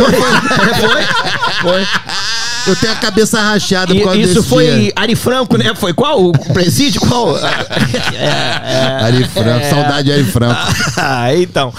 foi. 1.60 1.86
Eu 2.66 2.76
tenho 2.76 2.92
a 2.92 2.96
cabeça 2.96 3.40
rachada 3.40 3.94
por 3.94 4.04
causa 4.04 4.18
isso 4.18 4.34
desse 4.34 4.48
foi 4.48 4.66
dia. 4.70 4.92
Ari 4.96 5.14
Franco, 5.16 5.56
né? 5.56 5.74
Foi 5.74 5.92
qual? 5.92 6.24
O 6.26 6.32
presídio? 6.52 7.00
Qual? 7.00 7.34
Ari 9.02 9.24
Franco, 9.24 9.66
saudade 9.68 10.04
de 10.04 10.12
Ari 10.12 10.24
Franco. 10.24 10.60
Ah, 11.02 11.34
então. 11.34 11.72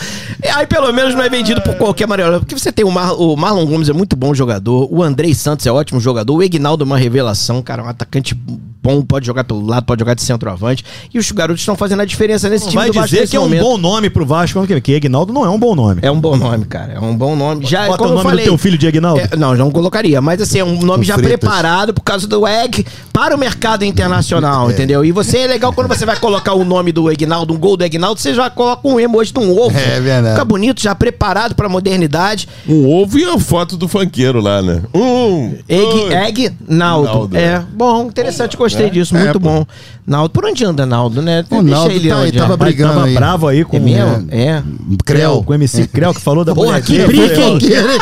Aí 0.56 0.66
pelo 0.66 0.92
menos 0.92 1.14
não 1.14 1.22
é 1.22 1.30
vendido 1.30 1.62
por 1.62 1.76
qualquer 1.76 2.08
maneira. 2.08 2.40
Porque 2.40 2.58
você 2.58 2.72
tem 2.72 2.84
o, 2.84 2.90
Mar- 2.92 3.14
o 3.14 3.36
Marlon 3.36 3.66
Gomes 3.66 3.88
é 3.90 3.94
muito 3.94 4.16
bom 4.16 4.34
jogador, 4.34 4.88
o 4.92 5.04
Andrei 5.04 5.34
Santos 5.34 5.66
é 5.66 5.72
ótimo 5.72 6.00
jogador, 6.00 6.34
o 6.36 6.42
Egnaldo 6.42 6.84
é 6.84 6.86
uma 6.86 6.98
revelação, 6.98 7.62
cara, 7.62 7.84
um 7.84 7.88
atacante 7.88 8.34
bom, 8.84 9.04
pode 9.04 9.28
jogar 9.28 9.44
pelo 9.44 9.64
lado, 9.64 9.86
pode 9.86 10.00
jogar 10.00 10.16
de 10.16 10.24
centroavante. 10.24 10.84
E 11.14 11.20
os 11.20 11.30
garotos 11.32 11.62
estão 11.62 11.76
fazendo 11.76 12.02
a 12.02 12.06
diferença 12.06 12.50
nesse 12.50 12.66
time 12.66 12.76
Vai 12.82 12.88
do 12.90 12.94
Vasco 12.94 13.10
dizer 13.10 13.28
que 13.30 13.36
é 13.36 13.40
um 13.40 13.44
momento. 13.44 13.62
bom 13.62 13.78
nome 13.78 14.10
pro 14.10 14.26
Vasco, 14.26 14.58
ano 14.58 14.68
que 14.68 14.74
vem, 14.74 14.82
que 14.82 14.92
Egnaldo 14.94 15.32
não 15.32 15.46
é 15.46 15.50
um 15.50 15.60
bom 15.60 15.76
nome. 15.76 16.00
É 16.04 16.10
um 16.10 16.20
bom 16.20 16.36
nome, 16.36 16.66
cara. 16.66 16.94
É 16.94 17.00
um 17.00 17.16
bom 17.16 17.36
nome. 17.36 17.64
Já, 17.66 17.86
Bota 17.86 17.98
como 18.00 18.10
o 18.10 18.14
eu 18.14 18.18
nome 18.18 18.30
falei, 18.30 18.46
do 18.46 18.48
teu 18.50 18.58
filho 18.58 18.78
de 18.78 18.88
Egnaldo. 18.88 19.22
é, 19.22 19.36
não, 19.38 19.54
não 19.56 19.70
colocaria. 19.70 20.20
Mas 20.20 20.42
assim, 20.42 20.60
é 20.60 20.64
um 20.64 20.81
nome 20.86 21.04
já 21.04 21.16
fritas. 21.16 21.40
preparado 21.40 21.94
por 21.94 22.02
causa 22.02 22.28
do 22.28 22.46
egg 22.48 22.86
para 23.14 23.36
o 23.36 23.38
mercado 23.40 23.84
internacional, 23.86 24.70
entendeu? 24.72 25.04
E 25.06 25.12
você 25.12 25.40
é 25.40 25.48
legal 25.48 25.74
quando 25.74 25.88
você 25.88 26.06
vai 26.06 26.16
colocar 26.18 26.54
o 26.54 26.64
nome 26.64 26.92
do 26.92 27.12
Egnaldo, 27.12 27.54
um 27.54 27.58
gol 27.58 27.76
do 27.78 27.84
Egnaldo, 27.84 28.20
você 28.20 28.34
já 28.34 28.50
coloca 28.50 28.88
um 28.88 29.00
emoji 29.00 29.32
de 29.34 29.40
um 29.40 29.52
ovo. 29.58 29.78
É 29.78 30.00
verdade. 30.00 30.34
Fica 30.36 30.46
bonito, 30.46 30.82
já 30.82 30.94
preparado 30.96 31.56
pra 31.56 31.68
modernidade. 31.70 32.48
Um 32.68 32.88
ovo 32.90 33.18
e 33.20 33.26
a 33.26 33.38
foto 33.40 33.78
do 33.78 33.88
funkeiro 33.88 34.40
lá, 34.42 34.62
né? 34.62 34.82
Um. 34.94 35.56
Egg, 35.68 36.14
egg 36.14 36.52
Naldo. 36.68 37.08
Naldo, 37.08 37.38
É, 37.38 37.42
é. 37.44 37.64
bom, 37.74 38.06
interessante, 38.08 38.56
gostei 38.58 38.90
disso, 38.90 39.16
É, 39.16 39.20
muito 39.24 39.40
pô. 39.40 39.50
bom. 39.50 39.66
Naldo, 40.06 40.30
por 40.32 40.46
onde 40.46 40.66
anda 40.66 40.86
Naldo, 40.86 41.22
né? 41.22 41.46
O 41.52 41.62
Naldo 41.62 41.88
tá 41.90 42.16
aí, 42.18 42.28
onde 42.28 42.38
tava 42.38 42.54
é. 42.54 42.58
Brigando 42.58 42.94
tava 42.96 43.06
aí. 43.06 43.14
bravo 43.14 43.48
aí 43.48 43.64
com 43.64 43.78
É 43.78 43.80
mesmo? 43.80 44.28
É. 44.32 44.62
Creu. 45.06 45.44
com 45.44 45.52
o 45.52 45.56
MC 45.56 45.88
Creu, 45.88 46.14
que 46.14 46.20
falou 46.22 46.44
da 46.44 46.54
Porra, 46.56 46.82
que 46.82 47.00
briga, 47.06 47.36
hein? 47.40 47.60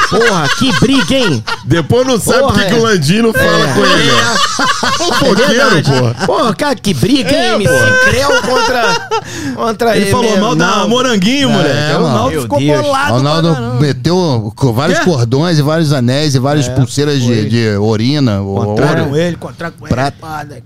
Porra, 0.09 0.47
que 0.57 0.79
briga, 0.79 1.15
hein? 1.15 1.43
Depois 1.65 2.07
não 2.07 2.19
sabe 2.19 2.39
Porra, 2.39 2.53
por 2.53 2.58
que 2.63 2.69
que 2.69 2.73
é. 2.75 2.77
o 2.77 2.83
Landino 2.83 3.33
fala 3.33 3.67
com 3.73 3.85
ele. 3.85 4.09
É 4.09 5.13
Fogueiro, 5.19 5.83
porra. 5.83 6.25
Porra, 6.25 6.55
cara, 6.55 6.75
que 6.75 6.93
briga, 6.93 7.31
hein? 7.31 7.55
MC 7.55 7.69
Creu 8.09 8.29
contra, 8.41 9.09
contra 9.55 9.97
Ele 9.97 10.05
falou 10.11 10.25
mesmo. 10.25 10.41
mal 10.41 10.55
da 10.55 10.65
Não. 10.77 10.89
moranguinho, 10.89 11.49
moleque. 11.49 11.95
o 11.95 12.01
mano. 12.01 12.07
Naldo 12.13 12.31
Meu 12.31 12.41
ficou 12.43 12.59
Deus. 12.59 12.81
bolado. 12.81 13.13
Ronaldo 13.13 13.47
pra 13.49 13.55
caramba. 13.61 13.79
meteu 13.81 14.53
com 14.55 14.73
vários 14.73 14.99
cordões 14.99 15.59
e 15.59 15.61
vários 15.61 15.93
anéis 15.93 16.35
e 16.35 16.39
várias 16.39 16.67
pulseiras 16.67 17.21
de, 17.21 17.49
de 17.49 17.67
urina. 17.77 18.39
Contraram 18.41 19.05
ouro. 19.05 19.17
ele, 19.17 19.35
contraram 19.35 19.73
com 19.79 19.87
ele. 19.87 19.95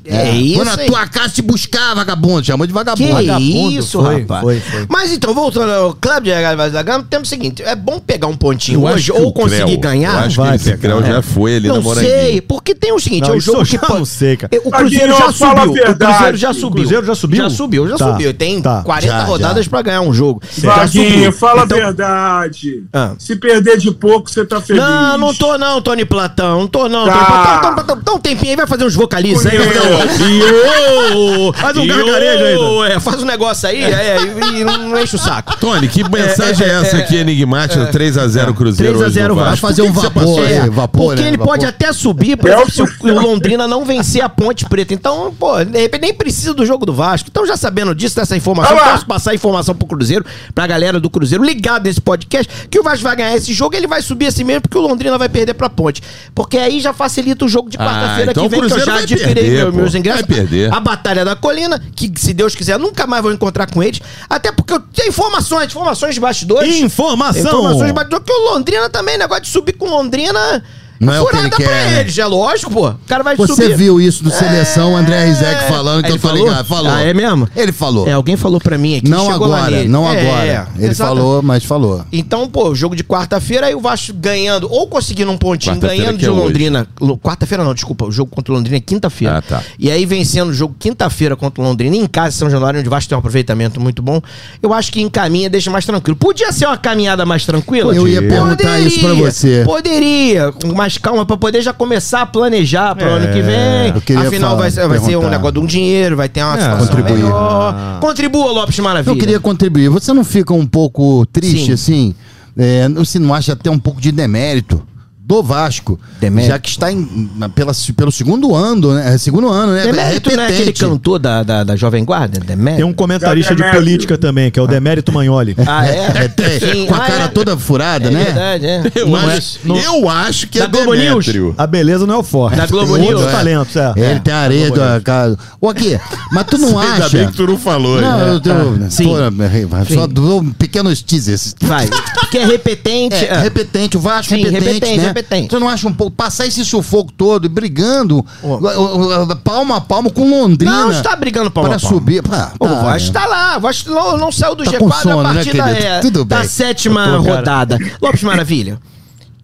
Que- 0.03 0.09
É 0.11 0.31
isso 0.35 0.55
Foi 0.55 0.65
na 0.65 0.77
tua 0.77 1.07
casa 1.07 1.29
te 1.29 1.41
buscar, 1.41 1.93
vagabundo. 1.95 2.43
Chamou 2.45 2.65
de 2.65 2.73
Que 2.73 2.77
vagabundo. 2.79 3.13
Vagabundo, 3.13 3.71
isso, 3.79 4.01
foi, 4.01 4.21
rapaz. 4.21 4.41
foi, 4.41 4.59
foi. 4.59 4.85
Mas 4.89 5.11
então, 5.11 5.33
voltando 5.33 5.71
ao 5.71 5.93
Clube 5.93 6.21
de 6.21 6.33
Regata 6.33 6.69
da 6.69 6.81
Gama, 6.83 7.05
temos 7.09 7.27
o 7.27 7.29
seguinte: 7.29 7.61
é 7.63 7.75
bom 7.75 7.99
pegar 7.99 8.27
um 8.27 8.35
pontinho 8.35 8.87
Eu 8.87 8.93
hoje 8.93 9.11
ou 9.11 9.27
o 9.27 9.33
conseguir 9.33 9.63
Creu- 9.65 9.79
ganhar. 9.79 10.13
Eu 10.13 10.19
acho 10.27 10.37
Vai 10.41 10.49
que 10.57 10.69
esse. 10.69 10.77
Creu 10.77 11.03
já 11.03 11.21
foi 11.21 11.57
ali 11.57 11.67
Não 11.67 11.81
Moranguinho. 11.83 12.13
sei, 12.13 12.41
porque 12.41 12.73
tem 12.75 12.91
o 12.93 12.99
seguinte, 12.99 13.23
Não, 13.23 13.29
é 13.29 13.33
o 13.33 13.37
isso 13.37 13.51
jogo 13.51 13.63
que 13.65 14.05
sei, 14.05 14.37
cara. 14.37 14.51
O 14.63 14.71
Cruzeiro 14.71 15.13
já 15.17 15.31
subiu. 15.31 15.71
O. 15.71 15.73
Cruzeiro 15.95 16.37
já 16.37 16.53
subiu. 16.53 16.67
O 16.67 16.71
Cruzeiro 16.73 17.05
já 17.05 17.15
subiu? 17.15 17.43
Já 17.43 17.49
subiu, 17.49 17.87
já 17.87 17.95
Tá, 17.97 18.11
subiu. 18.11 18.33
Tem 18.33 18.61
tá. 18.61 18.81
40 18.83 19.07
Já, 19.13 19.23
rodadas 19.23 19.65
já. 19.65 19.69
pra 19.69 19.81
ganhar 19.81 20.01
um 20.01 20.13
jogo. 20.13 20.41
Vaguinho, 20.59 21.11
subiu. 21.13 21.31
fala 21.33 21.63
Então- 21.63 21.77
a 21.77 21.81
verdade. 21.81 22.83
Ah. 22.93 23.13
Se 23.19 23.35
perder 23.35 23.77
de 23.77 23.91
pouco, 23.91 24.29
você 24.29 24.45
tá 24.45 24.59
feliz. 24.61 24.81
Não, 24.81 25.17
não 25.17 25.33
tô 25.33 25.57
não, 25.57 25.81
Tony 25.81 26.05
Platão. 26.05 26.59
Não 26.61 26.67
tô 26.67 26.87
não. 26.89 27.05
Tá. 27.05 27.59
Tony 27.61 27.73
Platão. 27.75 27.99
Dá 28.03 28.13
um 28.13 28.19
tempinho 28.19 28.51
aí, 28.51 28.55
vai 28.55 28.67
fazer 28.67 28.85
uns 28.85 28.95
vocalizes 28.95 29.45
aí. 29.45 29.57
Faz 31.55 31.77
um 31.77 31.87
gargarejo 31.87 32.43
ainda. 32.43 32.93
É, 32.93 32.99
faz 32.99 33.21
um 33.21 33.25
negócio 33.25 33.67
aí 33.67 33.83
é, 33.83 34.17
e, 34.55 34.63
não 34.63 34.97
enche 34.99 35.15
o 35.15 35.19
saco. 35.19 35.55
Tony, 35.57 35.87
que 35.87 36.03
mensagem 36.09 36.67
é, 36.67 36.71
é, 36.71 36.81
essa 36.81 36.97
é, 36.97 36.99
aqui 37.01 37.15
enigmática? 37.15 37.89
3x0 37.91 38.53
Cruzeiro 38.53 38.93
3 38.93 39.01
a 39.01 39.05
hoje 39.05 39.13
0 39.15 39.29
no 39.29 39.35
Vasco. 39.35 39.43
Vai 39.43 39.49
Vasco. 39.51 39.67
fazer 39.67 39.81
um 39.83 39.91
vapor 39.93 40.39
aí, 40.45 40.53
É, 40.53 40.69
vapor, 40.69 41.05
porque 41.07 41.21
né? 41.21 41.27
ele 41.29 41.37
Vapor. 41.37 41.53
pode 41.53 41.65
até 41.65 41.72
subir, 41.93 42.37
por 42.37 42.49
exemplo, 42.49 42.71
se 42.71 42.81
o, 42.81 42.87
o 43.01 43.21
Londrina 43.21 43.67
não 43.67 43.83
vencer 43.85 44.21
a 44.21 44.29
Ponte 44.29 44.65
Preta. 44.65 44.93
Então, 44.93 45.33
pô, 45.37 45.63
de 45.63 45.79
repente 45.79 46.01
nem 46.01 46.13
precisa 46.13 46.53
do 46.53 46.65
jogo 46.65 46.85
do 46.85 46.93
Vasco. 46.93 47.29
Então, 47.31 47.45
já 47.45 47.55
sabendo 47.57 47.93
disso, 47.95 48.15
dessa 48.15 48.35
informação, 48.35 48.75
Vai 48.75 48.85
lá. 48.85 48.91
posso 48.93 49.05
passar 49.05 49.31
a 49.31 49.35
informação 49.35 49.75
pro 49.75 49.87
Cruzeiro, 49.87 50.25
pra 50.55 50.65
galera 50.67 50.99
do 50.99 51.09
Cruzeiro 51.09 51.43
ligado 51.43 51.85
nesse 51.85 52.01
podcast, 52.01 52.67
que 52.69 52.79
o 52.79 52.83
Vasco 52.83 53.03
vai 53.03 53.15
ganhar 53.15 53.35
esse 53.35 53.53
jogo, 53.53 53.75
ele 53.75 53.87
vai 53.87 54.01
subir 54.01 54.27
assim 54.27 54.43
mesmo, 54.43 54.61
porque 54.61 54.77
o 54.77 54.81
Londrina 54.81 55.17
vai 55.17 55.29
perder 55.29 55.53
pra 55.53 55.69
Ponte. 55.69 56.01
Porque 56.33 56.57
aí 56.57 56.79
já 56.79 56.93
facilita 56.93 57.45
o 57.45 57.47
jogo 57.49 57.69
de 57.69 57.77
Ah, 57.77 57.85
quarta-feira 57.85 58.31
então 58.31 58.43
que 58.43 58.47
o 58.47 58.49
vem, 58.49 58.59
que 58.59 58.65
eu 58.65 58.69
Cruzeiro 58.69 58.91
já 58.91 59.03
adquirei 59.03 59.33
perder, 59.33 59.57
meu- 59.57 59.71
pô. 59.71 59.77
meus 59.79 59.95
ingressos. 59.95 60.21
Vai 60.21 60.35
perder. 60.37 60.73
A 60.73 60.79
Batalha 60.79 61.25
da 61.25 61.35
Colina, 61.35 61.81
que 61.95 62.11
se 62.17 62.33
Deus 62.33 62.55
quiser, 62.55 62.77
nunca 62.79 63.05
mais 63.07 63.21
vou 63.23 63.31
encontrar 63.31 63.69
com 63.69 63.81
eles. 63.81 63.99
Até 64.29 64.51
porque 64.51 64.73
eu 64.73 64.79
tenho 64.79 65.09
informações, 65.09 65.65
informações 65.67 66.15
de 66.15 66.21
bastidores. 66.21 66.75
Informação. 66.79 67.41
Informações 67.41 67.87
de 67.87 67.93
bastidores, 67.93 68.25
que 68.25 68.31
o 68.33 68.53
Londrina 68.53 68.89
também, 68.89 69.17
negócio 69.17 69.43
de 69.43 69.49
subir 69.49 69.73
com 69.73 69.89
Londrina. 69.89 70.63
Não 71.03 71.13
é 71.13 71.21
o 71.21 71.25
que 71.25 71.35
ele 71.35 71.43
furada 71.43 71.55
quer, 71.57 71.63
pra 71.65 71.75
né? 71.91 71.99
eles, 72.01 72.17
é 72.17 72.25
lógico, 72.25 72.71
pô. 72.71 72.89
O 72.89 72.95
cara 73.07 73.23
vai 73.23 73.35
Você 73.35 73.53
subir. 73.63 73.75
viu 73.77 73.99
isso 74.01 74.23
do 74.23 74.31
seleção, 74.31 74.95
André 74.95 75.25
Rizek 75.25 75.67
falando, 75.67 76.01
que 76.01 76.07
Ele 76.09 76.17
eu 76.17 76.21
tô 76.21 76.27
falou? 76.27 76.45
ligado. 76.47 76.65
Falou. 76.65 76.91
Ah, 76.91 77.01
é 77.01 77.13
mesmo? 77.13 77.47
Ele 77.55 77.71
falou. 77.71 78.07
É, 78.07 78.13
alguém 78.13 78.35
falou 78.37 78.59
pra 78.59 78.77
mim 78.77 78.97
aqui. 78.97 79.09
não 79.09 79.31
chegou 79.31 79.47
lá 79.47 79.57
agora, 79.57 79.71
nele. 79.77 79.89
não 79.89 80.07
É, 80.11 80.21
agora. 80.21 80.67
Ele 80.77 80.87
exata- 80.91 81.09
falou, 81.09 81.41
mas 81.41 81.63
falou. 81.63 82.03
Então, 82.11 82.47
pô, 82.47 82.73
jogo 82.73 82.95
de 82.95 83.03
quarta-feira, 83.03 83.67
aí 83.67 83.75
o 83.75 83.79
Vasco 83.79 84.13
ganhando, 84.13 84.67
ou 84.71 84.87
conseguindo 84.87 85.31
um 85.31 85.37
pontinho, 85.37 85.75
Quarta-feira 85.75 86.03
ganhando 86.03 86.15
que 86.17 86.23
de 86.23 86.29
é 86.29 86.31
hoje. 86.31 86.41
Londrina. 86.41 86.87
Lo- 86.99 87.17
Quarta-feira 87.17 87.63
não, 87.63 87.73
desculpa, 87.73 88.05
o 88.05 88.11
jogo 88.11 88.31
contra 88.31 88.53
o 88.53 88.57
Londrina 88.57 88.77
é 88.77 88.79
quinta-feira. 88.79 89.37
Ah, 89.37 89.41
tá. 89.41 89.61
E 89.77 89.89
aí 89.91 90.05
vencendo 90.05 90.49
o 90.49 90.53
jogo 90.53 90.75
quinta-feira 90.79 91.35
contra 91.35 91.61
o 91.61 91.65
Londrina, 91.65 91.95
em 91.95 92.07
casa, 92.07 92.35
em 92.35 92.39
São 92.39 92.49
Januário, 92.49 92.79
onde 92.79 92.87
o 92.87 92.91
Vasco 92.91 93.09
tem 93.09 93.15
um 93.15 93.19
aproveitamento 93.19 93.79
muito 93.79 94.01
bom, 94.01 94.21
eu 94.61 94.73
acho 94.73 94.91
que 94.91 95.01
encaminha, 95.01 95.49
deixa 95.49 95.69
mais 95.71 95.85
tranquilo. 95.85 96.15
Podia 96.17 96.51
ser 96.51 96.65
uma 96.65 96.77
caminhada 96.77 97.25
mais 97.25 97.45
tranquila? 97.45 97.93
Eu 97.95 98.07
ia 98.07 98.21
perguntar 98.21 98.79
isso 98.79 98.99
pra 98.99 99.13
você. 99.13 99.63
Poderia, 99.65 100.51
com 100.51 100.73
mais 100.93 100.97
calma, 100.97 101.25
pra 101.25 101.37
poder 101.37 101.61
já 101.61 101.73
começar 101.73 102.21
a 102.21 102.25
planejar 102.25 102.95
pro 102.95 103.07
É, 103.07 103.11
ano 103.13 103.33
que 103.33 103.41
vem. 103.41 103.91
eu 103.95 104.01
queria 104.01 104.27
Afinal, 104.27 104.49
falar, 104.51 104.61
vai, 104.61 104.71
ser- 104.71 104.87
vai 104.87 104.99
ser 104.99 105.15
um 105.17 105.29
negócio 105.29 105.53
de 105.53 105.59
um 105.59 105.65
dinheiro, 105.65 106.15
vai 106.15 106.29
ter 106.29 106.43
uma 106.43 106.57
É, 106.57 106.77
contribuir. 106.77 107.13
melhor. 107.23 107.99
Contribua, 107.99 108.51
Lopes 108.51 108.79
Maravilha. 108.79 109.13
Eu 109.13 109.17
queria 109.17 109.39
contribuir. 109.39 109.89
Você 109.89 110.13
não 110.13 110.23
fica 110.23 110.53
um 110.53 110.65
pouco 110.65 111.25
triste, 111.27 111.67
Sim. 111.67 111.73
assim? 111.73 112.15
É, 112.57 112.87
você 112.89 113.17
não 113.19 113.33
acha 113.33 113.53
até 113.53 113.69
um 113.69 113.79
pouco 113.79 113.99
de 113.99 114.11
demérito? 114.11 114.81
Do 115.25 115.41
Vasco, 115.41 115.97
Demérito? 116.19 116.51
já 116.51 116.59
que 116.59 116.69
está 116.69 116.91
em, 116.91 117.29
na- 117.37 117.47
pela, 117.47 117.71
pelo 117.95 118.11
segundo 118.11 118.53
ano, 118.53 118.93
né? 118.93 119.13
É, 119.13 119.17
Segundo 119.17 119.47
ano, 119.47 119.71
né? 119.71 119.83
Demérito 119.83 120.29
não 120.29 120.43
é 120.43 120.47
aquele 120.47 120.59
repetente. 120.65 120.79
cantor 120.85 121.17
da, 121.17 121.43
da, 121.43 121.63
da 121.63 121.75
Jovem 121.77 122.03
Guarda? 122.03 122.41
Demérito? 122.41 122.75
Tem 122.83 122.85
um 122.85 122.93
comentarista 122.93 123.55
de 123.55 123.63
política 123.71 124.17
também, 124.17 124.51
que 124.51 124.59
é 124.59 124.61
o 124.61 124.67
Demérito 124.67 125.13
Magnoli. 125.13 125.55
Ah, 125.65 125.87
é? 125.87 126.11
É, 126.25 126.27
tem- 126.27 126.59
Sim. 126.59 126.85
com 126.87 126.93
a 126.93 126.97
Ah, 126.97 127.07
cara 127.07 127.23
é. 127.23 127.27
toda 127.29 127.57
furada, 127.57 128.09
É 128.09 128.11
né? 128.11 128.23
verdade, 128.25 128.65
é. 128.65 128.83
Eu, 128.95 129.07
Não 129.07 129.15
acho, 129.15 129.59
é- 129.65 129.87
eu 129.87 130.09
acho 130.09 130.47
que 130.49 130.59
Da 130.59 130.65
é 130.65 130.67
Globo 130.67 130.93
News? 130.93 131.25
A 131.57 131.65
beleza 131.67 132.05
não 132.05 132.15
é 132.15 132.17
o 132.17 132.23
forte. 132.23 132.57
Da 132.57 132.65
Globo 132.67 132.93
Tem 132.95 133.01
News, 133.03 133.13
outros 133.13 133.33
é. 133.33 133.35
talentos, 133.37 133.75
é. 133.77 133.93
Ele 133.95 134.19
tem 134.19 134.33
areia 134.33 134.71
da 134.71 134.99
casa. 135.01 135.39
Ô, 135.61 135.69
aqui, 135.69 135.97
mas 136.33 136.45
tu 136.47 136.57
não 136.57 136.77
Ainda 136.77 137.05
acha. 137.05 137.17
bem 137.17 137.27
que 137.27 137.37
tu 137.37 137.47
não 137.47 137.57
falou. 137.57 138.01
Não, 138.01 138.17
né? 138.17 138.29
eu 138.33 138.39
tô, 138.41 138.49
Sim. 138.89 139.05
tô- 139.05 139.93
só 139.95 140.05
dou 140.05 140.43
pequenos 140.59 141.01
teasers. 141.01 141.55
Vai. 141.61 141.87
Porque 142.19 142.37
é 142.39 142.45
repetente. 142.45 143.15
É, 143.15 143.31
ah. 143.31 143.39
repetente, 143.39 143.95
o 143.95 144.01
Vasco 144.01 144.33
Sim, 144.35 144.43
repetente, 144.49 144.97
né? 144.97 145.12
Repetente. 145.13 145.51
Você 145.51 145.59
não 145.59 145.69
acha 145.69 145.87
um 145.87 145.93
pouco, 145.93 146.15
passar 146.15 146.45
esse 146.47 146.63
sufoco 146.65 147.11
todo, 147.11 147.45
e 147.45 147.49
brigando, 147.49 148.25
Ó. 148.43 148.57
uh, 148.57 149.35
palmo 149.37 149.73
a 149.73 149.81
palmo 149.81 150.11
com 150.11 150.29
Londrina. 150.29 150.83
Não 150.85 150.91
está 150.91 151.15
brigando 151.15 151.49
pra 151.51 151.63
Para 151.63 151.79
subir. 151.79 152.21
Pra, 152.23 152.51
O 152.59 152.67
tá, 152.67 152.81
Vasco 152.83 153.11
tá 153.11 153.25
lá, 153.25 153.57
o 153.57 153.61
Vasco 153.61 153.89
não, 153.89 154.17
não 154.17 154.31
saiu 154.31 154.55
do 154.55 154.63
Tá 154.63 154.71
G4 154.71 154.79
com 154.79 154.91
sono, 154.91 155.19
a 155.19 155.23
né, 155.29 155.33
partir 155.35 155.57
da, 155.57 155.63
querido? 155.65 155.85
é, 155.85 155.99
Tudo 155.99 156.25
da 156.25 156.39
bem. 156.39 156.47
sétima 156.47 157.03
Pô, 157.17 157.23
cara. 157.23 157.35
rodada. 157.37 157.77
Lopes 158.01 158.23
Maravilha, 158.23 158.79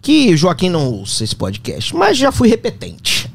que 0.02 0.36
Joaquim 0.36 0.68
não 0.70 0.86
ouça 0.86 1.24
esse 1.24 1.36
podcast, 1.36 1.94
mas 1.94 2.16
já 2.18 2.30
fui 2.32 2.48
repetente. 2.48 3.30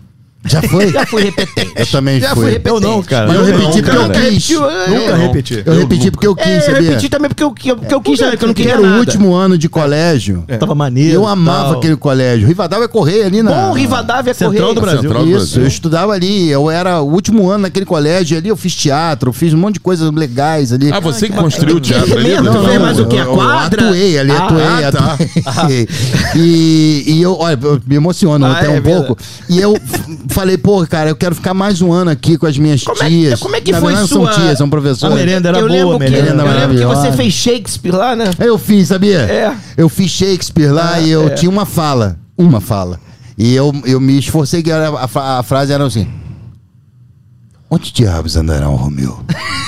Já 0.45 0.61
foi? 0.61 0.91
Já 0.91 1.05
fui 1.05 1.23
repetente. 1.23 1.73
Eu 1.75 1.85
também 1.87 2.19
já 2.19 2.29
fui. 2.35 2.43
fui 2.43 2.51
repetente. 2.53 2.73
Eu 2.73 2.79
não, 2.79 3.03
cara. 3.03 3.27
Mas 3.27 3.35
eu, 3.37 3.41
Eu 3.41 3.47
repeti 3.47 3.63
não, 3.65 3.71
porque 3.83 3.97
eu 3.97 4.01
cara. 4.01 4.13
quis. 4.13 4.23
Repetiu, 4.25 4.69
é, 4.69 4.87
Nunca 4.89 5.01
eu- 5.11 5.15
repeti. 5.17 5.63
Eu 5.65 5.73
repeti 5.79 6.11
porque 6.11 6.27
eu 6.27 6.35
quis, 6.35 6.47
É, 6.47 6.57
eu 6.57 6.61
sabia? 6.61 6.81
repeti 6.89 7.09
também 7.09 7.29
porque 7.29 7.43
eu, 7.43 7.51
porque 7.51 7.71
eu, 7.71 7.75
porque 7.77 7.93
eu 7.93 8.01
quis, 8.01 8.19
porque 8.19 8.25
eu 8.25 8.31
não 8.31 8.37
Porque 8.53 8.53
queria 8.63 8.73
era 8.73 8.81
o 8.81 8.85
nada. 8.85 8.99
último 8.99 9.33
ano 9.33 9.57
de 9.57 9.67
colégio. 9.67 10.43
Tava 10.59 10.75
maneiro. 10.75 11.13
Eu 11.13 11.27
amava 11.27 11.69
tal. 11.69 11.77
aquele 11.79 11.95
colégio. 11.95 12.47
Rivadavia 12.47 12.85
é 12.85 12.87
correr 12.87 13.23
ali 13.23 13.41
na. 13.41 13.51
Bom, 13.51 13.73
Rivadavia 13.73 14.33
Central 14.33 14.51
Correia. 14.53 14.75
do 14.75 14.81
Brasil. 14.81 15.01
Central 15.01 15.23
do 15.23 15.29
Isso, 15.29 15.37
Brasil. 15.37 15.61
eu 15.63 15.67
estudava 15.67 16.13
ali. 16.13 16.49
Eu 16.49 16.69
era 16.69 17.01
o 17.01 17.11
último 17.11 17.49
ano 17.49 17.63
naquele 17.63 17.85
colégio 17.85 18.37
ali. 18.37 18.49
Eu 18.49 18.55
fiz 18.57 18.75
teatro, 18.75 19.33
fiz 19.33 19.53
um 19.53 19.57
monte 19.57 19.75
de 19.75 19.79
coisas 19.79 20.11
legais 20.11 20.71
ali. 20.71 20.91
Ah, 20.91 20.99
você 20.99 21.27
que 21.27 21.35
construiu 21.35 21.77
o 21.77 21.79
teatro 21.79 22.17
ali? 22.17 22.35
Não, 22.35 22.53
não, 22.63 22.79
mais 22.79 22.99
o 22.99 23.05
quê? 23.07 23.17
A 23.17 23.21
eu- 23.23 23.29
eu 23.31 23.33
quadra? 23.35 23.85
atuei 23.87 24.19
ali, 24.19 24.31
Ah, 24.31 24.45
atuei, 24.45 24.63
ah, 24.85 24.91
tá. 24.91 25.17
atuei. 25.61 25.87
E, 26.35 27.03
e 27.07 27.21
eu, 27.21 27.35
olha, 27.39 27.57
eu 27.61 27.81
me 27.87 27.95
emociono 27.95 28.45
Ah, 28.45 28.51
até 28.53 28.67
é 28.67 28.69
um 28.69 28.81
pouco. 28.81 29.17
E 29.49 29.59
eu 29.59 29.77
falei, 30.35 30.57
pô, 30.57 30.85
cara, 30.85 31.09
eu 31.09 31.15
quero 31.15 31.33
ficar 31.33 31.53
mais 31.53 31.81
um 31.81 31.91
ano 31.93 32.11
aqui 32.11 32.37
com 32.37 32.45
as 32.45 32.57
minhas 32.57 32.83
Como 32.83 33.01
é- 33.01 33.07
tias. 33.07 33.39
como 33.39 33.55
é 33.55 33.61
que 33.61 33.71
Na 33.71 33.79
foi 33.79 33.93
verdade, 33.93 34.09
sua- 34.09 34.33
São 34.33 34.41
tias, 34.43 34.57
são 34.57 34.69
professores. 34.69 35.15
A 35.15 35.17
merenda 35.17 35.47
era 35.49 35.59
eu 35.59 35.67
boa, 35.67 35.79
lembro 35.79 35.99
que, 36.05 36.11
merenda 36.11 36.43
eu 36.43 36.51
lembro 36.59 36.77
que 36.77 36.85
você 36.85 37.11
fez 37.13 37.33
Shakespeare 37.33 37.95
lá, 37.95 38.15
né? 38.17 38.25
Eu 38.39 38.57
fiz, 38.57 38.89
sabia? 38.89 39.19
É. 39.21 39.55
Eu 39.77 39.87
fiz 39.87 40.11
Shakespeare 40.11 40.69
lá 40.71 40.99
e 40.99 41.09
eu 41.09 41.33
tinha 41.33 41.49
uma 41.49 41.65
fala. 41.65 42.19
Uma 42.37 42.59
fala. 42.59 42.99
E 43.37 43.55
eu, 43.55 43.73
eu 43.85 43.99
me 44.01 44.19
esforcei 44.19 44.61
que 44.61 44.69
era- 44.71 44.89
a, 44.89 45.39
a 45.39 45.43
frase 45.43 45.71
era 45.71 45.85
assim. 45.85 46.07
Onde 47.69 47.91
diabos 47.93 48.35
andarão, 48.35 48.75
Romeu? 48.75 49.19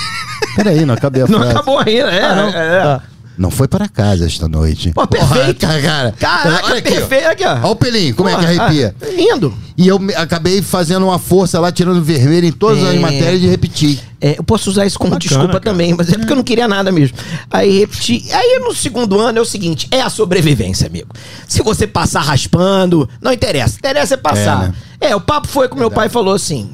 Peraí, 0.54 0.84
não 0.84 0.94
acabei 0.94 1.22
a 1.22 1.26
Não 1.26 1.38
frase. 1.38 1.52
acabou 1.56 1.78
ainda, 1.78 2.10
é. 2.10 2.34
não? 2.34 2.48
é. 2.48 3.00
Não 3.38 3.50
foi 3.52 3.68
para 3.68 3.88
casa 3.88 4.26
esta 4.26 4.48
noite. 4.48 4.90
Pô, 4.92 5.06
perfeito. 5.06 5.64
Porra, 5.66 5.80
cara. 5.80 6.12
Caraca, 6.18 6.66
Olha 6.66 6.78
aqui, 6.78 6.88
ó. 6.88 6.92
perfeito. 6.92 7.26
Aqui, 7.28 7.44
ó. 7.46 7.52
Olha 7.54 7.66
o 7.66 7.76
pelinho, 7.76 8.14
como 8.16 8.28
é 8.28 8.32
que 8.34 8.40
Porra, 8.46 8.62
arrepia. 8.64 8.94
ah, 9.00 9.06
lindo. 9.14 9.54
E 9.76 9.86
eu 9.86 9.98
me- 9.98 10.14
acabei 10.14 10.60
fazendo 10.60 11.04
uma 11.06 11.20
força 11.20 11.60
lá, 11.60 11.70
tirando 11.70 12.02
vermelho 12.02 12.46
em 12.48 12.52
todas 12.52 12.82
as 12.82 12.96
É. 12.96 12.98
matérias 12.98 13.40
de 13.40 13.46
repetir. 13.46 14.00
É, 14.20 14.36
eu 14.36 14.42
posso 14.42 14.68
usar 14.68 14.84
isso 14.86 14.98
como 14.98 15.10
Bacana, 15.12 15.20
desculpa 15.28 15.46
cara. 15.60 15.60
também, 15.60 15.94
mas 15.94 16.12
é 16.12 16.18
porque 16.18 16.32
eu 16.32 16.36
não 16.36 16.42
queria 16.42 16.66
nada 16.66 16.90
mesmo. 16.90 17.16
Aí 17.48 17.78
repeti. 17.78 18.24
Aí 18.32 18.58
no 18.58 18.74
segundo 18.74 19.20
ano 19.20 19.38
é 19.38 19.40
o 19.40 19.44
seguinte: 19.44 19.86
é 19.92 20.00
a 20.02 20.10
sobrevivência, 20.10 20.88
amigo. 20.88 21.08
Se 21.46 21.62
você 21.62 21.86
passar 21.86 22.22
raspando, 22.22 23.08
não 23.22 23.32
interessa. 23.32 23.76
Interessa 23.78 24.14
é 24.14 24.16
passar. 24.16 24.64
É, 24.64 24.68
né? 24.68 24.74
É, 25.00 25.14
o 25.16 25.20
papo 25.20 25.46
foi 25.46 25.68
que 25.68 25.76
meu 25.76 25.90
pai 25.92 26.08
falou 26.08 26.34
assim. 26.34 26.70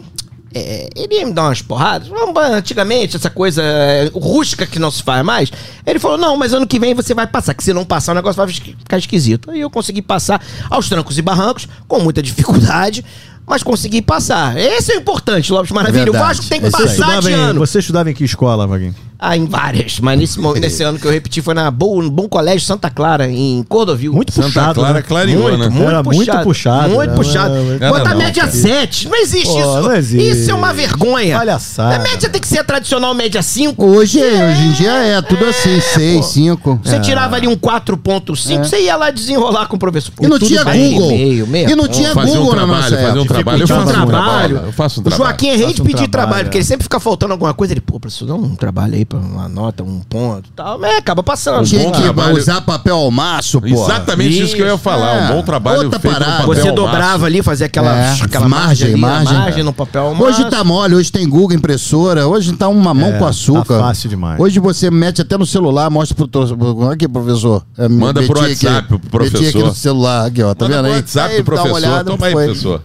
É, 0.55 0.89
ele 0.95 1.15
ia 1.17 1.27
me 1.27 1.33
dar 1.33 1.45
umas 1.45 1.61
porradas. 1.61 2.09
Antigamente, 2.53 3.17
essa 3.17 3.29
coisa 3.29 3.63
é, 3.63 4.11
rústica 4.15 4.67
que 4.67 4.79
não 4.79 4.91
se 4.91 5.03
faz 5.03 5.25
mais. 5.25 5.51
Ele 5.85 5.99
falou: 5.99 6.17
não, 6.17 6.37
mas 6.37 6.53
ano 6.55 6.67
que 6.67 6.79
vem 6.79 6.95
você 6.95 7.13
vai 7.13 7.27
passar. 7.27 7.55
Que 7.55 7.65
se 7.65 7.73
não 7.73 7.85
passar, 7.85 8.13
o 8.13 8.15
negócio 8.15 8.37
vai 8.37 8.53
ficar 8.53 8.99
esquisito. 8.99 9.51
Aí 9.51 9.61
eu 9.61 9.69
consegui 9.71 10.01
passar 10.01 10.41
aos 10.71 10.89
trancos 10.89 11.19
e 11.19 11.23
barrancos, 11.23 11.69
com 11.89 11.99
muita 12.01 12.23
dificuldade. 12.23 13.05
Mas 13.47 13.63
consegui 13.63 14.01
passar. 14.01 14.57
Esse 14.57 14.93
é 14.93 14.97
o 14.97 15.01
importante, 15.01 15.53
Lopes 15.53 15.71
Maravilha. 15.71 16.05
o 16.05 16.13
verdade. 16.13 16.29
Vasco 16.29 16.47
tem 16.49 16.61
que 16.61 16.67
É 16.69 16.71
passar 16.71 16.87
estudava, 16.87 17.21
de 17.21 17.31
em, 17.31 17.35
ano. 17.35 17.61
você 17.61 17.79
estudava 17.79 18.11
em 18.11 18.15
que 18.15 18.25
escola, 18.25 18.67
Vaguinho? 18.67 18.95
Ah, 19.19 19.37
em 19.37 19.47
várias. 19.47 20.01
Mas 20.01 20.19
nesse, 20.19 20.41
nesse 20.61 20.83
ano 20.83 20.99
que 20.99 21.07
eu 21.07 21.11
repeti 21.11 21.41
foi 21.41 21.55
na 21.55 21.71
Bom, 21.71 22.09
Bom 22.09 22.29
Colégio 22.29 22.67
Santa 22.67 22.91
Clara, 22.91 23.29
em 23.29 23.62
Cordovil. 23.69 24.12
Muito 24.12 24.33
Santa 24.33 24.49
puxado. 24.49 24.75
Clara 24.75 24.95
né? 24.95 25.03
clareou, 25.03 25.57
né? 25.57 25.67
Era 25.67 26.03
muito 26.03 26.39
puxado, 26.43 26.91
Muito 26.91 27.11
né? 27.11 27.17
puxado. 27.17 27.55
Era 27.81 27.89
Bota 27.91 28.11
não, 28.11 28.19
média 28.19 28.43
cara. 28.43 28.53
7. 28.53 29.09
Não 29.09 29.17
existe 29.17 29.47
Pô, 29.47 29.59
isso. 29.59 29.81
não 29.83 29.95
existe. 29.97 30.31
Isso 30.31 30.51
é 30.51 30.55
uma 30.55 30.73
vergonha. 30.73 31.37
Palhaçada. 31.39 31.97
A 31.97 31.99
média 32.01 32.29
tem 32.29 32.41
que 32.41 32.49
ser 32.49 32.59
a 32.59 32.65
tradicional 32.65 33.15
média 33.15 33.43
5. 33.43 33.85
Hoje, 33.85 34.21
hoje 34.21 34.62
em 34.62 34.73
dia 34.73 34.93
é 34.93 35.23
tudo 35.23 35.45
assim, 35.45 35.81
6, 35.81 36.25
5. 36.27 36.81
Você 36.83 37.01
tirava 37.01 37.37
ali 37.37 37.47
um 37.47 37.57
4.5, 37.57 38.65
você 38.65 38.81
ia 38.83 38.97
lá 38.97 39.11
desenrolar 39.11 39.67
com 39.67 39.77
o 39.77 39.79
professor. 39.79 40.12
Pô, 40.12 40.25
É. 40.25 40.27
E 40.27 40.31
não 40.31 40.39
tinha 40.39 40.65
Google. 40.65 41.09
meio, 41.09 41.47
meio. 41.47 41.71
E 41.71 41.75
não 41.75 41.89
tinha 41.89 42.12
Fazer 42.15 42.33
um 42.33 42.45
Google 42.45 42.55
na 42.55 42.62
trabalho, 42.62 42.83
nossa 42.83 42.97
fazer 42.97 43.19
um 43.19 43.27
trabalho. 43.27 43.61
Eu 43.61 43.65
um 43.65 43.69
faço 43.69 43.89
um 43.91 44.07
trabalho. 44.07 44.57
Eu 44.57 44.73
faço 44.73 45.01
um 45.01 45.03
O 45.03 45.05
trabalho. 45.05 45.25
Joaquim 45.25 45.49
é 45.49 45.57
rei 45.57 45.73
de 45.73 45.83
um 45.83 45.85
pedir 45.85 46.09
trabalho, 46.09 46.41
é. 46.41 46.45
porque 46.45 46.59
ele 46.59 46.65
sempre 46.65 46.85
fica 46.85 47.01
faltando 47.01 47.33
alguma 47.33 47.55
coisa. 47.55 47.73
Ele, 47.73 47.81
pô, 47.81 47.99
professor, 48.01 48.27
dá 48.27 48.35
um 48.35 48.55
trabalho 48.55 48.95
aí 48.95 49.04
pra 49.05 49.19
uma 49.19 49.49
nota, 49.49 49.83
um 49.83 50.01
ponto 50.01 50.49
e 50.49 50.53
tal. 50.53 50.79
Mas 50.79 50.97
acaba 50.99 51.23
passando. 51.23 51.65
Tinha 51.67 51.91
que 51.91 52.03
trabalho. 52.03 52.37
usar 52.37 52.61
papel 52.61 52.97
ao 52.97 53.11
maço, 53.11 53.61
pô. 53.61 53.67
Exatamente 53.67 54.43
isso 54.43 54.55
que 54.57 54.63
eu 54.63 54.67
ia 54.67 54.79
falar. 54.79 55.15
Um 55.15 55.25
É. 55.25 55.33
bom 55.35 55.43
trabalho 55.43 55.83
Outra 55.85 55.99
feito 56.01 56.13
parada. 56.15 56.39
papel 56.43 56.55
Você 56.55 56.69
ao 56.69 56.75
dobrava 56.75 57.27
ali, 57.27 57.43
fazia 57.43 57.67
aquela, 57.67 57.95
É, 57.97 58.13
aquela 58.23 58.49
margem, 58.49 58.97
margem, 58.97 59.29
ali, 59.29 59.39
margem. 59.45 59.65
no 59.65 59.73
papel. 59.73 60.15
Hoje 60.19 60.43
mas- 60.43 60.51
tá 60.51 60.65
mole, 60.65 60.95
hoje 60.95 61.11
tem 61.13 61.29
Google, 61.29 61.57
impressora, 61.57 62.27
hoje 62.27 62.53
tá 62.53 62.69
uma 62.69 62.93
mão 62.95 63.11
É, 63.11 63.19
com 63.19 63.27
açúcar. 63.27 63.65
tá 63.79 63.81
fácil 63.81 64.09
demais. 64.09 64.39
Hoje 64.41 64.59
você 64.61 64.91
mete 64.91 65.23
até 65.23 65.37
no 65.37 65.47
celular, 65.47 65.91
mostra 65.91 66.15
pro. 66.17 66.29
pro- 66.29 66.91
Aqui, 66.91 67.09
professor. 67.09 67.63
É, 67.79 67.89
Manda 67.89 68.23
pro 68.23 68.41
aqui, 68.41 68.51
WhatsApp 68.51 68.89
pro 68.89 69.25
Meti 69.25 69.37
aqui 69.37 69.51
professor. 69.51 69.67
no 69.67 69.75
celular, 69.75 70.27
aqui, 70.27 70.43
ó. 70.43 70.55
Tá 70.55 70.65
Manda 70.67 70.77
vendo 70.77 70.87
aí? 70.87 70.97
WhatsApp 71.01 71.31
Aí, 71.33 71.39
do 71.39 71.45
professor. 71.45 71.73
olhada, 71.73 72.05
Toma 72.11 72.27
aí, 72.27 72.33
professor. 72.33 72.83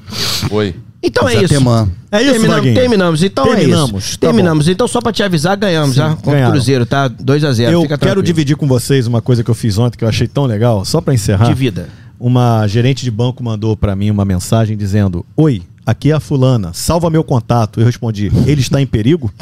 Oi. 0.52 0.76
Então 1.02 1.28
é 1.30 1.34
isso. 1.36 1.46
Exatemã. 1.54 1.88
É 2.12 2.22
isso, 2.22 2.32
terminamos, 2.32 2.56
Vaguinho. 2.58 2.76
terminamos. 2.76 3.24
Então 3.24 3.46
Terminamos, 3.46 3.94
é 3.94 3.98
isso. 4.00 4.20
tá 4.20 4.28
terminamos. 4.28 4.68
Então, 4.68 4.88
só 4.88 5.00
pra 5.00 5.14
te 5.14 5.24
avisar, 5.24 5.56
ganhamos 5.56 5.96
já 5.96 6.14
contra 6.16 6.48
o. 6.50 6.52
Cruzeiro, 6.52 6.86
tá? 6.86 7.10
2x0. 7.10 7.72
Eu 7.72 7.82
Fica 7.84 7.98
quero 7.98 8.00
tranquilo. 8.00 8.24
dividir 8.24 8.58
com 8.58 8.68
vocês 8.68 9.08
uma 9.08 9.22
coisa 9.22 9.44
que 9.44 9.50
eu 9.50 9.56
fiz 9.56 9.78
ontem 9.78 9.98
que 9.98 10.04
eu 10.04 10.10
achei 10.10 10.28
tão 10.28 10.46
legal, 10.46 10.84
só 10.84 11.00
pra 11.00 11.14
encerrar. 11.14 11.48
Divida. 11.48 11.88
Uma 12.20 12.68
gerente 12.68 13.04
de 13.06 13.12
banco 13.12 13.42
mandou 13.42 13.78
pra 13.78 13.96
mim 13.96 14.12
uma 14.12 14.26
mensagem 14.26 14.76
dizendo: 14.76 15.26
Oi, 15.38 15.62
aqui 15.86 16.12
é 16.12 16.16
a 16.16 16.20
fulana, 16.20 16.72
salva 16.74 17.10
meu 17.10 17.24
contato. 17.24 17.80
Eu 17.80 17.86
respondi: 17.86 18.30
Ele 18.46 18.60
está 18.60 18.82
em 18.82 18.88
perigo? 18.88 19.32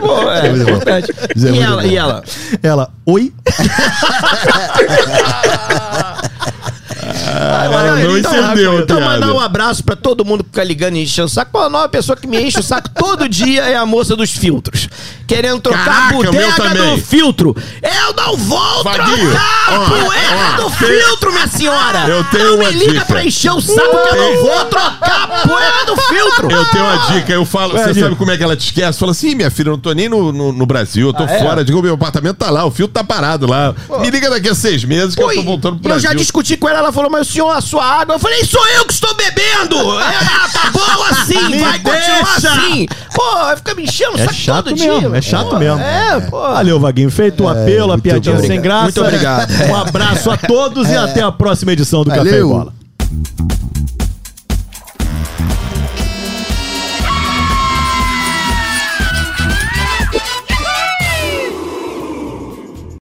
Pô, 0.00 0.30
é, 0.30 0.48
importante. 0.52 1.12
Isso 1.34 1.48
é 1.48 1.50
E 1.52 1.58
ela, 1.58 1.82
bom. 1.82 1.88
e 1.88 1.96
ela? 1.96 2.22
Ela: 2.62 2.90
Oi? 3.04 3.32
Ah, 7.14 7.96
não 8.04 8.18
entendeu 8.18 8.72
a 8.72 8.80
Então, 8.80 8.96
piada. 8.98 9.00
mandar 9.00 9.32
um 9.32 9.40
abraço 9.40 9.82
pra 9.84 9.96
todo 9.96 10.24
mundo 10.24 10.42
que 10.44 10.50
fica 10.50 10.64
ligando 10.64 10.96
e 10.96 11.02
enchendo 11.02 11.26
o 11.26 11.30
saco. 11.30 11.50
Pô, 11.52 11.58
a 11.60 11.68
nova 11.68 11.88
pessoa 11.88 12.16
que 12.16 12.26
me 12.26 12.40
enche 12.42 12.58
o 12.60 12.62
saco 12.62 12.88
todo 12.90 13.28
dia 13.28 13.62
é 13.62 13.76
a 13.76 13.84
moça 13.86 14.14
dos 14.16 14.30
filtros. 14.30 14.88
Querendo 15.26 15.60
trocar 15.60 15.84
Caraca, 15.84 16.08
a 16.08 16.12
bodega 16.12 16.68
do 16.74 16.98
filtro. 16.98 17.56
Eu 17.82 18.14
não 18.14 18.36
vou 18.36 18.82
Vaguinho, 18.82 19.30
trocar 19.30 19.68
a 19.68 19.78
poeira 19.88 20.56
do 20.56 20.70
filtro, 20.70 21.32
minha 21.32 21.46
senhora. 21.46 21.98
Eu 22.08 22.24
tenho 22.24 22.44
não 22.48 22.54
uma 22.56 22.70
me 22.70 22.78
liga 22.78 22.92
dica. 22.94 23.04
pra 23.06 23.24
encher 23.24 23.52
o 23.52 23.60
saco 23.60 23.78
que 23.90 24.08
eu 24.08 24.16
não 24.16 24.42
vou 24.42 24.64
trocar 24.64 25.22
a 25.30 25.48
poeira 25.48 25.86
do 25.86 25.96
filtro. 25.96 26.50
Eu 26.50 26.64
tenho 26.66 26.84
uma 26.84 26.96
dica, 27.12 27.32
eu 27.32 27.44
falo, 27.44 27.72
você 27.78 27.94
sabe 27.94 28.16
como 28.16 28.30
é 28.32 28.36
que 28.36 28.42
ela 28.42 28.56
te 28.56 28.66
esquece? 28.66 28.98
Fala 28.98 29.12
assim, 29.12 29.30
"Ih, 29.30 29.34
minha 29.36 29.50
filha, 29.52 29.68
eu 29.68 29.72
não 29.74 29.78
tô 29.78 29.92
nem 29.92 30.08
no, 30.08 30.32
no, 30.32 30.52
no 30.52 30.66
Brasil, 30.66 31.06
eu 31.08 31.12
tô 31.14 31.22
Ah, 31.22 31.30
é? 31.30 31.38
fora. 31.38 31.64
Digo, 31.64 31.80
meu 31.80 31.94
apartamento 31.94 32.36
tá 32.38 32.50
lá, 32.50 32.64
o 32.64 32.70
filtro 32.72 32.92
tá 32.94 33.04
parado 33.04 33.46
lá. 33.46 33.72
Me 34.00 34.10
liga 34.10 34.28
daqui 34.30 34.48
a 34.48 34.54
seis 34.54 34.82
meses 34.84 35.14
que 35.14 35.22
Pô, 35.22 35.30
eu 35.30 35.36
tô 35.36 35.42
voltando 35.44 35.78
pro 35.78 35.88
e 35.88 35.92
eu 35.92 35.94
Brasil. 35.94 36.10
já 36.10 36.14
discuti 36.16 36.56
com 36.56 36.68
ela, 36.68 36.78
ela 36.80 36.92
falou, 36.92 36.99
mas 37.08 37.28
o 37.28 37.32
senhor, 37.32 37.50
a 37.50 37.60
sua 37.60 37.84
água. 37.84 38.16
Eu 38.16 38.18
falei, 38.18 38.44
sou 38.44 38.66
eu 38.68 38.84
que 38.84 38.92
estou 38.92 39.14
bebendo! 39.14 39.76
É, 40.00 40.12
tá 40.52 40.70
bom 40.72 41.02
assim, 41.10 41.48
Me 41.48 41.58
vai 41.60 41.78
continuar 41.78 42.36
assim! 42.36 42.86
Pô, 43.14 43.34
vai 43.36 43.56
ficar 43.56 43.74
me 43.74 43.84
enchendo 43.84 44.16
o 44.16 44.20
É 44.20 44.24
saco 44.24 44.34
chato 44.34 44.64
todo 44.66 44.76
mesmo, 44.78 45.08
dia. 45.10 45.18
é 45.18 45.22
chato 45.22 45.50
Pô, 45.50 45.58
mesmo. 45.58 45.80
É, 45.80 46.20
pô. 46.28 46.40
Valeu, 46.40 46.80
Vaguinho. 46.80 47.10
Feito 47.10 47.44
o 47.44 47.48
apelo, 47.48 47.92
a 47.92 47.98
piadinha 47.98 48.36
bom. 48.36 48.46
sem 48.46 48.60
graça. 48.60 48.82
Muito 48.84 49.00
obrigado. 49.02 49.50
Um 49.68 49.76
abraço 49.76 50.30
a 50.30 50.36
todos 50.36 50.88
e 50.88 50.96
até 50.96 51.22
a 51.22 51.30
próxima 51.32 51.72
edição 51.72 52.02
do 52.02 52.10
Café 52.10 52.20
e 52.22 52.24
Valeu. 52.24 52.48
Bola. 52.48 52.72